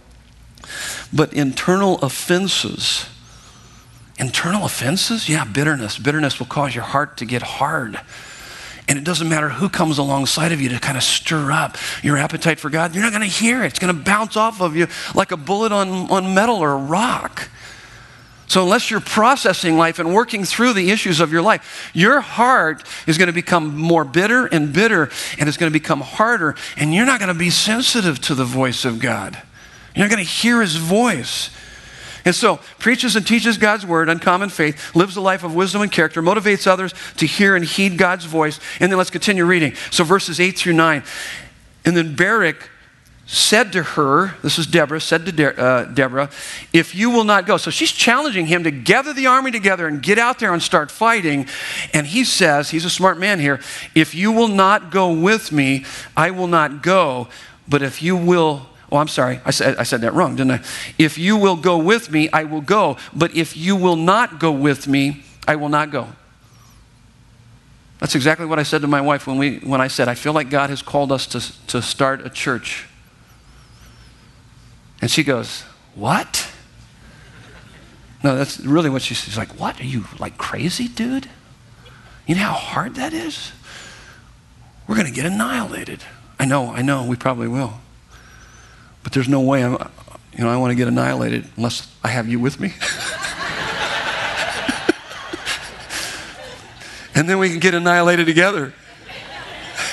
but 1.13 1.31
internal 1.31 1.99
offenses. 1.99 3.05
Internal 4.19 4.65
offenses? 4.65 5.27
Yeah, 5.27 5.43
bitterness. 5.43 5.97
Bitterness 5.97 6.39
will 6.39 6.47
cause 6.47 6.75
your 6.75 6.83
heart 6.83 7.17
to 7.17 7.25
get 7.25 7.41
hard. 7.41 7.99
And 8.87 8.99
it 8.99 9.05
doesn't 9.05 9.29
matter 9.29 9.49
who 9.49 9.69
comes 9.69 9.97
alongside 9.97 10.51
of 10.51 10.61
you 10.61 10.69
to 10.69 10.79
kind 10.79 10.97
of 10.97 11.03
stir 11.03 11.51
up 11.51 11.77
your 12.03 12.17
appetite 12.17 12.59
for 12.59 12.69
God. 12.69 12.93
You're 12.93 13.03
not 13.03 13.13
going 13.13 13.27
to 13.27 13.27
hear 13.27 13.63
it. 13.63 13.67
It's 13.67 13.79
going 13.79 13.95
to 13.95 14.01
bounce 14.01 14.35
off 14.35 14.61
of 14.61 14.75
you 14.75 14.87
like 15.15 15.31
a 15.31 15.37
bullet 15.37 15.71
on, 15.71 16.11
on 16.11 16.33
metal 16.33 16.57
or 16.57 16.73
a 16.73 16.77
rock. 16.77 17.49
So, 18.47 18.61
unless 18.61 18.91
you're 18.91 18.99
processing 18.99 19.77
life 19.77 19.99
and 19.99 20.13
working 20.13 20.43
through 20.43 20.73
the 20.73 20.91
issues 20.91 21.21
of 21.21 21.31
your 21.31 21.41
life, 21.41 21.89
your 21.93 22.19
heart 22.19 22.83
is 23.07 23.17
going 23.17 23.27
to 23.27 23.33
become 23.33 23.75
more 23.75 24.03
bitter 24.03 24.45
and 24.45 24.73
bitter, 24.73 25.09
and 25.39 25.47
it's 25.47 25.57
going 25.57 25.71
to 25.71 25.79
become 25.79 26.01
harder, 26.01 26.55
and 26.77 26.93
you're 26.93 27.05
not 27.05 27.19
going 27.19 27.33
to 27.33 27.39
be 27.39 27.49
sensitive 27.49 28.19
to 28.21 28.35
the 28.35 28.45
voice 28.45 28.85
of 28.85 28.99
God. 28.99 29.41
You're 29.95 30.05
not 30.05 30.13
going 30.13 30.23
to 30.23 30.29
hear 30.29 30.61
his 30.61 30.75
voice. 30.75 31.49
And 32.25 32.33
so, 32.33 32.57
preaches 32.79 33.15
and 33.15 33.27
teaches 33.27 33.57
God's 33.57 33.85
word, 33.85 34.07
uncommon 34.07 34.49
faith, 34.49 34.95
lives 34.95 35.17
a 35.17 35.21
life 35.21 35.43
of 35.43 35.53
wisdom 35.53 35.81
and 35.81 35.91
character, 35.91 36.21
motivates 36.21 36.67
others 36.67 36.93
to 37.17 37.25
hear 37.25 37.55
and 37.55 37.65
heed 37.65 37.97
God's 37.97 38.25
voice. 38.25 38.59
And 38.79 38.91
then 38.91 38.97
let's 38.97 39.09
continue 39.09 39.45
reading. 39.45 39.75
So, 39.91 40.03
verses 40.03 40.39
8 40.39 40.57
through 40.57 40.73
9. 40.73 41.03
And 41.85 41.97
then 41.97 42.15
Barak 42.15 42.69
said 43.25 43.71
to 43.71 43.83
her, 43.83 44.35
this 44.41 44.59
is 44.59 44.67
Deborah, 44.67 44.99
said 44.99 45.25
to 45.25 45.31
De- 45.31 45.59
uh, 45.59 45.85
Deborah, 45.85 46.29
if 46.73 46.93
you 46.93 47.09
will 47.09 47.23
not 47.23 47.45
go. 47.45 47.57
So 47.57 47.71
she's 47.71 47.91
challenging 47.91 48.45
him 48.45 48.63
to 48.63 48.71
gather 48.71 49.13
the 49.13 49.27
army 49.27 49.51
together 49.51 49.87
and 49.87 50.01
get 50.01 50.19
out 50.19 50.39
there 50.39 50.53
and 50.53 50.61
start 50.61 50.91
fighting. 50.91 51.47
And 51.93 52.05
he 52.05 52.25
says, 52.25 52.69
he's 52.69 52.85
a 52.85 52.89
smart 52.89 53.17
man 53.17 53.39
here, 53.39 53.59
if 53.95 54.13
you 54.13 54.31
will 54.31 54.49
not 54.49 54.91
go 54.91 55.11
with 55.11 55.51
me, 55.51 55.85
I 56.17 56.31
will 56.31 56.47
not 56.47 56.83
go. 56.83 57.29
But 57.67 57.81
if 57.81 58.01
you 58.01 58.17
will 58.17 58.67
Oh, 58.93 58.97
I'm 58.99 59.07
sorry. 59.07 59.41
I 59.43 59.49
said, 59.49 59.77
I 59.77 59.83
said 59.83 60.01
that 60.01 60.13
wrong, 60.13 60.35
didn't 60.35 60.51
I? 60.51 60.63
If 60.99 61.17
you 61.17 61.35
will 61.35 61.55
go 61.55 61.79
with 61.79 62.11
me, 62.11 62.29
I 62.31 62.43
will 62.43 62.61
go. 62.61 62.97
But 63.11 63.35
if 63.35 63.57
you 63.57 63.75
will 63.75 63.95
not 63.95 64.39
go 64.39 64.51
with 64.51 64.87
me, 64.87 65.23
I 65.47 65.55
will 65.55 65.69
not 65.69 65.89
go. 65.89 66.09
That's 67.99 68.13
exactly 68.13 68.45
what 68.45 68.59
I 68.59 68.63
said 68.63 68.81
to 68.81 68.87
my 68.87 69.01
wife 69.01 69.25
when, 69.25 69.39
we, 69.39 69.57
when 69.57 69.81
I 69.81 69.87
said, 69.87 70.07
I 70.07 70.13
feel 70.13 70.33
like 70.33 70.51
God 70.51 70.69
has 70.69 70.83
called 70.83 71.11
us 71.11 71.25
to, 71.27 71.67
to 71.69 71.81
start 71.81 72.23
a 72.23 72.29
church. 72.29 72.87
And 75.01 75.09
she 75.09 75.23
goes, 75.23 75.63
What? 75.95 76.51
No, 78.23 78.35
that's 78.35 78.59
really 78.59 78.91
what 78.91 79.01
she, 79.01 79.15
she's 79.15 79.37
like, 79.37 79.59
What? 79.59 79.81
Are 79.81 79.85
you 79.85 80.05
like 80.19 80.37
crazy, 80.37 80.87
dude? 80.87 81.27
You 82.27 82.35
know 82.35 82.41
how 82.41 82.53
hard 82.53 82.95
that 82.95 83.11
is? 83.11 83.53
We're 84.87 84.95
going 84.95 85.07
to 85.07 85.13
get 85.13 85.25
annihilated. 85.25 86.03
I 86.39 86.45
know, 86.45 86.71
I 86.71 86.83
know, 86.83 87.05
we 87.05 87.15
probably 87.15 87.47
will. 87.47 87.79
But 89.03 89.11
there's 89.11 89.29
no 89.29 89.41
way 89.41 89.63
I'm, 89.63 89.73
you 90.35 90.43
know, 90.43 90.49
I 90.49 90.57
want 90.57 90.71
to 90.71 90.75
get 90.75 90.87
annihilated 90.87 91.47
unless 91.57 91.87
I 92.03 92.07
have 92.07 92.27
you 92.27 92.39
with 92.39 92.59
me. 92.59 92.73
and 97.15 97.29
then 97.29 97.37
we 97.37 97.49
can 97.49 97.59
get 97.59 97.75
annihilated 97.75 98.25
together. 98.25 98.73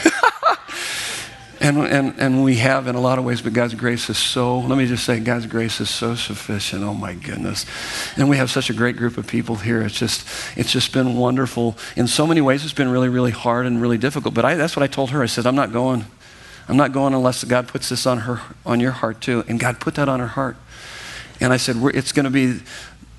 and, 1.61 1.79
and, 1.79 2.15
and 2.19 2.43
we 2.43 2.57
have 2.57 2.87
in 2.87 2.95
a 2.95 3.01
lot 3.01 3.19
of 3.19 3.25
ways, 3.25 3.43
but 3.43 3.53
God's 3.53 3.75
grace 3.75 4.09
is 4.09 4.17
so, 4.17 4.61
let 4.61 4.79
me 4.79 4.87
just 4.87 5.05
say, 5.05 5.21
God's 5.21 5.47
grace 5.47 5.81
is 5.81 5.91
so 5.91 6.15
sufficient. 6.15 6.85
Oh 6.85 6.95
my 6.95 7.15
goodness. 7.15 7.67
And 8.17 8.31
we 8.31 8.39
have 8.39 8.51
such 8.51 8.71
a 8.71 8.73
great 8.73 8.97
group 8.97 9.19
of 9.19 9.27
people 9.27 9.57
here. 9.57 9.83
It's 9.83 9.99
just, 9.99 10.27
it's 10.57 10.73
just 10.73 10.93
been 10.93 11.17
wonderful. 11.17 11.77
In 11.97 12.07
so 12.07 12.27
many 12.27 12.41
ways, 12.41 12.65
it's 12.65 12.73
been 12.73 12.89
really, 12.89 13.09
really 13.09 13.33
hard 13.33 13.67
and 13.67 13.83
really 13.83 13.99
difficult. 13.99 14.35
But 14.35 14.45
I, 14.45 14.55
that's 14.55 14.77
what 14.77 14.85
I 14.85 14.87
told 14.87 15.11
her. 15.11 15.23
I 15.23 15.27
said, 15.27 15.47
I'm 15.47 15.57
not 15.57 15.73
going. 15.73 16.07
I'm 16.69 16.77
not 16.77 16.93
going 16.93 17.15
unless 17.15 17.45
God 17.45 17.69
puts 17.69 17.89
this 17.89 18.07
on 18.07 18.19
her, 18.19 18.41
on 18.65 18.81
your 18.81 18.93
heart 18.93 19.21
too. 19.21 19.45
And 19.49 19.59
God 19.59 19.81
put 19.81 19.95
that 19.97 20.09
on 20.09 20.21
her 20.21 20.29
heart. 20.29 20.57
And 21.41 21.53
I 21.53 21.57
said, 21.57 21.77
it's 21.95 22.13
going 22.13 22.25
to 22.25 22.31
be 22.31 22.61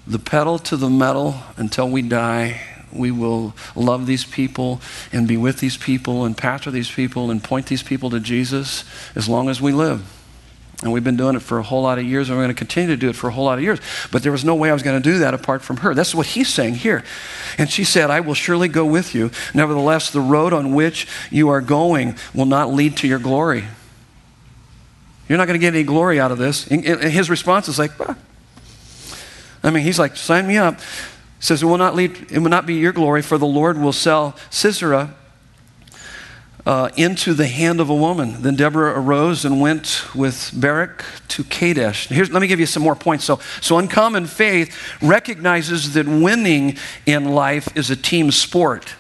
the 0.08 0.20
pedal 0.20 0.60
to 0.60 0.78
the 0.78 0.90
metal 0.90 1.36
until 1.58 1.90
we 1.90 2.02
die. 2.02 2.62
We 2.94 3.12
will 3.12 3.56
love 3.76 4.06
these 4.06 4.26
people 4.26 4.82
and 5.12 5.28
be 5.28 5.38
with 5.38 5.60
these 5.60 5.78
people 5.78 6.26
and 6.26 6.38
pastor 6.38 6.72
these 6.72 6.92
people 6.92 7.32
and 7.32 7.44
point 7.44 7.68
these 7.68 7.84
people 7.84 8.10
to 8.10 8.20
Jesus 8.20 8.84
as 9.16 9.30
long 9.30 9.50
as 9.50 9.62
we 9.62 9.72
live. 9.72 10.21
And 10.84 10.92
we've 10.92 11.04
been 11.04 11.18
doing 11.18 11.36
it 11.36 11.42
for 11.42 11.60
a 11.60 11.64
whole 11.64 11.84
lot 11.84 12.00
of 12.00 12.06
years, 12.06 12.30
and 12.30 12.38
we're 12.38 12.46
going 12.46 12.56
to 12.56 12.58
continue 12.58 12.90
to 12.90 12.98
do 12.98 13.10
it 13.10 13.16
for 13.16 13.28
a 13.28 13.32
whole 13.32 13.46
lot 13.46 13.60
of 13.60 13.64
years. 13.64 13.80
But 14.12 14.24
there 14.24 14.32
was 14.32 14.44
no 14.44 14.56
way 14.56 14.72
I 14.72 14.74
was 14.74 14.82
going 14.82 15.00
to 15.00 15.10
do 15.12 15.20
that 15.20 15.34
apart 15.36 15.62
from 15.62 15.78
her. 15.78 15.94
That's 15.94 16.16
what 16.16 16.26
he's 16.26 16.50
saying 16.50 16.76
here. 16.76 17.04
And 17.60 17.70
she 17.70 17.84
said, 17.84 18.10
I 18.10 18.20
will 18.22 18.34
surely 18.34 18.68
go 18.68 18.84
with 18.86 19.14
you. 19.14 19.30
Nevertheless, 19.54 20.10
the 20.10 20.22
road 20.22 20.54
on 20.54 20.74
which 20.74 21.08
you 21.30 21.50
are 21.50 21.62
going 21.62 22.16
will 22.34 22.48
not 22.48 22.74
lead 22.74 22.98
to 22.98 23.08
your 23.08 23.20
glory. 23.20 23.66
You're 25.30 25.38
not 25.38 25.46
going 25.46 25.60
to 25.60 25.64
get 25.64 25.76
any 25.76 25.84
glory 25.84 26.20
out 26.20 26.32
of 26.32 26.40
this. 26.40 26.66
And 26.68 26.84
his 26.84 27.30
response 27.30 27.68
is 27.68 27.78
like, 27.78 27.96
bah. 27.98 28.16
I 29.64 29.70
mean, 29.70 29.84
he's 29.84 30.00
like, 30.00 30.16
sign 30.18 30.48
me 30.48 30.58
up. 30.58 30.80
He 30.80 31.46
says, 31.46 31.62
it 31.62 31.68
will 31.68 31.78
not 31.78 31.96
lead, 31.96 32.32
it 32.32 32.40
will 32.40 32.50
not 32.50 32.66
be 32.66 32.74
your 32.74 32.92
glory, 32.92 33.22
for 33.22 33.38
the 33.38 33.46
Lord 33.46 33.78
will 33.78 33.94
sell 33.94 34.36
Sisera 34.50 35.16
uh, 36.66 36.90
into 36.96 37.34
the 37.34 37.48
hand 37.48 37.80
of 37.80 37.90
a 37.90 37.96
woman. 37.96 38.42
Then 38.42 38.56
Deborah 38.56 39.00
arose 39.00 39.46
and 39.46 39.60
went 39.60 40.04
with 40.16 40.52
Barak 40.54 41.04
to 41.30 41.44
Kadesh. 41.44 42.08
Here's, 42.08 42.32
let 42.32 42.42
me 42.42 42.48
give 42.48 42.60
you 42.60 42.66
some 42.66 42.84
more 42.84 42.96
points. 42.96 43.26
So, 43.26 43.40
so, 43.62 43.78
uncommon 43.78 44.28
faith 44.28 44.78
recognizes 45.02 45.94
that 45.94 46.08
winning 46.08 46.78
in 47.06 47.26
life 47.26 47.76
is 47.76 47.90
a 47.90 47.96
team 47.96 48.32
sport. 48.32 48.96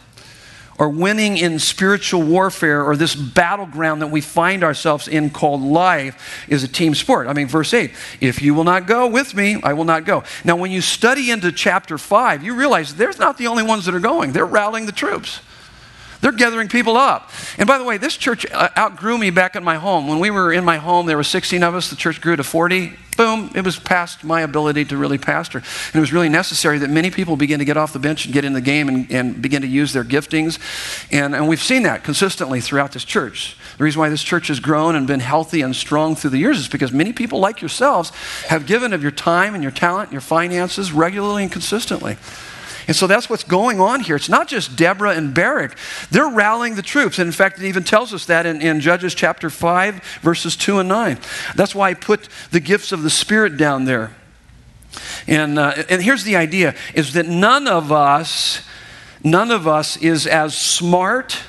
Or 0.79 0.89
winning 0.89 1.37
in 1.37 1.59
spiritual 1.59 2.23
warfare, 2.23 2.83
or 2.83 2.95
this 2.95 3.13
battleground 3.13 4.01
that 4.01 4.07
we 4.07 4.19
find 4.19 4.63
ourselves 4.63 5.07
in 5.07 5.29
called 5.29 5.61
life, 5.61 6.47
is 6.49 6.63
a 6.63 6.67
team 6.67 6.95
sport. 6.95 7.27
I 7.27 7.33
mean, 7.33 7.47
verse 7.47 7.71
8 7.71 7.91
if 8.19 8.41
you 8.41 8.55
will 8.55 8.63
not 8.63 8.87
go 8.87 9.05
with 9.05 9.35
me, 9.35 9.61
I 9.61 9.73
will 9.73 9.85
not 9.85 10.05
go. 10.05 10.23
Now, 10.43 10.55
when 10.55 10.71
you 10.71 10.81
study 10.81 11.29
into 11.29 11.51
chapter 11.51 11.99
5, 11.99 12.41
you 12.41 12.55
realize 12.55 12.95
they're 12.95 13.13
not 13.19 13.37
the 13.37 13.45
only 13.45 13.61
ones 13.61 13.85
that 13.85 13.93
are 13.93 13.99
going, 13.99 14.31
they're 14.31 14.43
rallying 14.43 14.87
the 14.87 14.91
troops. 14.91 15.41
They're 16.21 16.31
gathering 16.31 16.67
people 16.67 16.97
up. 16.97 17.31
And 17.57 17.67
by 17.67 17.77
the 17.79 17.83
way, 17.83 17.97
this 17.97 18.15
church 18.15 18.45
uh, 18.51 18.69
outgrew 18.77 19.17
me 19.17 19.31
back 19.31 19.55
in 19.55 19.63
my 19.63 19.75
home. 19.75 20.07
When 20.07 20.19
we 20.19 20.29
were 20.29 20.53
in 20.53 20.63
my 20.63 20.77
home, 20.77 21.07
there 21.07 21.17
were 21.17 21.23
16 21.23 21.63
of 21.63 21.75
us. 21.75 21.89
The 21.89 21.95
church 21.95 22.21
grew 22.21 22.35
to 22.35 22.43
40. 22.43 22.93
Boom, 23.17 23.51
it 23.55 23.65
was 23.65 23.77
past 23.77 24.23
my 24.23 24.41
ability 24.41 24.85
to 24.85 24.97
really 24.97 25.17
pastor. 25.17 25.57
And 25.57 25.95
it 25.95 25.99
was 25.99 26.13
really 26.13 26.29
necessary 26.29 26.77
that 26.77 26.89
many 26.89 27.11
people 27.11 27.35
begin 27.35 27.59
to 27.59 27.65
get 27.65 27.75
off 27.75 27.91
the 27.91 27.99
bench 27.99 28.25
and 28.25 28.33
get 28.33 28.45
in 28.45 28.53
the 28.53 28.61
game 28.61 28.87
and, 28.87 29.11
and 29.11 29.41
begin 29.41 29.63
to 29.63 29.67
use 29.67 29.93
their 29.93 30.03
giftings. 30.03 30.59
And, 31.11 31.35
and 31.35 31.47
we've 31.47 31.61
seen 31.61 31.83
that 31.83 32.03
consistently 32.03 32.61
throughout 32.61 32.93
this 32.93 33.03
church. 33.03 33.57
The 33.77 33.83
reason 33.83 33.99
why 33.99 34.09
this 34.09 34.23
church 34.23 34.47
has 34.47 34.59
grown 34.59 34.95
and 34.95 35.07
been 35.07 35.19
healthy 35.19 35.61
and 35.61 35.75
strong 35.75 36.15
through 36.15 36.29
the 36.29 36.37
years 36.37 36.59
is 36.59 36.67
because 36.67 36.91
many 36.91 37.13
people 37.13 37.39
like 37.39 37.61
yourselves 37.61 38.11
have 38.47 38.65
given 38.65 38.93
of 38.93 39.01
your 39.01 39.11
time 39.11 39.55
and 39.55 39.63
your 39.63 39.71
talent 39.71 40.09
and 40.09 40.13
your 40.13 40.21
finances 40.21 40.91
regularly 40.91 41.43
and 41.43 41.51
consistently. 41.51 42.17
And 42.87 42.95
so 42.95 43.07
that's 43.07 43.29
what's 43.29 43.43
going 43.43 43.79
on 43.79 44.01
here. 44.01 44.15
It's 44.15 44.29
not 44.29 44.47
just 44.47 44.75
Deborah 44.75 45.15
and 45.15 45.33
Barak, 45.33 45.77
they're 46.09 46.29
rallying 46.29 46.75
the 46.75 46.81
troops. 46.81 47.19
And 47.19 47.27
in 47.27 47.33
fact, 47.33 47.59
it 47.59 47.65
even 47.65 47.83
tells 47.83 48.13
us 48.13 48.25
that 48.25 48.45
in, 48.45 48.61
in 48.61 48.79
Judges 48.79 49.13
chapter 49.13 49.49
5, 49.49 50.19
verses 50.21 50.55
2 50.55 50.79
and 50.79 50.89
9. 50.89 51.17
That's 51.55 51.75
why 51.75 51.89
I 51.89 51.93
put 51.93 52.29
the 52.51 52.59
gifts 52.59 52.91
of 52.91 53.03
the 53.03 53.09
Spirit 53.09 53.57
down 53.57 53.85
there. 53.85 54.15
And, 55.27 55.57
uh, 55.57 55.83
and 55.89 56.01
here's 56.01 56.23
the 56.23 56.35
idea 56.35 56.75
is 56.93 57.13
that 57.13 57.27
none 57.27 57.67
of 57.67 57.91
us, 57.91 58.61
none 59.23 59.51
of 59.51 59.67
us 59.67 59.97
is 59.97 60.27
as 60.27 60.57
smart 60.57 61.39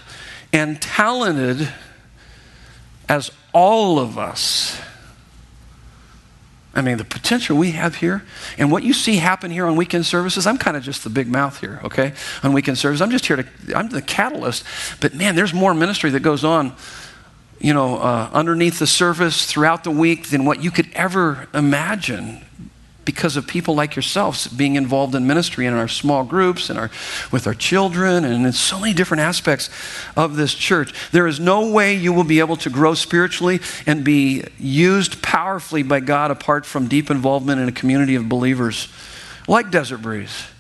and 0.53 0.81
talented 0.81 1.73
as 3.09 3.31
all 3.53 3.99
of 3.99 4.19
us. 4.19 4.81
I 6.75 6.81
mean, 6.81 6.97
the 6.97 7.05
potential 7.05 7.59
we 7.59 7.73
have 7.73 7.97
here 7.97 8.25
and 8.57 8.73
what 8.73 8.83
you 8.83 8.95
see 8.95 9.17
happen 9.17 9.51
here 9.51 9.67
on 9.67 9.77
weekend 9.77 10.07
services, 10.07 10.47
I'm 10.47 10.57
kind 10.57 10.77
of 10.77 10.83
just 10.83 11.05
the 11.05 11.11
big 11.11 11.29
mouth 11.29 11.61
here, 11.61 11.81
okay? 11.85 12.15
On 12.43 12.53
weekend 12.53 12.79
services, 12.79 13.03
I'm 13.03 13.11
just 13.11 13.27
here 13.27 13.37
to, 13.37 13.47
I'm 13.75 13.91
the 13.91 14.01
catalyst. 14.01 14.65
But 15.01 15.15
man, 15.15 15.35
there's 15.35 15.53
more 15.53 15.75
ministry 15.75 16.11
that 16.11 16.21
goes 16.21 16.45
on 16.45 16.75
you 17.63 17.73
know, 17.73 17.99
uh, 17.99 18.29
underneath 18.33 18.81
the 18.81 18.89
surface 18.89 19.47
throughout 19.47 19.85
the 19.85 19.91
week 19.91 20.31
than 20.31 20.45
what 20.45 20.63
you 20.63 20.71
could 20.73 20.89
ever 20.95 21.47
imagine 21.55 22.45
because 23.05 23.37
of 23.37 23.47
people 23.47 23.75
like 23.75 23.97
yourselves 23.97 24.47
being 24.47 24.77
involved 24.77 25.15
in 25.15 25.27
ministry 25.27 25.67
and 25.67 25.75
in 25.75 25.81
our 25.81 25.89
small 25.89 26.25
groups 26.25 26.71
and 26.71 26.79
our, 26.79 26.91
with 27.31 27.47
our 27.47 27.55
children 27.55 28.25
and 28.25 28.47
in 28.47 28.53
so 28.53 28.79
many 28.79 28.95
different 28.95 29.21
aspects 29.21 29.71
of 30.17 30.37
this 30.37 30.55
church. 30.55 30.93
There 31.11 31.27
is 31.27 31.41
no 31.41 31.71
way 31.71 31.95
you 31.95 32.13
will 32.13 32.25
be 32.25 32.41
able 32.41 32.57
to 32.59 32.71
grow 32.71 32.95
spiritually 32.95 33.61
and 33.87 34.05
be 34.05 34.45
used 34.59 35.23
powerfully 35.23 35.83
by 35.83 36.01
God 36.01 36.31
apart 36.31 36.67
from 36.67 36.89
deep 36.89 37.11
involvement 37.11 37.61
in 37.61 37.69
a 37.69 37.73
community 37.73 38.15
of 38.15 38.29
believers 38.29 38.89
like 39.49 39.71
Desert 39.71 39.99
Breeze. 39.99 40.52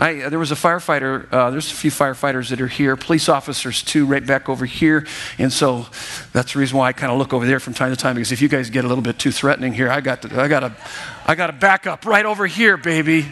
I, 0.00 0.30
there 0.30 0.38
was 0.38 0.50
a 0.50 0.54
firefighter, 0.54 1.30
uh, 1.30 1.50
there's 1.50 1.70
a 1.70 1.74
few 1.74 1.90
firefighters 1.90 2.48
that 2.48 2.60
are 2.62 2.66
here, 2.66 2.96
police 2.96 3.28
officers 3.28 3.82
too, 3.82 4.06
right 4.06 4.24
back 4.26 4.48
over 4.48 4.64
here. 4.64 5.06
And 5.36 5.52
so 5.52 5.86
that's 6.32 6.54
the 6.54 6.58
reason 6.58 6.78
why 6.78 6.88
I 6.88 6.92
kind 6.94 7.12
of 7.12 7.18
look 7.18 7.34
over 7.34 7.44
there 7.44 7.60
from 7.60 7.74
time 7.74 7.90
to 7.90 7.96
time, 7.96 8.14
because 8.14 8.32
if 8.32 8.40
you 8.40 8.48
guys 8.48 8.70
get 8.70 8.86
a 8.86 8.88
little 8.88 9.04
bit 9.04 9.18
too 9.18 9.30
threatening 9.30 9.74
here, 9.74 9.90
I 9.90 10.00
got 10.00 10.22
to, 10.22 10.40
I 10.40 10.48
got 10.48 10.60
to, 10.60 10.74
I 11.26 11.34
got 11.34 11.48
to 11.48 11.52
back 11.52 11.86
up 11.86 12.06
right 12.06 12.24
over 12.24 12.46
here, 12.46 12.78
baby. 12.78 13.26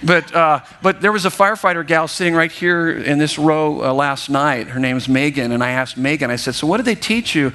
But, 0.00 0.32
uh, 0.32 0.60
but 0.80 1.00
there 1.00 1.10
was 1.10 1.26
a 1.26 1.28
firefighter 1.28 1.84
gal 1.84 2.06
sitting 2.06 2.34
right 2.34 2.52
here 2.52 2.88
in 2.88 3.18
this 3.18 3.36
row 3.36 3.82
uh, 3.82 3.92
last 3.92 4.30
night. 4.30 4.68
Her 4.68 4.78
name 4.78 4.96
is 4.96 5.08
Megan. 5.08 5.50
And 5.50 5.62
I 5.62 5.70
asked 5.72 5.98
Megan, 5.98 6.30
I 6.30 6.36
said, 6.36 6.54
So, 6.54 6.68
what 6.68 6.78
did 6.78 6.86
they 6.86 6.94
teach 6.94 7.34
you, 7.34 7.52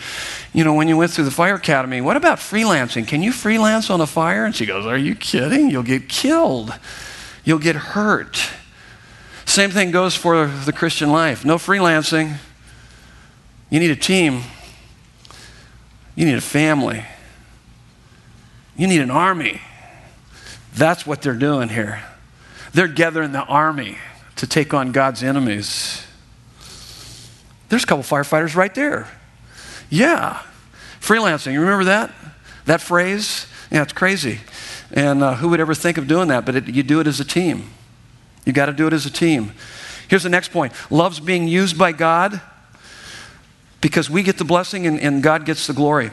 you 0.53 0.63
know, 0.63 0.73
when 0.73 0.88
you 0.88 0.95
went 0.97 1.11
through 1.11 1.23
the 1.23 1.31
fire 1.31 1.55
academy? 1.55 2.01
What 2.01 2.17
about 2.17 2.38
freelancing? 2.38 3.07
Can 3.07 3.23
you 3.23 3.31
freelance 3.31 3.89
on 3.89 3.99
a 3.99 4.05
fire? 4.05 4.45
And 4.45 4.53
she 4.53 4.67
goes, 4.67 4.86
Are 4.86 4.97
you 4.97 5.15
kidding? 5.15 5.71
You'll 5.71 5.81
get 5.81 6.07
killed 6.07 6.71
you'll 7.45 7.59
get 7.59 7.75
hurt. 7.75 8.49
Same 9.45 9.69
thing 9.69 9.91
goes 9.91 10.15
for 10.15 10.47
the 10.47 10.73
Christian 10.73 11.11
life. 11.11 11.45
No 11.45 11.55
freelancing. 11.55 12.37
You 13.69 13.79
need 13.79 13.91
a 13.91 13.95
team. 13.95 14.41
You 16.15 16.25
need 16.25 16.35
a 16.35 16.41
family. 16.41 17.05
You 18.75 18.87
need 18.87 19.01
an 19.01 19.11
army. 19.11 19.61
That's 20.73 21.07
what 21.07 21.21
they're 21.21 21.33
doing 21.33 21.69
here. 21.69 22.03
They're 22.73 22.89
gathering 22.89 23.31
the 23.31 23.43
army 23.43 23.97
to 24.35 24.47
take 24.47 24.73
on 24.73 24.91
God's 24.91 25.23
enemies. 25.23 26.05
There's 27.69 27.83
a 27.83 27.87
couple 27.87 28.03
firefighters 28.03 28.55
right 28.55 28.73
there. 28.75 29.07
Yeah. 29.89 30.41
Freelancing. 30.99 31.53
You 31.53 31.61
remember 31.61 31.85
that? 31.85 32.11
That 32.65 32.81
phrase? 32.81 33.47
Yeah, 33.71 33.83
it's 33.83 33.93
crazy. 33.93 34.39
And 34.91 35.23
uh, 35.23 35.36
who 35.36 35.49
would 35.49 35.59
ever 35.59 35.73
think 35.73 35.97
of 35.97 36.07
doing 36.07 36.27
that? 36.29 36.45
But 36.45 36.55
it, 36.55 36.67
you 36.67 36.83
do 36.83 36.99
it 36.99 37.07
as 37.07 37.19
a 37.19 37.25
team. 37.25 37.69
You 38.45 38.53
got 38.53 38.67
to 38.67 38.73
do 38.73 38.88
it 38.88 38.93
as 38.93 39.05
a 39.05 39.11
team. 39.11 39.53
Here's 40.07 40.23
the 40.23 40.29
next 40.29 40.51
point 40.51 40.73
love's 40.89 41.19
being 41.19 41.47
used 41.47 41.77
by 41.77 41.91
God 41.91 42.39
because 43.81 44.09
we 44.09 44.23
get 44.23 44.38
the 44.38 44.45
blessing 44.45 44.88
and, 44.88 44.99
and 44.99 45.21
God 45.21 45.45
gets 45.45 45.67
the 45.67 45.73
glory. 45.73 46.11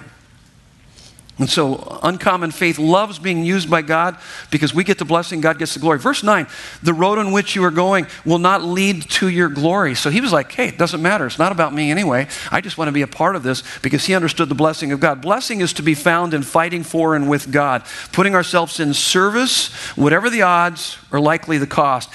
And 1.39 1.49
so, 1.49 1.99
uncommon 2.03 2.51
faith 2.51 2.78
loves 2.78 3.18
being 3.18 3.43
used 3.43 3.70
by 3.70 3.80
God 3.80 4.18
because 4.51 4.74
we 4.74 4.85
get 4.85 4.99
the 4.99 5.07
blessing, 5.07 5.41
God 5.41 5.59
gets 5.59 5.72
the 5.72 5.80
glory. 5.80 5.99
Verse 5.99 6.22
9, 6.22 6.47
the 6.83 6.93
road 6.93 7.18
on 7.18 7.33
which 7.33 7.57
you 7.57 7.64
are 7.64 7.70
going 7.70 8.07
will 8.26 8.39
not 8.39 8.62
lead 8.62 9.03
to 9.12 9.28
your 9.28 9.49
glory. 9.49 9.95
So 9.95 10.11
he 10.11 10.20
was 10.20 10.30
like, 10.30 10.53
hey, 10.53 10.68
it 10.68 10.76
doesn't 10.76 11.01
matter. 11.01 11.26
It's 11.26 11.39
not 11.39 11.51
about 11.51 11.72
me 11.72 11.91
anyway. 11.91 12.28
I 12.51 12.61
just 12.61 12.76
want 12.76 12.89
to 12.89 12.93
be 12.93 13.01
a 13.01 13.07
part 13.07 13.35
of 13.35 13.43
this 13.43 13.62
because 13.80 14.05
he 14.05 14.14
understood 14.14 14.51
the 14.51 14.55
blessing 14.55 14.93
of 14.93 15.01
God. 15.01 15.22
Blessing 15.22 15.62
is 15.62 15.72
to 15.74 15.83
be 15.83 15.95
found 15.95 16.35
in 16.35 16.43
fighting 16.43 16.83
for 16.83 17.16
and 17.16 17.30
with 17.30 17.51
God, 17.51 17.85
putting 18.12 18.35
ourselves 18.35 18.78
in 18.78 18.93
service, 18.93 19.72
whatever 19.97 20.28
the 20.28 20.43
odds 20.43 20.99
or 21.11 21.18
likely 21.18 21.57
the 21.57 21.66
cost. 21.66 22.11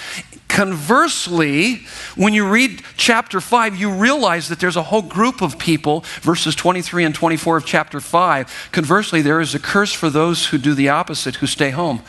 Conversely, 0.48 1.86
when 2.16 2.34
you 2.34 2.48
read 2.48 2.82
chapter 2.96 3.42
5, 3.42 3.76
you 3.76 3.92
realize 3.92 4.50
that 4.50 4.60
there's 4.60 4.76
a 4.76 4.84
whole 4.84 5.02
group 5.02 5.42
of 5.42 5.60
people, 5.60 6.04
verses 6.22 6.56
23 6.56 7.04
and 7.04 7.14
24 7.14 7.58
of 7.58 7.66
chapter 7.66 8.00
5. 8.00 8.70
Conversely, 8.72 9.22
there 9.22 9.42
is 9.42 9.54
a 9.54 9.60
curse 9.60 9.94
for 9.94 10.10
those 10.10 10.48
who 10.48 10.58
do 10.58 10.74
the 10.74 10.90
opposite, 10.90 11.36
who 11.36 11.48
stay 11.48 11.70
home. 11.70 12.02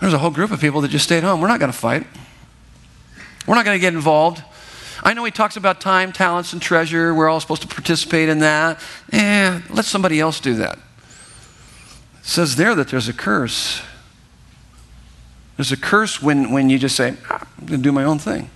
There's 0.00 0.12
a 0.12 0.18
whole 0.18 0.30
group 0.30 0.50
of 0.50 0.60
people 0.60 0.82
that 0.82 0.90
just 0.90 1.04
stayed 1.04 1.24
home. 1.24 1.40
We're 1.40 1.48
not 1.48 1.60
going 1.60 1.72
to 1.72 1.78
fight, 1.78 2.06
we're 3.46 3.54
not 3.54 3.64
going 3.64 3.76
to 3.76 3.80
get 3.80 3.94
involved. 3.94 4.42
I 5.02 5.12
know 5.12 5.24
he 5.24 5.30
talks 5.30 5.56
about 5.56 5.80
time, 5.80 6.12
talents, 6.12 6.52
and 6.52 6.62
treasure. 6.62 7.12
We're 7.12 7.28
all 7.28 7.40
supposed 7.40 7.62
to 7.62 7.68
participate 7.68 8.28
in 8.28 8.38
that. 8.38 8.80
Eh, 9.12 9.60
let 9.68 9.84
somebody 9.84 10.18
else 10.18 10.40
do 10.40 10.54
that. 10.54 10.78
It 10.78 12.26
says 12.26 12.56
there 12.56 12.74
that 12.74 12.88
there's 12.88 13.08
a 13.08 13.12
curse 13.12 13.82
there's 15.56 15.72
a 15.72 15.76
curse 15.76 16.20
when, 16.20 16.50
when 16.50 16.68
you 16.68 16.78
just 16.78 16.96
say, 16.96 17.16
ah, 17.30 17.46
I'm 17.58 17.66
going 17.66 17.80
to 17.80 17.82
do 17.82 17.92
my 17.92 18.04
own 18.04 18.18
thing, 18.18 18.50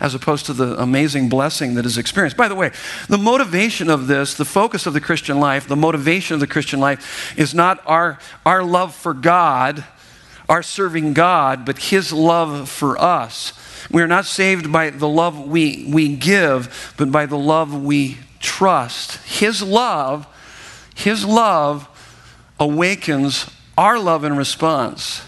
as 0.00 0.14
opposed 0.14 0.46
to 0.46 0.52
the 0.52 0.80
amazing 0.80 1.28
blessing 1.28 1.74
that 1.74 1.84
is 1.84 1.98
experienced. 1.98 2.36
By 2.36 2.48
the 2.48 2.54
way, 2.54 2.70
the 3.08 3.18
motivation 3.18 3.90
of 3.90 4.06
this, 4.06 4.34
the 4.34 4.44
focus 4.44 4.86
of 4.86 4.94
the 4.94 5.00
Christian 5.00 5.38
life, 5.38 5.68
the 5.68 5.76
motivation 5.76 6.34
of 6.34 6.40
the 6.40 6.46
Christian 6.46 6.80
life 6.80 7.38
is 7.38 7.54
not 7.54 7.82
our, 7.84 8.18
our 8.46 8.62
love 8.62 8.94
for 8.94 9.12
God, 9.12 9.84
our 10.48 10.62
serving 10.62 11.12
God, 11.12 11.66
but 11.66 11.78
His 11.78 12.12
love 12.12 12.70
for 12.70 12.98
us. 12.98 13.52
We 13.90 14.00
are 14.02 14.06
not 14.06 14.24
saved 14.24 14.72
by 14.72 14.90
the 14.90 15.08
love 15.08 15.46
we, 15.46 15.90
we 15.92 16.16
give, 16.16 16.94
but 16.96 17.12
by 17.12 17.26
the 17.26 17.38
love 17.38 17.82
we 17.82 18.16
trust. 18.40 19.16
His 19.26 19.62
love, 19.62 20.26
His 20.94 21.24
love 21.26 21.86
awakens 22.58 23.50
our 23.76 23.98
love 23.98 24.24
in 24.24 24.36
response. 24.36 25.22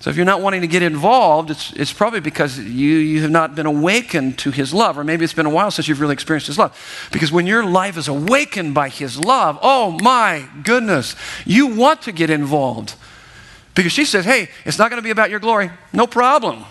So 0.00 0.10
if 0.10 0.16
you're 0.16 0.24
not 0.24 0.40
wanting 0.40 0.60
to 0.60 0.68
get 0.68 0.82
involved, 0.82 1.50
it's, 1.50 1.72
it's 1.72 1.92
probably 1.92 2.20
because 2.20 2.56
you, 2.58 2.64
you 2.98 3.22
have 3.22 3.32
not 3.32 3.56
been 3.56 3.66
awakened 3.66 4.38
to 4.38 4.52
his 4.52 4.72
love, 4.72 4.96
or 4.96 5.02
maybe 5.02 5.24
it's 5.24 5.34
been 5.34 5.46
a 5.46 5.50
while 5.50 5.72
since 5.72 5.88
you've 5.88 6.00
really 6.00 6.12
experienced 6.12 6.46
his 6.46 6.56
love. 6.56 7.08
Because 7.10 7.32
when 7.32 7.48
your 7.48 7.64
life 7.64 7.96
is 7.96 8.06
awakened 8.06 8.74
by 8.74 8.90
his 8.90 9.18
love, 9.18 9.58
oh 9.60 9.98
my 10.00 10.48
goodness, 10.62 11.16
you 11.44 11.66
want 11.66 12.02
to 12.02 12.12
get 12.12 12.30
involved. 12.30 12.94
Because 13.74 13.90
she 13.90 14.04
says, 14.04 14.24
hey, 14.24 14.48
it's 14.64 14.78
not 14.78 14.88
going 14.88 15.02
to 15.02 15.04
be 15.04 15.10
about 15.10 15.30
your 15.30 15.40
glory. 15.40 15.70
No 15.92 16.06
problem. 16.06 16.64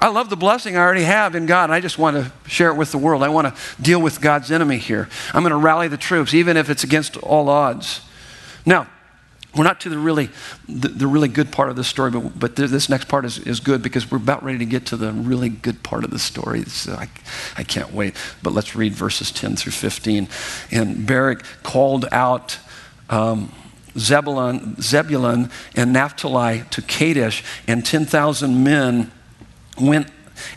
I 0.00 0.08
love 0.08 0.30
the 0.30 0.36
blessing 0.36 0.76
I 0.76 0.80
already 0.80 1.04
have 1.04 1.34
in 1.34 1.46
God, 1.46 1.64
and 1.64 1.72
I 1.72 1.80
just 1.80 1.98
want 1.98 2.16
to 2.16 2.32
share 2.48 2.70
it 2.70 2.74
with 2.74 2.92
the 2.92 2.98
world. 2.98 3.22
I 3.22 3.28
want 3.28 3.48
to 3.48 3.82
deal 3.82 4.00
with 4.00 4.20
God's 4.20 4.52
enemy 4.52 4.78
here. 4.78 5.08
I'm 5.32 5.42
going 5.42 5.50
to 5.50 5.56
rally 5.56 5.88
the 5.88 5.96
troops, 5.96 6.32
even 6.34 6.56
if 6.56 6.70
it's 6.70 6.84
against 6.84 7.16
all 7.16 7.48
odds. 7.48 8.02
Now, 8.66 8.86
we're 9.56 9.64
not 9.64 9.80
to 9.80 9.88
the 9.88 9.98
really, 9.98 10.30
the, 10.68 10.88
the, 10.88 11.06
really 11.06 11.28
good 11.28 11.52
part 11.52 11.68
of 11.68 11.76
the 11.76 11.84
story, 11.84 12.10
but, 12.10 12.38
but 12.38 12.56
this 12.56 12.88
next 12.88 13.08
part 13.08 13.24
is, 13.24 13.38
is 13.38 13.60
good 13.60 13.82
because 13.82 14.10
we're 14.10 14.18
about 14.18 14.42
ready 14.42 14.58
to 14.58 14.66
get 14.66 14.86
to 14.86 14.96
the 14.96 15.12
really 15.12 15.48
good 15.48 15.82
part 15.82 16.04
of 16.04 16.10
the 16.10 16.18
story. 16.18 16.64
So 16.64 16.94
I, 16.94 17.08
I 17.56 17.62
can't 17.62 17.92
wait. 17.92 18.14
But 18.42 18.52
let's 18.52 18.74
read 18.74 18.92
verses 18.92 19.30
10 19.30 19.56
through 19.56 19.72
15. 19.72 20.28
And 20.70 21.06
Barak 21.06 21.44
called 21.62 22.06
out 22.10 22.58
um, 23.10 23.52
Zebulun, 23.96 24.80
Zebulun 24.80 25.50
and 25.76 25.92
Naphtali 25.92 26.64
to 26.70 26.82
Kadesh, 26.82 27.44
and 27.66 27.86
10,000 27.86 28.64
men 28.64 29.12
went 29.80 30.08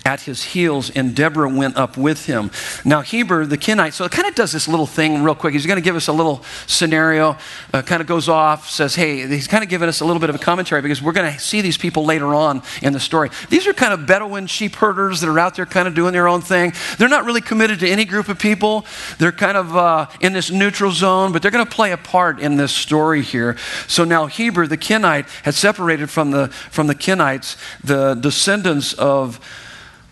at 0.06 0.22
his 0.22 0.44
heels, 0.44 0.90
and 0.90 1.16
Deborah 1.16 1.50
went 1.50 1.78
up 1.78 1.98
with 1.98 2.26
him. 2.26 2.52
Now, 2.86 3.02
Heber, 3.02 3.46
the 3.46 3.58
Kenite, 3.58 3.94
so 3.94 4.06
it 4.06 4.12
kind 4.12 4.28
of 4.28 4.36
does 4.36 4.52
this 4.52 4.68
little 4.68 4.86
thing 4.86 5.24
real 5.24 5.36
quick. 5.36 5.54
He's 5.54 5.66
going 5.66 5.78
to 5.78 5.84
give 5.84 5.96
us 5.96 6.08
a 6.08 6.14
little 6.14 6.44
scenario, 6.66 7.38
uh, 7.74 7.82
kind 7.82 8.02
of 8.02 8.08
goes 8.08 8.30
off, 8.30 8.70
says, 8.70 8.96
hey, 8.96 9.28
he's 9.28 9.48
kind 9.48 9.64
of 9.64 9.70
giving 9.70 9.90
us 9.90 10.02
a 10.02 10.06
little 10.06 10.20
bit 10.20 10.30
of 10.30 10.36
a 10.36 10.40
commentary 10.40 10.82
because 10.82 11.02
we're 11.02 11.12
going 11.12 11.32
to 11.32 11.40
see 11.40 11.62
these 11.62 11.78
people 11.78 12.06
later 12.06 12.34
on 12.34 12.62
in 12.82 12.94
the 12.94 13.00
story. 13.00 13.30
These 13.50 13.68
are 13.68 13.74
kind 13.74 13.94
of 13.94 14.06
Bedouin 14.06 14.48
sheep 14.48 14.76
herders 14.76 15.22
that 15.22 15.30
are 15.30 15.40
out 15.40 15.56
there 15.56 15.66
kind 15.66 15.88
of 15.88 15.96
doing 15.96 16.14
their 16.14 16.28
own 16.28 16.42
thing. 16.42 16.74
They're 16.98 17.10
not 17.10 17.26
really 17.26 17.42
committed 17.42 17.80
to 17.80 17.90
any 17.90 18.06
group 18.06 18.30
of 18.30 18.40
people, 18.40 18.86
they're 19.18 19.32
kind 19.32 19.58
of 19.58 19.76
uh, 19.76 20.08
in 20.22 20.34
this 20.34 20.52
neutral 20.52 20.92
zone, 20.92 21.32
but 21.32 21.42
they're 21.42 21.52
going 21.52 21.66
to 21.66 21.72
play 21.72 21.92
a 21.92 21.98
part 21.98 22.40
in 22.40 22.58
this 22.58 22.72
story 22.72 23.22
here. 23.22 23.58
So 23.88 24.04
now 24.04 24.28
Heber, 24.28 24.68
the 24.68 24.78
Kenite, 24.78 25.28
had 25.44 25.54
separated 25.54 26.10
from 26.10 26.32
the, 26.32 26.48
from 26.48 26.88
the 26.88 26.96
Kenites, 26.96 27.58
the 27.84 28.16
descendants 28.16 28.94
of 28.94 29.40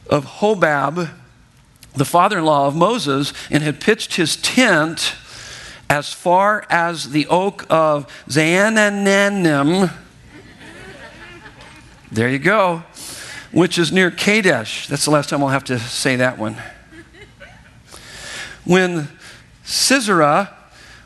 of 0.10 0.26
Hobab, 0.26 1.10
the 1.94 2.06
father 2.06 2.40
in 2.40 2.46
law 2.46 2.68
of 2.68 2.76
Moses, 2.76 3.34
and 3.50 3.64
had 3.64 3.80
pitched 3.80 4.16
his 4.16 4.36
tent 4.38 5.16
as 5.90 6.12
far 6.12 6.66
as 6.70 7.12
the 7.12 7.28
oak 7.28 7.66
of 7.70 8.08
Zaanannim. 8.28 9.92
There 12.12 12.30
you 12.30 12.40
go, 12.40 12.84
which 13.52 13.78
is 13.78 13.92
near 13.92 14.12
Kadesh. 14.12 14.88
That's 14.88 15.06
the 15.06 15.12
last 15.12 15.30
time 15.30 15.44
I'll 15.44 15.50
have 15.50 15.64
to 15.66 15.80
say 15.80 16.16
that 16.18 16.38
one. 16.38 16.58
When 18.64 19.10
Sisera 19.64 20.55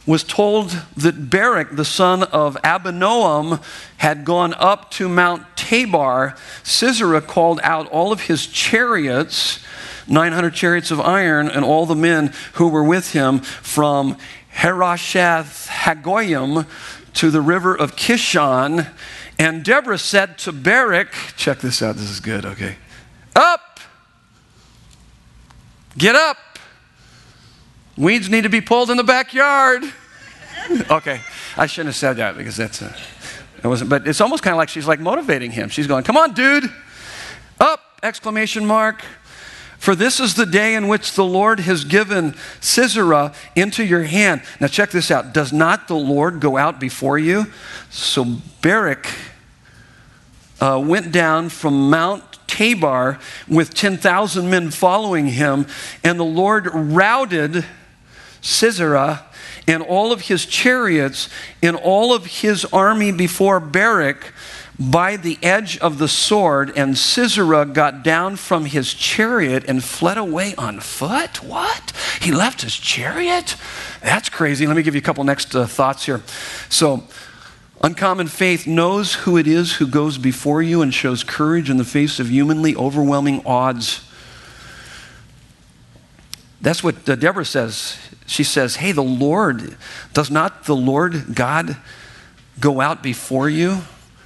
was 0.09 0.23
told 0.23 0.71
that 0.97 1.29
Barak, 1.29 1.75
the 1.75 1.85
son 1.85 2.23
of 2.23 2.57
Abinoam, 2.63 3.63
had 3.97 4.25
gone 4.25 4.55
up 4.55 4.89
to 4.89 5.07
Mount 5.07 5.45
Tabor, 5.55 6.33
Sisera 6.63 7.21
called 7.21 7.59
out 7.61 7.87
all 7.89 8.11
of 8.11 8.21
his 8.21 8.47
chariots, 8.47 9.59
900 10.07 10.55
chariots 10.55 10.89
of 10.89 10.99
iron, 10.99 11.47
and 11.47 11.63
all 11.63 11.85
the 11.85 11.95
men 11.95 12.33
who 12.53 12.69
were 12.69 12.83
with 12.83 13.13
him 13.13 13.37
from 13.37 14.17
Harosheth 14.49 15.67
Hagoyim 15.67 16.65
to 17.13 17.29
the 17.29 17.41
river 17.41 17.75
of 17.77 17.95
Kishon. 17.95 18.91
And 19.37 19.63
Deborah 19.63 19.99
said 19.99 20.39
to 20.39 20.51
Barak, 20.51 21.13
check 21.37 21.59
this 21.59 21.83
out, 21.83 21.97
this 21.97 22.09
is 22.09 22.19
good, 22.19 22.47
okay. 22.47 22.77
Up! 23.35 23.79
Get 25.95 26.15
up! 26.15 26.48
Weeds 27.99 28.29
need 28.29 28.43
to 28.43 28.49
be 28.49 28.61
pulled 28.61 28.89
in 28.89 28.95
the 28.95 29.03
backyard. 29.03 29.83
okay, 30.89 31.19
I 31.57 31.65
shouldn't 31.65 31.89
have 31.89 31.95
said 31.97 32.13
that 32.13 32.37
because 32.37 32.55
that's 32.55 32.81
a, 32.81 32.95
it 33.61 33.67
wasn't. 33.67 33.89
But 33.89 34.07
it's 34.07 34.21
almost 34.21 34.41
kind 34.41 34.53
of 34.53 34.57
like 34.57 34.69
she's 34.69 34.87
like 34.87 35.01
motivating 35.01 35.51
him. 35.51 35.67
She's 35.67 35.85
going, 35.85 36.05
"Come 36.05 36.15
on, 36.15 36.33
dude, 36.33 36.63
up!" 37.59 37.81
Exclamation 38.01 38.65
mark. 38.65 39.03
For 39.79 39.95
this 39.95 40.19
is 40.19 40.35
the 40.35 40.45
day 40.45 40.75
in 40.75 40.87
which 40.87 41.13
the 41.13 41.25
Lord 41.25 41.61
has 41.61 41.83
given 41.83 42.35
Sisera 42.61 43.33
into 43.55 43.83
your 43.83 44.03
hand. 44.03 44.43
Now, 44.59 44.67
check 44.67 44.91
this 44.91 45.09
out. 45.09 45.33
Does 45.33 45.53
not 45.53 45.87
the 45.87 45.95
Lord 45.95 46.41
go 46.41 46.57
out 46.57 46.81
before 46.81 47.17
you? 47.17 47.47
So, 47.89 48.25
Barak 48.61 49.07
uh, 50.59 50.83
went 50.85 51.13
down 51.13 51.47
from 51.47 51.89
Mount 51.89 52.23
Tabor 52.45 53.19
with 53.47 53.73
10,000 53.73 54.49
men 54.49 54.69
following 54.69 55.27
him, 55.27 55.65
and 56.03 56.19
the 56.19 56.25
Lord 56.25 56.69
routed 56.73 57.65
Sisera 58.41 59.25
and 59.67 59.83
all 59.83 60.11
of 60.11 60.21
his 60.21 60.45
chariots 60.45 61.29
and 61.61 61.75
all 61.75 62.13
of 62.13 62.25
his 62.25 62.65
army 62.65 63.11
before 63.11 63.59
Barak 63.59 64.33
by 64.79 65.17
the 65.17 65.37
edge 65.43 65.77
of 65.79 65.97
the 65.97 66.07
sword, 66.07 66.71
and 66.77 66.97
Sisera 66.97 67.65
got 67.65 68.01
down 68.01 68.37
from 68.37 68.63
his 68.63 68.93
chariot 68.93 69.65
and 69.67 69.83
fled 69.83 70.17
away 70.17 70.55
on 70.55 70.79
foot. 70.79 71.43
What? 71.43 71.91
He 72.21 72.31
left 72.31 72.61
his 72.61 72.75
chariot? 72.75 73.57
That's 74.01 74.29
crazy. 74.29 74.65
Let 74.65 74.77
me 74.77 74.83
give 74.83 74.95
you 74.95 74.99
a 74.99 75.03
couple 75.03 75.25
next 75.25 75.53
uh, 75.53 75.67
thoughts 75.67 76.05
here. 76.05 76.21
So, 76.69 77.03
uncommon 77.81 78.27
faith 78.27 78.65
knows 78.65 79.15
who 79.15 79.37
it 79.37 79.47
is 79.47 79.73
who 79.73 79.87
goes 79.87 80.17
before 80.17 80.61
you 80.61 80.81
and 80.81 80.93
shows 80.93 81.25
courage 81.25 81.69
in 81.69 81.75
the 81.75 81.83
face 81.83 82.17
of 82.19 82.29
humanly 82.29 82.73
overwhelming 82.77 83.41
odds. 83.45 84.08
That's 86.61 86.83
what 86.83 87.07
uh, 87.07 87.15
Deborah 87.15 87.45
says. 87.45 87.97
She 88.25 88.43
says, 88.43 88.77
Hey, 88.77 88.91
the 88.91 89.03
Lord, 89.03 89.77
does 90.13 90.29
not 90.29 90.65
the 90.65 90.75
Lord 90.75 91.35
God 91.35 91.77
go 92.59 92.81
out 92.81 93.01
before 93.01 93.49
you? 93.49 93.81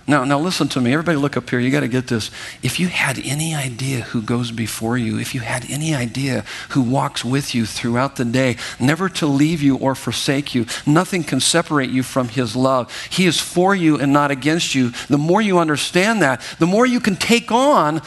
Now, 0.06 0.26
now 0.26 0.38
listen 0.38 0.68
to 0.70 0.82
me. 0.82 0.91
Everybody 0.91 1.18
look 1.18 1.38
up 1.38 1.49
here. 1.49 1.60
You 1.60 1.72
got 1.72 1.80
to 1.80 1.88
get 1.88 2.08
this. 2.08 2.30
If 2.62 2.78
you 2.78 2.88
had 2.88 3.18
any 3.20 3.56
idea 3.56 4.01
who 4.01 4.22
goes 4.22 4.51
before 4.51 4.97
you, 4.97 5.18
if 5.18 5.34
you 5.34 5.39
had 5.39 5.66
any 5.70 5.95
idea 5.95 6.43
who 6.70 6.82
walks 6.82 7.24
with 7.24 7.56
you 7.56 7.66
throughout 7.66 8.18
the 8.18 8.26
day, 8.26 8.58
never 8.82 9.08
to 9.08 9.26
leave 9.26 9.62
you 9.62 9.78
or 9.78 9.95
forsake 9.95 10.54
you, 10.54 10.66
nothing 10.86 11.24
can 11.24 11.39
separate 11.39 11.89
you 11.89 12.04
from 12.04 12.28
his 12.28 12.54
love. 12.54 12.93
He 13.10 13.26
is 13.26 13.39
for 13.39 13.74
you 13.74 13.97
and 13.97 14.12
not 14.12 14.30
against 14.30 14.76
you. 14.76 14.91
The 15.08 15.18
more 15.18 15.41
you 15.41 15.58
understand 15.58 16.22
that, 16.22 16.41
the 16.60 16.68
more 16.68 16.86
you 16.86 16.99
can 16.99 17.16
take 17.16 17.49
on 17.49 18.01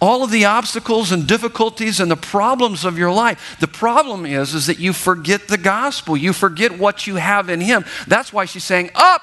all 0.00 0.22
of 0.22 0.30
the 0.30 0.44
obstacles 0.44 1.10
and 1.10 1.26
difficulties 1.26 1.98
and 1.98 2.08
the 2.08 2.16
problems 2.16 2.84
of 2.84 2.96
your 2.96 3.10
life. 3.10 3.56
The 3.58 3.66
problem 3.66 4.24
is 4.24 4.54
is 4.54 4.66
that 4.66 4.78
you 4.78 4.92
forget 4.92 5.48
the 5.48 5.58
gospel. 5.58 6.16
You 6.16 6.32
forget 6.32 6.78
what 6.78 7.08
you 7.08 7.16
have 7.16 7.48
in 7.50 7.60
him. 7.60 7.84
That's 8.06 8.32
why 8.32 8.44
she's 8.44 8.64
saying, 8.64 8.90
"Up 8.94 9.22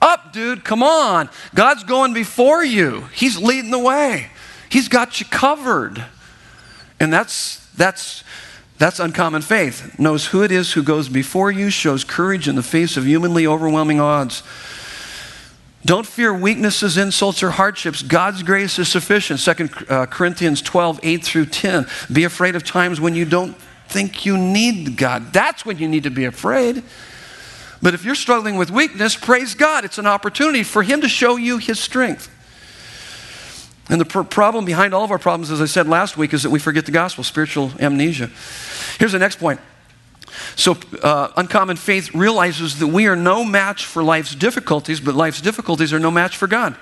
up, 0.00 0.32
dude, 0.32 0.64
come 0.64 0.82
on. 0.82 1.28
God's 1.54 1.84
going 1.84 2.12
before 2.12 2.64
you, 2.64 3.04
He's 3.12 3.38
leading 3.38 3.70
the 3.70 3.78
way, 3.78 4.30
He's 4.68 4.88
got 4.88 5.20
you 5.20 5.26
covered. 5.26 6.04
And 7.00 7.12
that's, 7.12 7.64
that's, 7.76 8.24
that's 8.78 8.98
uncommon 8.98 9.42
faith. 9.42 9.98
Knows 10.00 10.26
who 10.26 10.42
it 10.42 10.50
is 10.50 10.72
who 10.72 10.82
goes 10.82 11.08
before 11.08 11.50
you, 11.52 11.70
shows 11.70 12.02
courage 12.02 12.48
in 12.48 12.56
the 12.56 12.62
face 12.62 12.96
of 12.96 13.04
humanly 13.04 13.46
overwhelming 13.46 14.00
odds. 14.00 14.42
Don't 15.84 16.06
fear 16.06 16.34
weaknesses, 16.34 16.98
insults, 16.98 17.42
or 17.42 17.50
hardships. 17.50 18.02
God's 18.02 18.42
grace 18.42 18.78
is 18.78 18.88
sufficient. 18.88 19.40
2 19.40 19.68
uh, 19.88 20.06
Corinthians 20.06 20.60
12, 20.60 21.00
8 21.02 21.24
through 21.24 21.46
10. 21.46 21.86
Be 22.12 22.24
afraid 22.24 22.56
of 22.56 22.64
times 22.64 23.00
when 23.00 23.14
you 23.14 23.24
don't 23.24 23.56
think 23.88 24.26
you 24.26 24.36
need 24.36 24.96
God. 24.96 25.32
That's 25.32 25.64
when 25.64 25.78
you 25.78 25.88
need 25.88 26.02
to 26.02 26.10
be 26.10 26.24
afraid. 26.24 26.82
But 27.80 27.94
if 27.94 28.04
you're 28.04 28.14
struggling 28.14 28.56
with 28.56 28.70
weakness, 28.70 29.16
praise 29.16 29.54
God. 29.54 29.84
It's 29.84 29.98
an 29.98 30.06
opportunity 30.06 30.62
for 30.62 30.82
Him 30.82 31.00
to 31.02 31.08
show 31.08 31.36
you 31.36 31.58
His 31.58 31.78
strength. 31.78 32.34
And 33.88 34.00
the 34.00 34.04
pr- 34.04 34.22
problem 34.22 34.64
behind 34.64 34.94
all 34.94 35.04
of 35.04 35.10
our 35.10 35.18
problems, 35.18 35.50
as 35.50 35.60
I 35.60 35.66
said 35.66 35.88
last 35.88 36.16
week, 36.16 36.34
is 36.34 36.42
that 36.42 36.50
we 36.50 36.58
forget 36.58 36.86
the 36.86 36.92
gospel, 36.92 37.24
spiritual 37.24 37.72
amnesia. 37.80 38.30
Here's 38.98 39.12
the 39.12 39.18
next 39.18 39.36
point. 39.36 39.60
So, 40.56 40.76
uh, 41.02 41.28
uncommon 41.36 41.76
faith 41.76 42.14
realizes 42.14 42.78
that 42.80 42.88
we 42.88 43.06
are 43.06 43.16
no 43.16 43.44
match 43.44 43.86
for 43.86 44.02
life's 44.02 44.34
difficulties, 44.34 45.00
but 45.00 45.14
life's 45.14 45.40
difficulties 45.40 45.92
are 45.92 45.98
no 45.98 46.10
match 46.10 46.36
for 46.36 46.46
God. 46.46 46.76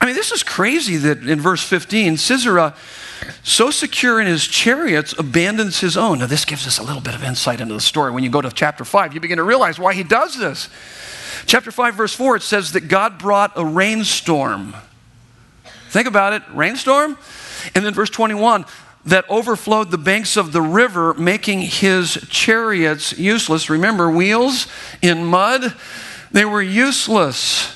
I 0.00 0.06
mean, 0.06 0.14
this 0.14 0.32
is 0.32 0.42
crazy 0.42 0.96
that 0.98 1.22
in 1.26 1.40
verse 1.40 1.62
15, 1.62 2.16
Sisera 2.16 2.74
so 3.42 3.70
secure 3.70 4.20
in 4.20 4.26
his 4.26 4.46
chariots, 4.46 5.14
abandons 5.18 5.80
his 5.80 5.96
own. 5.96 6.18
Now, 6.18 6.26
this 6.26 6.44
gives 6.44 6.66
us 6.66 6.78
a 6.78 6.82
little 6.82 7.00
bit 7.00 7.14
of 7.14 7.22
insight 7.22 7.60
into 7.60 7.74
the 7.74 7.80
story. 7.80 8.10
When 8.10 8.24
you 8.24 8.30
go 8.30 8.40
to 8.40 8.50
chapter 8.50 8.84
5, 8.84 9.14
you 9.14 9.20
begin 9.20 9.38
to 9.38 9.44
realize 9.44 9.78
why 9.78 9.94
he 9.94 10.02
does 10.02 10.38
this. 10.38 10.68
Chapter 11.46 11.70
5, 11.70 11.94
verse 11.94 12.14
4, 12.14 12.36
it 12.36 12.42
says 12.42 12.72
that 12.72 12.88
God 12.88 13.18
brought 13.18 13.52
a 13.56 13.64
rainstorm. 13.64 14.74
Think 15.88 16.08
about 16.08 16.32
it 16.32 16.42
rainstorm. 16.52 17.16
And 17.74 17.84
then 17.84 17.94
verse 17.94 18.10
21, 18.10 18.64
that 19.06 19.28
overflowed 19.28 19.90
the 19.90 19.98
banks 19.98 20.36
of 20.36 20.52
the 20.52 20.62
river, 20.62 21.14
making 21.14 21.60
his 21.60 22.14
chariots 22.30 23.16
useless. 23.18 23.70
Remember, 23.70 24.10
wheels 24.10 24.66
in 25.02 25.24
mud, 25.24 25.74
they 26.32 26.44
were 26.44 26.62
useless. 26.62 27.73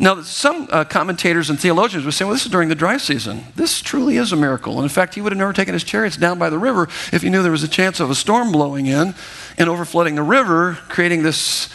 Now, 0.00 0.22
some 0.22 0.66
uh, 0.70 0.84
commentators 0.84 1.50
and 1.50 1.60
theologians 1.60 2.06
would 2.06 2.14
say, 2.14 2.24
well, 2.24 2.32
this 2.32 2.46
is 2.46 2.50
during 2.50 2.70
the 2.70 2.74
dry 2.74 2.96
season. 2.96 3.44
This 3.54 3.82
truly 3.82 4.16
is 4.16 4.32
a 4.32 4.36
miracle. 4.36 4.76
And 4.76 4.84
in 4.84 4.88
fact, 4.88 5.14
he 5.14 5.20
would 5.20 5.30
have 5.30 5.38
never 5.38 5.52
taken 5.52 5.74
his 5.74 5.84
chariots 5.84 6.16
down 6.16 6.38
by 6.38 6.48
the 6.48 6.58
river 6.58 6.88
if 7.12 7.20
he 7.20 7.28
knew 7.28 7.42
there 7.42 7.52
was 7.52 7.62
a 7.62 7.68
chance 7.68 8.00
of 8.00 8.08
a 8.08 8.14
storm 8.14 8.50
blowing 8.50 8.86
in 8.86 9.14
and 9.58 9.68
overflooding 9.68 10.14
the 10.14 10.22
river, 10.22 10.78
creating 10.88 11.22
this, 11.22 11.68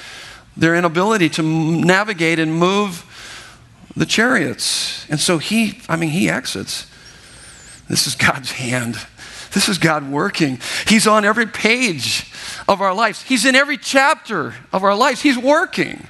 their 0.58 0.74
inability 0.74 1.30
to 1.30 1.44
navigate 1.44 2.40
and 2.40 2.52
move 2.52 3.06
the 3.96 4.08
chariots. 4.08 5.08
And 5.08 5.20
so 5.20 5.38
he, 5.38 5.82
I 5.88 5.96
mean, 5.96 6.10
he 6.10 6.28
exits. 6.28 6.88
This 7.88 8.08
is 8.08 8.16
God's 8.16 8.54
hand. 8.54 8.98
This 9.54 9.70
is 9.70 9.78
God 9.78 10.10
working. 10.10 10.60
He's 10.88 11.06
on 11.06 11.26
every 11.26 11.46
page 11.46 12.32
of 12.68 12.82
our 12.82 12.96
lives. 12.96 13.22
He's 13.22 13.46
in 13.46 13.54
every 13.54 13.78
chapter 13.78 14.56
of 14.74 14.84
our 14.84 14.96
lives. 14.96 15.22
He's 15.22 15.38
working. 15.38 16.08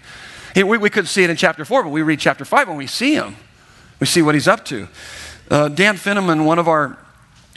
We, 0.56 0.64
we 0.64 0.90
couldn't 0.90 1.08
see 1.08 1.24
it 1.24 1.30
in 1.30 1.36
chapter 1.36 1.66
4, 1.66 1.84
but 1.84 1.90
we 1.90 2.02
read 2.02 2.20
chapter 2.20 2.46
5 2.46 2.70
and 2.70 2.78
we 2.78 2.88
see 2.88 3.14
him. 3.14 3.36
We 4.00 4.08
see 4.08 4.22
what 4.22 4.36
he's 4.36 4.48
up 4.48 4.64
to. 4.66 4.88
Uh, 5.50 5.68
Dan 5.70 5.96
Finneman, 5.96 6.46
one 6.46 6.60
of 6.60 6.68
our 6.68 6.98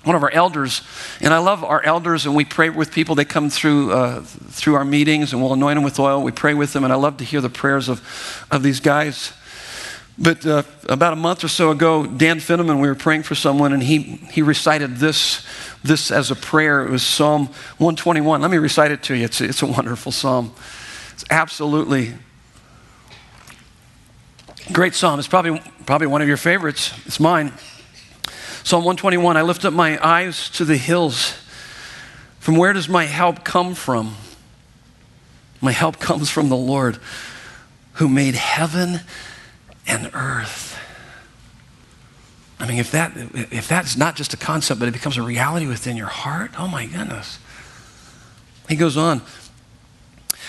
one 0.04 0.14
of 0.14 0.22
our 0.22 0.30
elders, 0.30 0.82
and 1.20 1.34
I 1.34 1.38
love 1.38 1.64
our 1.64 1.82
elders, 1.82 2.24
and 2.24 2.34
we 2.34 2.44
pray 2.44 2.70
with 2.70 2.92
people. 2.92 3.14
They 3.14 3.24
come 3.24 3.50
through 3.50 3.92
uh, 3.92 4.22
through 4.22 4.76
our 4.76 4.84
meetings, 4.84 5.32
and 5.32 5.42
we'll 5.42 5.52
anoint 5.52 5.76
them 5.76 5.84
with 5.84 5.98
oil. 5.98 6.22
We 6.22 6.30
pray 6.30 6.54
with 6.54 6.72
them, 6.72 6.84
and 6.84 6.92
I 6.92 6.96
love 6.96 7.16
to 7.18 7.24
hear 7.24 7.40
the 7.40 7.50
prayers 7.50 7.88
of 7.88 8.46
of 8.50 8.62
these 8.62 8.80
guys. 8.80 9.32
But 10.16 10.46
uh, 10.46 10.62
about 10.88 11.12
a 11.12 11.16
month 11.16 11.44
or 11.44 11.48
so 11.48 11.70
ago, 11.70 12.06
Dan 12.06 12.38
Finneman, 12.38 12.80
we 12.80 12.88
were 12.88 12.94
praying 12.94 13.24
for 13.24 13.34
someone, 13.34 13.72
and 13.72 13.82
he 13.82 13.98
he 14.30 14.40
recited 14.40 14.96
this 14.96 15.44
this 15.82 16.10
as 16.10 16.30
a 16.30 16.36
prayer. 16.36 16.84
It 16.84 16.90
was 16.90 17.02
Psalm 17.02 17.46
121. 17.78 18.40
Let 18.40 18.50
me 18.50 18.58
recite 18.58 18.92
it 18.92 19.02
to 19.04 19.14
you. 19.14 19.24
It's 19.24 19.40
it's 19.40 19.62
a 19.62 19.66
wonderful 19.66 20.12
psalm. 20.12 20.52
It's 21.12 21.24
absolutely 21.30 22.14
Great 24.72 24.94
psalm. 24.94 25.18
It's 25.18 25.28
probably, 25.28 25.62
probably 25.86 26.08
one 26.08 26.20
of 26.20 26.28
your 26.28 26.36
favorites. 26.36 26.92
It's 27.06 27.18
mine. 27.18 27.52
Psalm 28.64 28.84
121 28.84 29.36
I 29.36 29.42
lift 29.42 29.64
up 29.64 29.72
my 29.72 29.98
eyes 30.06 30.50
to 30.50 30.64
the 30.64 30.76
hills. 30.76 31.34
From 32.38 32.56
where 32.56 32.74
does 32.74 32.88
my 32.88 33.04
help 33.04 33.44
come 33.44 33.74
from? 33.74 34.14
My 35.62 35.72
help 35.72 35.98
comes 35.98 36.28
from 36.28 36.50
the 36.50 36.56
Lord 36.56 36.98
who 37.94 38.08
made 38.08 38.34
heaven 38.34 39.00
and 39.86 40.10
earth. 40.12 40.78
I 42.60 42.68
mean, 42.68 42.78
if, 42.78 42.90
that, 42.90 43.12
if 43.50 43.68
that's 43.68 43.96
not 43.96 44.16
just 44.16 44.34
a 44.34 44.36
concept, 44.36 44.80
but 44.80 44.88
it 44.88 44.92
becomes 44.92 45.16
a 45.16 45.22
reality 45.22 45.66
within 45.66 45.96
your 45.96 46.08
heart, 46.08 46.50
oh 46.58 46.68
my 46.68 46.84
goodness. 46.86 47.38
He 48.68 48.76
goes 48.76 48.98
on. 48.98 49.22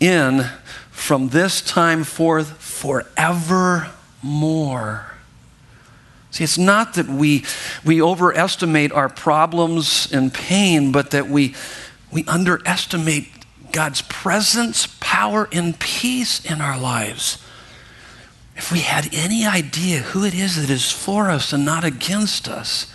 in 0.00 0.46
from 0.90 1.28
this 1.28 1.60
time 1.60 2.02
forth 2.04 2.60
forevermore. 2.62 3.90
See, 6.30 6.44
it's 6.44 6.58
not 6.58 6.94
that 6.94 7.08
we, 7.08 7.44
we 7.84 8.00
overestimate 8.00 8.92
our 8.92 9.08
problems 9.08 10.10
and 10.12 10.32
pain, 10.32 10.92
but 10.92 11.10
that 11.10 11.28
we, 11.28 11.54
we 12.12 12.24
underestimate 12.24 13.28
God's 13.72 14.02
presence, 14.02 14.86
power, 15.00 15.48
and 15.52 15.78
peace 15.78 16.44
in 16.44 16.60
our 16.60 16.78
lives. 16.78 17.42
If 18.56 18.70
we 18.70 18.80
had 18.80 19.08
any 19.12 19.46
idea 19.46 20.00
who 20.00 20.24
it 20.24 20.34
is 20.34 20.56
that 20.56 20.70
is 20.70 20.90
for 20.90 21.30
us 21.30 21.52
and 21.52 21.64
not 21.64 21.84
against 21.84 22.48
us. 22.48 22.92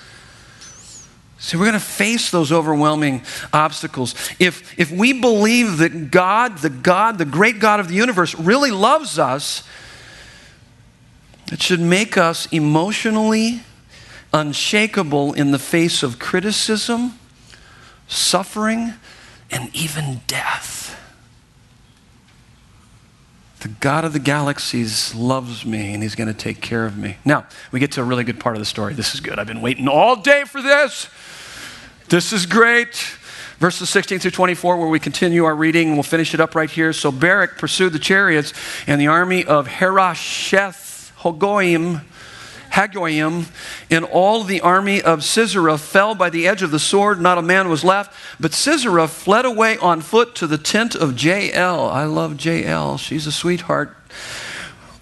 See, 1.45 1.57
we're 1.57 1.65
going 1.65 1.73
to 1.73 1.79
face 1.79 2.31
those 2.31 2.51
overwhelming 2.51 3.21
obstacles. 3.53 4.15
If, 4.39 4.79
if 4.79 4.89
we 4.89 5.13
believe 5.13 5.77
that 5.77 6.09
God, 6.09 6.57
the 6.57 6.71
God, 6.71 7.19
the 7.19 7.25
great 7.25 7.59
God 7.59 7.79
of 7.79 7.87
the 7.87 7.93
universe, 7.93 8.33
really 8.33 8.71
loves 8.71 9.19
us, 9.19 9.61
it 11.51 11.61
should 11.61 11.81
make 11.81 12.17
us 12.17 12.47
emotionally 12.47 13.61
unshakable 14.33 15.33
in 15.33 15.51
the 15.51 15.59
face 15.59 16.01
of 16.01 16.17
criticism, 16.17 17.13
suffering, 18.07 18.95
and 19.51 19.69
even 19.75 20.21
death. 20.25 20.99
The 23.59 23.67
God 23.67 24.03
of 24.03 24.13
the 24.13 24.19
galaxies 24.19 25.13
loves 25.13 25.63
me 25.63 25.93
and 25.93 26.01
he's 26.01 26.15
going 26.15 26.27
to 26.27 26.33
take 26.33 26.59
care 26.59 26.87
of 26.87 26.97
me. 26.97 27.17
Now, 27.23 27.45
we 27.71 27.79
get 27.79 27.91
to 27.91 28.01
a 28.01 28.03
really 28.03 28.23
good 28.23 28.39
part 28.39 28.55
of 28.55 28.59
the 28.59 28.65
story. 28.65 28.95
This 28.95 29.13
is 29.13 29.19
good. 29.19 29.37
I've 29.37 29.45
been 29.45 29.61
waiting 29.61 29.87
all 29.87 30.15
day 30.15 30.43
for 30.43 30.59
this. 30.59 31.07
This 32.07 32.31
is 32.33 32.45
great. 32.45 32.95
Verses 33.57 33.89
16 33.89 34.19
through 34.19 34.31
24, 34.31 34.77
where 34.77 34.89
we 34.89 34.99
continue 34.99 35.45
our 35.45 35.55
reading, 35.55 35.93
we'll 35.93 36.03
finish 36.03 36.33
it 36.33 36.39
up 36.39 36.55
right 36.55 36.69
here. 36.69 36.93
So 36.93 37.11
Barak 37.11 37.57
pursued 37.57 37.93
the 37.93 37.99
chariots 37.99 38.53
and 38.85 38.99
the 38.99 39.07
army 39.07 39.43
of 39.45 39.67
Harosheth 39.67 41.13
Hogoim 41.19 42.01
Hagoyim, 42.75 43.45
and 43.89 44.03
all 44.03 44.43
the 44.43 44.59
army 44.59 45.01
of 45.01 45.23
Sisera 45.23 45.77
fell 45.77 46.13
by 46.13 46.29
the 46.29 46.45
edge 46.45 46.61
of 46.61 46.71
the 46.71 46.79
sword. 46.79 47.21
Not 47.21 47.37
a 47.37 47.41
man 47.41 47.69
was 47.69 47.85
left. 47.85 48.13
But 48.37 48.53
Sisera 48.53 49.07
fled 49.07 49.45
away 49.45 49.77
on 49.77 50.01
foot 50.01 50.35
to 50.35 50.47
the 50.47 50.57
tent 50.57 50.93
of 50.93 51.21
Jael. 51.21 51.87
I 51.89 52.03
love 52.03 52.43
Jael. 52.43 52.97
She's 52.97 53.25
a 53.27 53.31
sweetheart. 53.31 53.95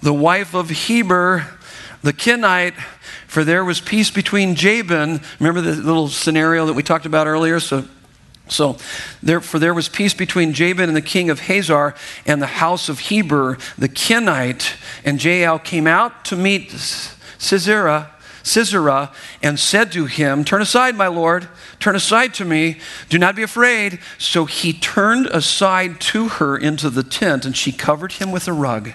The 0.03 0.13
wife 0.13 0.53
of 0.53 0.69
Heber, 0.69 1.47
the 2.03 2.13
Kenite, 2.13 2.75
for 3.33 3.43
there 3.43 3.65
was 3.65 3.81
peace 3.81 4.11
between 4.11 4.53
Jabin. 4.53 5.19
Remember 5.39 5.59
the 5.59 5.73
little 5.73 6.07
scenario 6.07 6.67
that 6.67 6.73
we 6.73 6.83
talked 6.83 7.07
about 7.07 7.25
earlier? 7.25 7.59
So 7.59 7.83
so, 8.49 8.77
there, 9.23 9.39
for 9.39 9.57
there 9.57 9.73
was 9.73 9.87
peace 9.89 10.13
between 10.13 10.53
Jabin 10.53 10.89
and 10.89 10.95
the 10.95 11.01
king 11.01 11.29
of 11.29 11.39
Hazor 11.39 11.95
and 12.25 12.41
the 12.41 12.45
house 12.45 12.89
of 12.89 12.99
Heber, 12.99 13.57
the 13.77 13.87
Kenite, 13.87 14.75
and 15.05 15.23
Jael 15.23 15.57
came 15.57 15.87
out 15.87 16.25
to 16.25 16.35
meet 16.35 16.69
Sisera, 17.39 18.11
Sisera 18.43 19.13
and 19.41 19.57
said 19.57 19.93
to 19.93 20.05
him, 20.05 20.43
Turn 20.43 20.61
aside, 20.61 20.95
my 20.95 21.07
Lord, 21.07 21.47
turn 21.79 21.95
aside 21.95 22.33
to 22.35 22.45
me, 22.45 22.79
do 23.07 23.17
not 23.17 23.35
be 23.35 23.43
afraid. 23.43 23.99
So 24.17 24.43
he 24.45 24.73
turned 24.73 25.27
aside 25.27 26.01
to 26.01 26.27
her 26.27 26.57
into 26.57 26.89
the 26.89 27.03
tent, 27.03 27.45
and 27.45 27.55
she 27.55 27.71
covered 27.71 28.11
him 28.13 28.31
with 28.31 28.47
a 28.47 28.53
rug. 28.53 28.91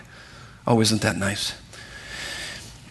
Oh, 0.66 0.80
isn't 0.82 1.01
that 1.01 1.16
nice? 1.16 1.55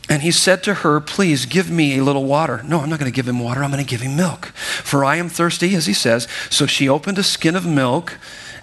And 0.10 0.22
he 0.22 0.32
said 0.32 0.64
to 0.64 0.74
her, 0.76 1.00
Please 1.00 1.46
give 1.46 1.70
me 1.70 1.98
a 1.98 2.04
little 2.04 2.24
water. 2.24 2.64
No, 2.64 2.80
I'm 2.80 2.90
not 2.90 3.00
going 3.00 3.12
to 3.12 3.16
give 3.16 3.28
him 3.28 3.40
water. 3.40 3.64
I'm 3.64 3.72
going 3.72 3.84
to 3.84 3.90
give 3.90 4.02
him 4.02 4.16
milk. 4.16 4.48
For 4.48 5.04
I 5.04 5.18
am 5.18 5.30
thirsty, 5.30 5.76
as 5.76 5.86
he 5.86 5.94
says. 5.94 6.28
So 6.50 6.66
she 6.66 6.88
opened 6.88 7.18
a 7.18 7.24
skin 7.24 7.56
of 7.56 7.66
milk 7.66 8.18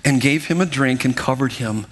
and 0.04 0.20
gave 0.20 0.46
him 0.46 0.60
a 0.60 0.66
drink 0.66 1.04
and 1.04 1.16
covered 1.16 1.52
him. 1.52 1.86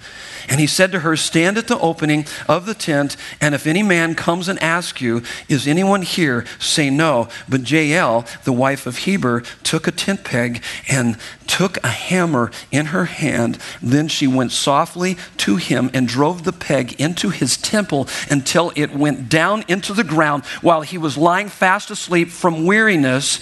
And 0.49 0.59
he 0.59 0.67
said 0.67 0.91
to 0.91 0.99
her, 0.99 1.15
Stand 1.15 1.57
at 1.57 1.67
the 1.67 1.79
opening 1.79 2.25
of 2.47 2.65
the 2.65 2.73
tent, 2.73 3.17
and 3.39 3.55
if 3.55 3.67
any 3.67 3.83
man 3.83 4.15
comes 4.15 4.47
and 4.47 4.61
asks 4.61 5.01
you, 5.01 5.23
Is 5.47 5.67
anyone 5.67 6.01
here? 6.01 6.45
say 6.59 6.89
no. 6.89 7.29
But 7.47 7.69
Jael, 7.69 8.25
the 8.43 8.53
wife 8.53 8.85
of 8.85 8.97
Heber, 8.99 9.41
took 9.63 9.87
a 9.87 9.91
tent 9.91 10.23
peg 10.23 10.63
and 10.87 11.17
took 11.47 11.77
a 11.83 11.87
hammer 11.87 12.51
in 12.71 12.87
her 12.87 13.05
hand. 13.05 13.57
Then 13.81 14.07
she 14.07 14.27
went 14.27 14.51
softly 14.51 15.17
to 15.37 15.57
him 15.57 15.89
and 15.93 16.07
drove 16.07 16.43
the 16.43 16.53
peg 16.53 16.99
into 16.99 17.29
his 17.29 17.57
temple 17.57 18.07
until 18.29 18.71
it 18.75 18.95
went 18.95 19.29
down 19.29 19.63
into 19.67 19.93
the 19.93 20.03
ground 20.03 20.45
while 20.61 20.81
he 20.81 20.97
was 20.97 21.17
lying 21.17 21.49
fast 21.49 21.91
asleep 21.91 22.29
from 22.29 22.65
weariness. 22.65 23.39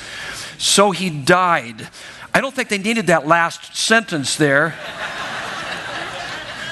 So 0.58 0.92
he 0.92 1.10
died. 1.10 1.90
I 2.34 2.40
don't 2.40 2.54
think 2.54 2.70
they 2.70 2.78
needed 2.78 3.08
that 3.08 3.28
last 3.28 3.76
sentence 3.76 4.38
there. 4.38 4.76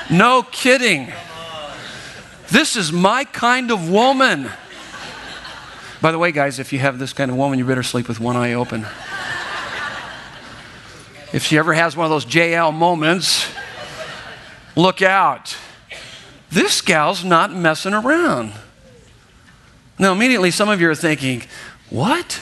No 0.10 0.44
kidding. 0.44 1.12
This 2.50 2.76
is 2.76 2.92
my 2.92 3.26
kind 3.26 3.72
of 3.72 3.90
woman. 3.90 4.50
By 6.02 6.12
the 6.12 6.18
way, 6.18 6.32
guys, 6.32 6.60
if 6.60 6.74
you 6.74 6.80
have 6.80 6.98
this 6.98 7.14
kind 7.14 7.30
of 7.30 7.38
woman, 7.38 7.60
you 7.60 7.66
better 7.66 7.84
sleep 7.84 8.08
with 8.08 8.20
one 8.20 8.36
eye 8.36 8.54
open. 8.54 8.86
If 11.32 11.44
she 11.44 11.58
ever 11.58 11.74
has 11.74 11.96
one 11.96 12.06
of 12.06 12.10
those 12.10 12.34
Jael 12.34 12.72
moments, 12.72 13.46
look 14.76 15.02
out. 15.02 15.56
This 16.50 16.82
gal's 16.82 17.24
not 17.24 17.54
messing 17.54 17.94
around. 17.94 18.54
Now, 20.00 20.14
immediately, 20.14 20.50
some 20.50 20.70
of 20.70 20.82
you 20.82 20.90
are 20.90 20.96
thinking, 20.96 21.44
what? 21.90 22.42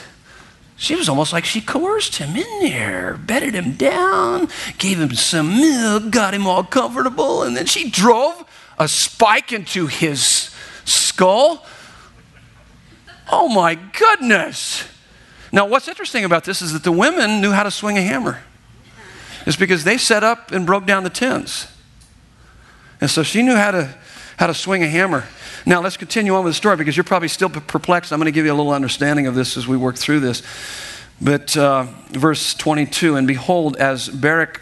She 0.79 0.95
was 0.95 1.09
almost 1.09 1.33
like 1.33 1.43
she 1.43 1.59
coerced 1.59 2.17
him 2.17 2.35
in 2.35 2.59
there, 2.61 3.17
bedded 3.17 3.55
him 3.55 3.73
down, 3.73 4.47
gave 4.77 4.99
him 4.99 5.13
some 5.15 5.57
milk, 5.57 6.11
got 6.11 6.35
him 6.35 6.45
all 6.45 6.63
comfortable, 6.63 7.41
and 7.41 7.57
then 7.57 7.65
she 7.65 7.89
drove 7.89 8.45
a 8.77 8.87
spike 8.87 9.51
into 9.51 9.87
his 9.87 10.55
skull. 10.85 11.65
Oh 13.31 13.49
my 13.49 13.73
goodness. 13.73 14.87
Now, 15.51 15.65
what's 15.65 15.87
interesting 15.87 16.23
about 16.23 16.43
this 16.43 16.61
is 16.61 16.73
that 16.73 16.83
the 16.83 16.91
women 16.91 17.41
knew 17.41 17.51
how 17.51 17.63
to 17.63 17.71
swing 17.71 17.97
a 17.97 18.01
hammer. 18.01 18.43
It's 19.47 19.57
because 19.57 19.83
they 19.83 19.97
set 19.97 20.23
up 20.23 20.51
and 20.51 20.65
broke 20.65 20.85
down 20.85 21.03
the 21.03 21.09
tents. 21.09 21.67
And 23.01 23.09
so 23.09 23.23
she 23.23 23.41
knew 23.41 23.55
how 23.55 23.71
to, 23.71 23.95
how 24.37 24.45
to 24.47 24.53
swing 24.53 24.83
a 24.83 24.87
hammer. 24.87 25.25
Now, 25.67 25.81
let's 25.81 25.97
continue 25.97 26.33
on 26.33 26.45
with 26.45 26.51
the 26.51 26.55
story 26.55 26.77
because 26.77 26.95
you're 26.95 27.03
probably 27.03 27.27
still 27.27 27.49
perplexed. 27.49 28.13
I'm 28.13 28.19
going 28.19 28.27
to 28.27 28.31
give 28.31 28.45
you 28.45 28.53
a 28.53 28.55
little 28.55 28.71
understanding 28.71 29.27
of 29.27 29.35
this 29.35 29.57
as 29.57 29.67
we 29.67 29.75
work 29.75 29.97
through 29.97 30.21
this. 30.21 30.41
But 31.21 31.57
uh, 31.57 31.87
verse 32.11 32.53
22 32.53 33.17
And 33.17 33.27
behold, 33.27 33.75
as 33.75 34.07
Barak 34.07 34.61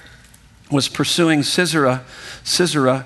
was 0.71 0.89
pursuing 0.89 1.43
Sisera, 1.43 2.03
Sisera, 2.43 3.05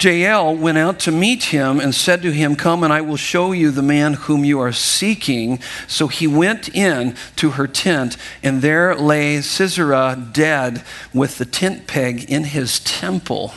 Jael 0.00 0.56
went 0.56 0.78
out 0.78 0.98
to 1.00 1.12
meet 1.12 1.44
him 1.44 1.80
and 1.80 1.94
said 1.94 2.22
to 2.22 2.32
him, 2.32 2.56
Come 2.56 2.82
and 2.82 2.90
I 2.90 3.02
will 3.02 3.18
show 3.18 3.52
you 3.52 3.70
the 3.70 3.82
man 3.82 4.14
whom 4.14 4.42
you 4.42 4.58
are 4.60 4.72
seeking. 4.72 5.60
So 5.86 6.08
he 6.08 6.26
went 6.26 6.74
in 6.74 7.14
to 7.36 7.50
her 7.50 7.66
tent, 7.66 8.16
and 8.42 8.62
there 8.62 8.94
lay 8.94 9.42
Sisera 9.42 10.16
dead 10.32 10.82
with 11.12 11.36
the 11.36 11.44
tent 11.44 11.86
peg 11.86 12.30
in 12.30 12.44
his 12.44 12.80
temple. 12.80 13.52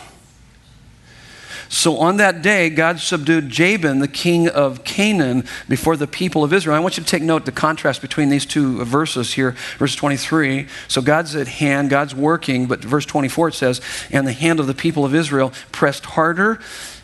So 1.75 1.97
on 1.97 2.15
that 2.17 2.41
day, 2.41 2.69
God 2.69 3.01
subdued 3.01 3.49
Jabin, 3.49 3.99
the 3.99 4.07
king 4.07 4.47
of 4.47 4.85
Canaan, 4.85 5.43
before 5.67 5.97
the 5.97 6.07
people 6.07 6.41
of 6.41 6.53
Israel. 6.53 6.73
I 6.73 6.79
want 6.79 6.95
you 6.97 7.03
to 7.03 7.09
take 7.09 7.21
note 7.21 7.43
the 7.43 7.51
contrast 7.51 8.01
between 8.01 8.29
these 8.29 8.45
two 8.45 8.83
verses 8.85 9.33
here, 9.33 9.57
verse 9.77 9.93
23. 9.93 10.67
So 10.87 11.01
God's 11.01 11.35
at 11.35 11.49
hand, 11.49 11.89
God's 11.89 12.15
working, 12.15 12.67
but 12.67 12.81
verse 12.81 13.05
24 13.05 13.49
it 13.49 13.55
says, 13.55 13.81
And 14.09 14.25
the 14.25 14.31
hand 14.31 14.61
of 14.61 14.67
the 14.67 14.73
people 14.73 15.03
of 15.03 15.13
Israel 15.13 15.51
pressed 15.73 16.05
harder 16.05 16.61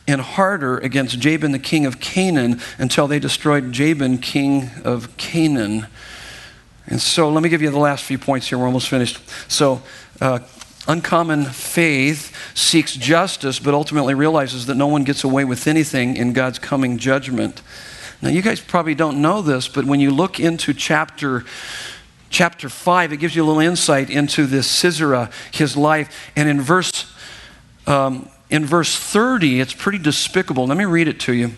and 0.08 0.22
harder 0.22 0.78
against 0.78 1.20
Jabin, 1.20 1.52
the 1.52 1.60
king 1.60 1.86
of 1.86 2.00
Canaan, 2.00 2.62
until 2.78 3.08
they 3.08 3.20
destroyed 3.20 3.74
Jabin, 3.74 4.20
king 4.20 4.70
of 4.86 5.18
Canaan. 5.18 5.88
And 6.88 7.02
so 7.02 7.30
let 7.30 7.44
me 7.44 7.50
give 7.50 7.62
you 7.62 7.72
the 7.72 7.78
last 7.78 8.06
few 8.06 8.18
points 8.18 8.48
here. 8.48 8.58
We're 8.58 8.68
almost 8.68 8.88
finished. 8.88 9.20
So, 9.52 9.82
uh, 10.22 10.40
Uncommon 10.88 11.46
faith 11.46 12.36
seeks 12.56 12.96
justice, 12.96 13.60
but 13.60 13.74
ultimately 13.74 14.14
realizes 14.14 14.66
that 14.66 14.76
no 14.76 14.88
one 14.88 15.04
gets 15.04 15.24
away 15.24 15.46
with 15.46 15.68
anything 15.68 16.16
in 16.16 16.34
God's 16.34 16.60
coming 16.60 16.98
judgment. 16.98 17.62
Now, 18.22 18.30
you 18.30 18.42
guys 18.42 18.60
probably 18.60 18.96
don't 18.96 19.22
know 19.22 19.42
this, 19.42 19.68
but 19.68 19.86
when 19.86 20.00
you 20.00 20.12
look 20.12 20.40
into 20.40 20.74
chapter 20.74 21.44
chapter 22.32 22.70
5, 22.70 23.14
it 23.14 23.18
gives 23.18 23.36
you 23.36 23.44
a 23.44 23.46
little 23.46 23.62
insight 23.62 24.10
into 24.10 24.48
this 24.48 24.66
Sisera, 24.66 25.30
his 25.52 25.76
life. 25.76 26.32
And 26.36 26.48
in 26.48 26.62
verse, 26.62 27.14
um, 27.86 28.30
in 28.50 28.66
verse 28.66 28.98
30, 28.98 29.60
it's 29.60 29.74
pretty 29.74 29.98
despicable. 29.98 30.66
Let 30.66 30.78
me 30.78 30.86
read 30.86 31.08
it 31.08 31.20
to 31.22 31.34
you. 31.34 31.52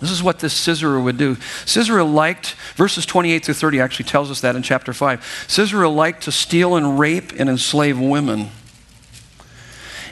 This 0.00 0.10
is 0.10 0.22
what 0.22 0.40
this 0.40 0.52
Sisera 0.52 1.00
would 1.00 1.16
do. 1.16 1.36
Sisera 1.64 2.04
liked, 2.04 2.56
verses 2.76 3.06
28 3.06 3.44
through 3.44 3.54
30 3.54 3.80
actually 3.80 4.04
tells 4.06 4.30
us 4.30 4.40
that 4.40 4.56
in 4.56 4.62
chapter 4.62 4.92
5. 4.92 5.46
Sisera 5.48 5.88
liked 5.88 6.24
to 6.24 6.32
steal 6.32 6.76
and 6.76 6.98
rape 6.98 7.32
and 7.38 7.48
enslave 7.48 7.98
women. 7.98 8.50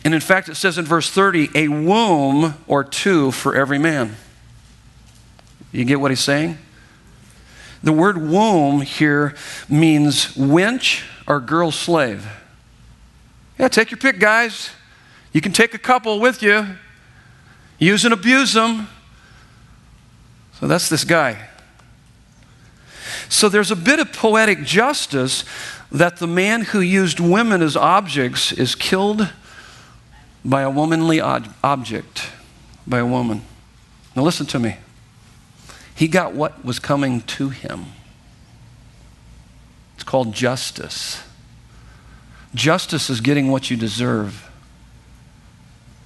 And 0.04 0.14
in 0.14 0.20
fact, 0.20 0.48
it 0.48 0.56
says 0.56 0.78
in 0.78 0.84
verse 0.84 1.10
30, 1.10 1.50
a 1.54 1.68
womb 1.68 2.54
or 2.66 2.84
two 2.84 3.30
for 3.32 3.54
every 3.54 3.78
man. 3.78 4.16
You 5.72 5.84
get 5.84 6.00
what 6.00 6.10
he's 6.10 6.20
saying? 6.20 6.58
The 7.82 7.92
word 7.92 8.18
womb 8.18 8.80
here 8.82 9.34
means 9.68 10.34
wench 10.34 11.04
or 11.26 11.40
girl 11.40 11.70
slave. 11.70 12.26
Yeah, 13.58 13.68
take 13.68 13.90
your 13.90 13.98
pick, 13.98 14.18
guys. 14.18 14.70
You 15.32 15.40
can 15.40 15.52
take 15.52 15.74
a 15.74 15.78
couple 15.78 16.20
with 16.20 16.42
you, 16.42 16.66
use 17.78 18.04
and 18.04 18.12
abuse 18.12 18.52
them. 18.52 18.88
So 20.62 20.68
that's 20.68 20.88
this 20.88 21.02
guy. 21.02 21.48
So 23.28 23.48
there's 23.48 23.72
a 23.72 23.76
bit 23.76 23.98
of 23.98 24.12
poetic 24.12 24.62
justice 24.62 25.44
that 25.90 26.18
the 26.18 26.28
man 26.28 26.62
who 26.62 26.78
used 26.78 27.18
women 27.18 27.62
as 27.62 27.76
objects 27.76 28.52
is 28.52 28.76
killed 28.76 29.28
by 30.44 30.62
a 30.62 30.70
womanly 30.70 31.20
ob- 31.20 31.52
object, 31.64 32.30
by 32.86 32.98
a 32.98 33.04
woman. 33.04 33.42
Now 34.14 34.22
listen 34.22 34.46
to 34.46 34.60
me. 34.60 34.76
He 35.96 36.06
got 36.06 36.32
what 36.32 36.64
was 36.64 36.78
coming 36.78 37.22
to 37.22 37.48
him. 37.48 37.86
It's 39.96 40.04
called 40.04 40.32
justice. 40.32 41.24
Justice 42.54 43.10
is 43.10 43.20
getting 43.20 43.50
what 43.50 43.68
you 43.68 43.76
deserve. 43.76 44.48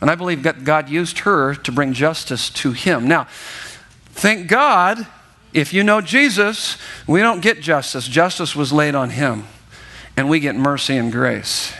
And 0.00 0.10
I 0.10 0.14
believe 0.14 0.44
that 0.44 0.64
God 0.64 0.88
used 0.88 1.20
her 1.20 1.54
to 1.54 1.72
bring 1.72 1.92
justice 1.92 2.48
to 2.50 2.72
him. 2.72 3.06
Now, 3.06 3.26
thank 4.16 4.48
God, 4.48 5.06
if 5.52 5.72
you 5.72 5.82
know 5.82 6.00
Jesus, 6.00 6.76
we 7.06 7.20
don't 7.20 7.40
get 7.40 7.60
justice. 7.60 8.08
Justice 8.08 8.56
was 8.56 8.72
laid 8.72 8.94
on 8.94 9.10
him, 9.10 9.44
and 10.16 10.28
we 10.28 10.40
get 10.40 10.56
mercy 10.56 10.96
and 10.96 11.12
grace. 11.12 11.72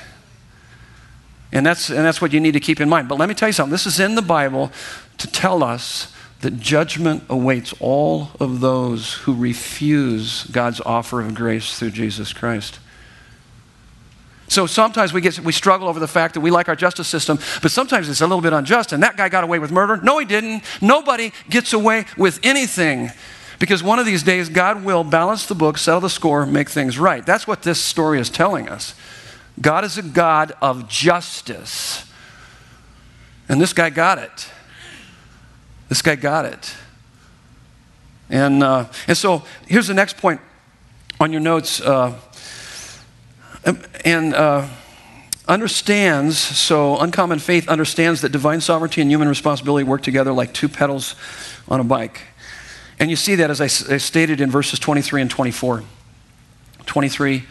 And 1.52 1.64
that's, 1.64 1.88
and 1.90 1.98
that's 1.98 2.20
what 2.20 2.32
you 2.32 2.40
need 2.40 2.52
to 2.52 2.60
keep 2.60 2.80
in 2.80 2.88
mind. 2.88 3.08
But 3.08 3.18
let 3.18 3.28
me 3.28 3.34
tell 3.34 3.48
you 3.48 3.52
something 3.52 3.72
this 3.72 3.86
is 3.86 4.00
in 4.00 4.14
the 4.14 4.22
Bible 4.22 4.72
to 5.18 5.26
tell 5.26 5.62
us 5.62 6.12
that 6.40 6.58
judgment 6.60 7.24
awaits 7.28 7.72
all 7.80 8.30
of 8.38 8.60
those 8.60 9.14
who 9.14 9.34
refuse 9.34 10.44
God's 10.44 10.80
offer 10.82 11.20
of 11.20 11.34
grace 11.34 11.78
through 11.78 11.92
Jesus 11.92 12.32
Christ. 12.32 12.78
So 14.48 14.66
sometimes 14.66 15.12
we, 15.12 15.20
get, 15.20 15.40
we 15.40 15.52
struggle 15.52 15.88
over 15.88 15.98
the 15.98 16.06
fact 16.06 16.34
that 16.34 16.40
we 16.40 16.50
like 16.50 16.68
our 16.68 16.76
justice 16.76 17.08
system, 17.08 17.38
but 17.62 17.70
sometimes 17.70 18.08
it's 18.08 18.20
a 18.20 18.26
little 18.26 18.40
bit 18.40 18.52
unjust. 18.52 18.92
And 18.92 19.02
that 19.02 19.16
guy 19.16 19.28
got 19.28 19.44
away 19.44 19.58
with 19.58 19.72
murder. 19.72 19.96
No, 19.96 20.18
he 20.18 20.24
didn't. 20.24 20.62
Nobody 20.80 21.32
gets 21.50 21.72
away 21.72 22.06
with 22.16 22.38
anything. 22.42 23.10
Because 23.58 23.82
one 23.82 23.98
of 23.98 24.06
these 24.06 24.22
days, 24.22 24.48
God 24.48 24.84
will 24.84 25.02
balance 25.02 25.46
the 25.46 25.54
book, 25.54 25.78
settle 25.78 26.00
the 26.00 26.10
score, 26.10 26.44
make 26.46 26.68
things 26.68 26.98
right. 26.98 27.24
That's 27.24 27.46
what 27.46 27.62
this 27.62 27.80
story 27.80 28.20
is 28.20 28.28
telling 28.28 28.68
us. 28.68 28.94
God 29.60 29.84
is 29.84 29.96
a 29.96 30.02
God 30.02 30.52
of 30.60 30.88
justice. 30.88 32.04
And 33.48 33.60
this 33.60 33.72
guy 33.72 33.90
got 33.90 34.18
it. 34.18 34.50
This 35.88 36.02
guy 36.02 36.16
got 36.16 36.44
it. 36.44 36.74
And, 38.28 38.62
uh, 38.62 38.86
and 39.08 39.16
so 39.16 39.44
here's 39.66 39.86
the 39.86 39.94
next 39.94 40.18
point 40.18 40.40
on 41.20 41.32
your 41.32 41.40
notes. 41.40 41.80
Uh, 41.80 42.18
and 44.04 44.34
uh, 44.34 44.66
understands, 45.48 46.38
so 46.38 46.98
uncommon 46.98 47.38
faith 47.38 47.68
understands 47.68 48.20
that 48.20 48.30
divine 48.30 48.60
sovereignty 48.60 49.00
and 49.00 49.10
human 49.10 49.28
responsibility 49.28 49.84
work 49.84 50.02
together 50.02 50.32
like 50.32 50.52
two 50.52 50.68
pedals 50.68 51.14
on 51.68 51.80
a 51.80 51.84
bike. 51.84 52.22
And 52.98 53.10
you 53.10 53.16
see 53.16 53.34
that 53.36 53.50
as 53.50 53.60
I, 53.60 53.64
I 53.64 53.98
stated 53.98 54.40
in 54.40 54.50
verses 54.50 54.78
23 54.78 55.22
and 55.22 55.30
24. 55.30 55.84
23 56.86 57.44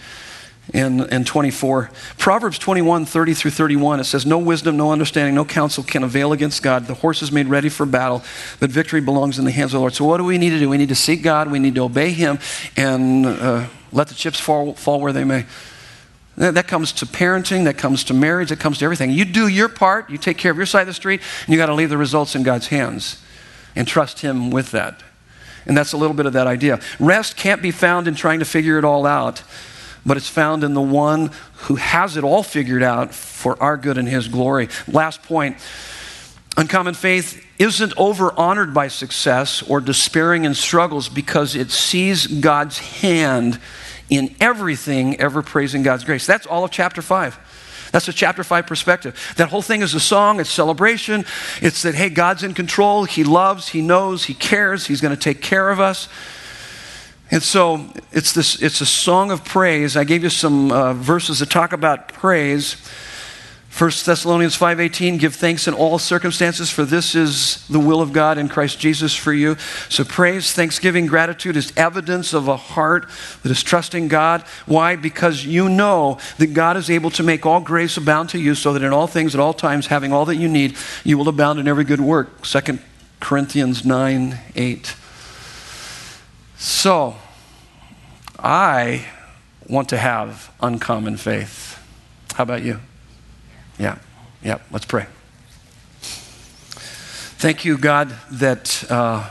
and, 0.73 1.01
and 1.01 1.27
24. 1.27 1.91
Proverbs 2.17 2.57
21, 2.57 3.05
30 3.05 3.33
through 3.33 3.51
31, 3.51 3.99
it 3.99 4.05
says, 4.05 4.25
No 4.25 4.39
wisdom, 4.39 4.77
no 4.77 4.91
understanding, 4.91 5.35
no 5.35 5.45
counsel 5.45 5.83
can 5.83 6.03
avail 6.03 6.33
against 6.33 6.63
God. 6.63 6.87
The 6.87 6.95
horse 6.95 7.21
is 7.21 7.31
made 7.31 7.47
ready 7.47 7.69
for 7.69 7.85
battle, 7.85 8.23
but 8.59 8.71
victory 8.71 9.01
belongs 9.01 9.37
in 9.37 9.45
the 9.45 9.51
hands 9.51 9.73
of 9.73 9.77
the 9.77 9.79
Lord. 9.79 9.93
So, 9.93 10.05
what 10.05 10.17
do 10.17 10.23
we 10.23 10.37
need 10.37 10.51
to 10.51 10.59
do? 10.59 10.69
We 10.69 10.77
need 10.77 10.89
to 10.89 10.95
seek 10.95 11.21
God, 11.21 11.51
we 11.51 11.59
need 11.59 11.75
to 11.75 11.83
obey 11.83 12.11
Him, 12.11 12.39
and 12.75 13.25
uh, 13.25 13.67
let 13.91 14.07
the 14.07 14.15
chips 14.15 14.39
fall, 14.39 14.73
fall 14.73 14.99
where 14.99 15.13
they 15.13 15.23
may. 15.23 15.45
That 16.37 16.67
comes 16.67 16.91
to 16.93 17.05
parenting, 17.05 17.63
that 17.63 17.77
comes 17.77 18.03
to 18.05 18.13
marriage, 18.13 18.49
that 18.49 18.59
comes 18.59 18.79
to 18.79 18.85
everything. 18.85 19.11
You 19.11 19.23
do 19.23 19.47
your 19.47 19.69
part, 19.69 20.09
you 20.09 20.17
take 20.17 20.37
care 20.37 20.51
of 20.51 20.57
your 20.57 20.65
side 20.65 20.81
of 20.81 20.87
the 20.87 20.93
street, 20.93 21.21
and 21.45 21.53
you 21.53 21.57
got 21.57 21.67
to 21.67 21.73
leave 21.73 21.89
the 21.89 21.97
results 21.97 22.35
in 22.35 22.43
God's 22.43 22.67
hands 22.67 23.23
and 23.75 23.87
trust 23.87 24.19
Him 24.19 24.49
with 24.49 24.71
that. 24.71 25.01
And 25.65 25.77
that's 25.77 25.93
a 25.93 25.97
little 25.97 26.15
bit 26.15 26.25
of 26.25 26.33
that 26.33 26.45
idea. 26.45 26.79
Rest 26.99 27.37
can't 27.37 27.61
be 27.61 27.71
found 27.71 28.07
in 28.07 28.15
trying 28.15 28.39
to 28.39 28.45
figure 28.45 28.77
it 28.77 28.83
all 28.83 29.05
out, 29.05 29.43
but 30.05 30.17
it's 30.17 30.29
found 30.29 30.63
in 30.63 30.73
the 30.73 30.81
one 30.81 31.31
who 31.53 31.75
has 31.75 32.17
it 32.17 32.23
all 32.23 32.43
figured 32.43 32.83
out 32.83 33.13
for 33.13 33.61
our 33.63 33.77
good 33.77 33.97
and 33.97 34.07
His 34.07 34.27
glory. 34.27 34.67
Last 34.87 35.23
point 35.23 35.57
uncommon 36.57 36.93
faith 36.93 37.45
isn't 37.59 37.93
over 37.97 38.37
honored 38.37 38.73
by 38.73 38.87
success 38.89 39.61
or 39.61 39.79
despairing 39.79 40.45
in 40.45 40.53
struggles 40.53 41.09
because 41.09 41.55
it 41.55 41.71
sees 41.71 42.27
God's 42.27 42.79
hand 42.79 43.59
in 44.09 44.35
everything 44.39 45.19
ever 45.19 45.41
praising 45.41 45.83
God's 45.83 46.03
grace. 46.03 46.25
That's 46.25 46.45
all 46.45 46.63
of 46.63 46.71
chapter 46.71 47.01
5. 47.01 47.89
That's 47.91 48.07
a 48.07 48.13
chapter 48.13 48.43
5 48.43 48.67
perspective. 48.67 49.33
That 49.37 49.49
whole 49.49 49.61
thing 49.61 49.81
is 49.81 49.93
a 49.93 49.99
song, 49.99 50.39
it's 50.39 50.49
celebration. 50.49 51.25
It's 51.61 51.83
that, 51.83 51.95
hey, 51.95 52.09
God's 52.09 52.43
in 52.43 52.53
control. 52.53 53.05
He 53.05 53.23
loves, 53.23 53.69
He 53.69 53.81
knows, 53.81 54.25
He 54.25 54.33
cares, 54.33 54.87
He's 54.87 55.01
going 55.01 55.15
to 55.15 55.21
take 55.21 55.41
care 55.41 55.69
of 55.69 55.79
us. 55.79 56.09
And 57.31 57.41
so 57.41 57.89
it's, 58.11 58.33
this, 58.33 58.61
it's 58.61 58.81
a 58.81 58.85
song 58.85 59.31
of 59.31 59.43
praise. 59.43 59.97
I 59.97 60.03
gave 60.03 60.23
you 60.23 60.29
some 60.29 60.71
uh, 60.71 60.93
verses 60.93 61.39
that 61.39 61.49
talk 61.49 61.73
about 61.73 62.09
praise. 62.09 62.75
1 63.77 64.05
Thessalonians 64.05 64.55
5:18 64.55 65.17
give 65.17 65.35
thanks 65.35 65.67
in 65.67 65.73
all 65.73 65.99
circumstances 65.99 66.69
for 66.69 66.85
this 66.85 67.13
is 67.13 67.65
the 67.67 67.79
will 67.79 68.01
of 68.01 68.13
God 68.13 68.37
in 68.37 68.47
Christ 68.47 68.79
Jesus 68.79 69.13
for 69.13 69.33
you. 69.33 69.57
So 69.89 70.05
praise, 70.05 70.53
thanksgiving, 70.53 71.07
gratitude 71.07 71.57
is 71.57 71.73
evidence 71.75 72.31
of 72.31 72.47
a 72.47 72.55
heart 72.55 73.09
that 73.43 73.51
is 73.51 73.61
trusting 73.61 74.07
God. 74.07 74.43
Why? 74.65 74.95
Because 74.95 75.45
you 75.45 75.67
know 75.67 76.19
that 76.37 76.53
God 76.53 76.77
is 76.77 76.89
able 76.89 77.09
to 77.11 77.23
make 77.23 77.45
all 77.45 77.59
grace 77.59 77.97
abound 77.97 78.29
to 78.29 78.39
you 78.39 78.55
so 78.55 78.71
that 78.71 78.81
in 78.81 78.93
all 78.93 79.07
things 79.07 79.35
at 79.35 79.41
all 79.41 79.53
times 79.53 79.87
having 79.87 80.13
all 80.13 80.23
that 80.23 80.37
you 80.37 80.47
need 80.47 80.77
you 81.03 81.17
will 81.17 81.27
abound 81.27 81.59
in 81.59 81.67
every 81.67 81.83
good 81.83 81.99
work. 81.99 82.45
2 82.45 82.79
Corinthians 83.19 83.83
9:8. 83.83 84.95
So 86.57 87.17
I 88.39 89.07
want 89.67 89.89
to 89.89 89.97
have 89.97 90.49
uncommon 90.61 91.17
faith. 91.17 91.77
How 92.35 92.43
about 92.43 92.63
you? 92.63 92.79
Yeah, 93.77 93.97
yeah, 94.43 94.59
let's 94.71 94.85
pray. 94.85 95.07
Thank 97.37 97.65
you, 97.65 97.77
God, 97.77 98.15
that, 98.31 98.85
uh, 98.89 99.29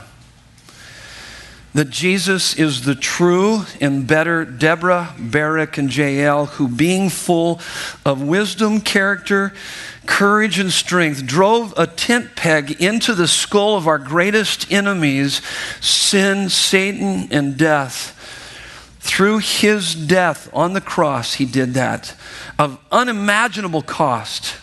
that 1.73 1.89
Jesus 1.89 2.55
is 2.55 2.85
the 2.85 2.95
true 2.95 3.63
and 3.81 4.05
better 4.05 4.45
Deborah, 4.45 5.13
Barak, 5.17 5.77
and 5.77 5.93
Jael, 5.93 6.45
who, 6.45 6.67
being 6.67 7.09
full 7.09 7.59
of 8.05 8.21
wisdom, 8.21 8.79
character, 8.79 9.53
courage, 10.05 10.59
and 10.59 10.71
strength, 10.71 11.25
drove 11.25 11.73
a 11.75 11.87
tent 11.87 12.35
peg 12.35 12.79
into 12.79 13.15
the 13.15 13.27
skull 13.27 13.75
of 13.75 13.87
our 13.87 13.97
greatest 13.97 14.71
enemies, 14.71 15.41
sin, 15.81 16.49
Satan, 16.49 17.27
and 17.31 17.57
death. 17.57 18.11
Through 18.99 19.39
his 19.39 19.95
death 19.95 20.49
on 20.53 20.73
the 20.73 20.81
cross, 20.81 21.33
he 21.33 21.45
did 21.45 21.73
that 21.73 22.15
of 22.57 22.79
unimaginable 22.91 23.81
cost. 23.81 24.55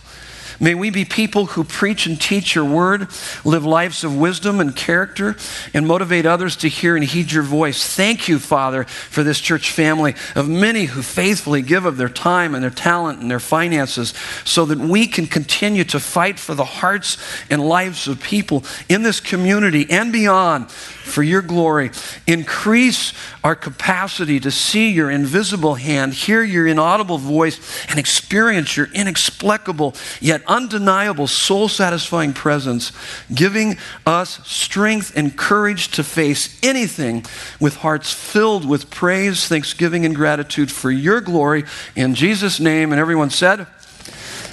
May 0.62 0.76
we 0.76 0.90
be 0.90 1.04
people 1.04 1.46
who 1.46 1.64
preach 1.64 2.06
and 2.06 2.20
teach 2.20 2.54
your 2.54 2.64
word, 2.64 3.08
live 3.44 3.64
lives 3.64 4.04
of 4.04 4.16
wisdom 4.16 4.60
and 4.60 4.76
character, 4.76 5.34
and 5.74 5.88
motivate 5.88 6.24
others 6.24 6.54
to 6.58 6.68
hear 6.68 6.94
and 6.94 7.04
heed 7.04 7.32
your 7.32 7.42
voice. 7.42 7.96
Thank 7.96 8.28
you, 8.28 8.38
Father, 8.38 8.84
for 8.84 9.24
this 9.24 9.40
church 9.40 9.72
family 9.72 10.14
of 10.36 10.48
many 10.48 10.84
who 10.84 11.02
faithfully 11.02 11.62
give 11.62 11.84
of 11.84 11.96
their 11.96 12.08
time 12.08 12.54
and 12.54 12.62
their 12.62 12.70
talent 12.70 13.18
and 13.18 13.28
their 13.28 13.40
finances 13.40 14.14
so 14.44 14.64
that 14.66 14.78
we 14.78 15.08
can 15.08 15.26
continue 15.26 15.82
to 15.82 15.98
fight 15.98 16.38
for 16.38 16.54
the 16.54 16.64
hearts 16.64 17.18
and 17.50 17.60
lives 17.60 18.06
of 18.06 18.22
people 18.22 18.62
in 18.88 19.02
this 19.02 19.18
community 19.18 19.90
and 19.90 20.12
beyond 20.12 20.70
for 20.70 21.24
your 21.24 21.42
glory. 21.42 21.90
Increase 22.28 23.12
our 23.42 23.56
capacity 23.56 24.38
to 24.38 24.52
see 24.52 24.92
your 24.92 25.10
invisible 25.10 25.74
hand, 25.74 26.14
hear 26.14 26.44
your 26.44 26.68
inaudible 26.68 27.18
voice, 27.18 27.84
and 27.88 27.98
experience 27.98 28.76
your 28.76 28.88
inexplicable 28.94 29.96
yet 30.20 30.40
undeniable 30.52 31.26
soul 31.26 31.66
satisfying 31.68 32.34
presence, 32.34 32.92
giving 33.34 33.78
us 34.04 34.46
strength 34.46 35.16
and 35.16 35.36
courage 35.36 35.88
to 35.92 36.04
face 36.04 36.58
anything 36.62 37.24
with 37.58 37.76
hearts 37.76 38.12
filled 38.12 38.68
with 38.68 38.90
praise, 38.90 39.48
thanksgiving, 39.48 40.04
and 40.04 40.14
gratitude 40.14 40.70
for 40.70 40.90
your 40.90 41.22
glory. 41.22 41.64
In 41.96 42.14
Jesus' 42.14 42.60
name. 42.60 42.92
And 42.92 43.00
everyone 43.00 43.30
said, 43.30 43.66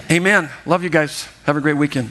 Amen. 0.10 0.50
Love 0.66 0.84
you 0.84 0.90
guys. 0.90 1.28
Have 1.44 1.58
a 1.58 1.62
great 1.62 1.78
weekend. 1.78 2.10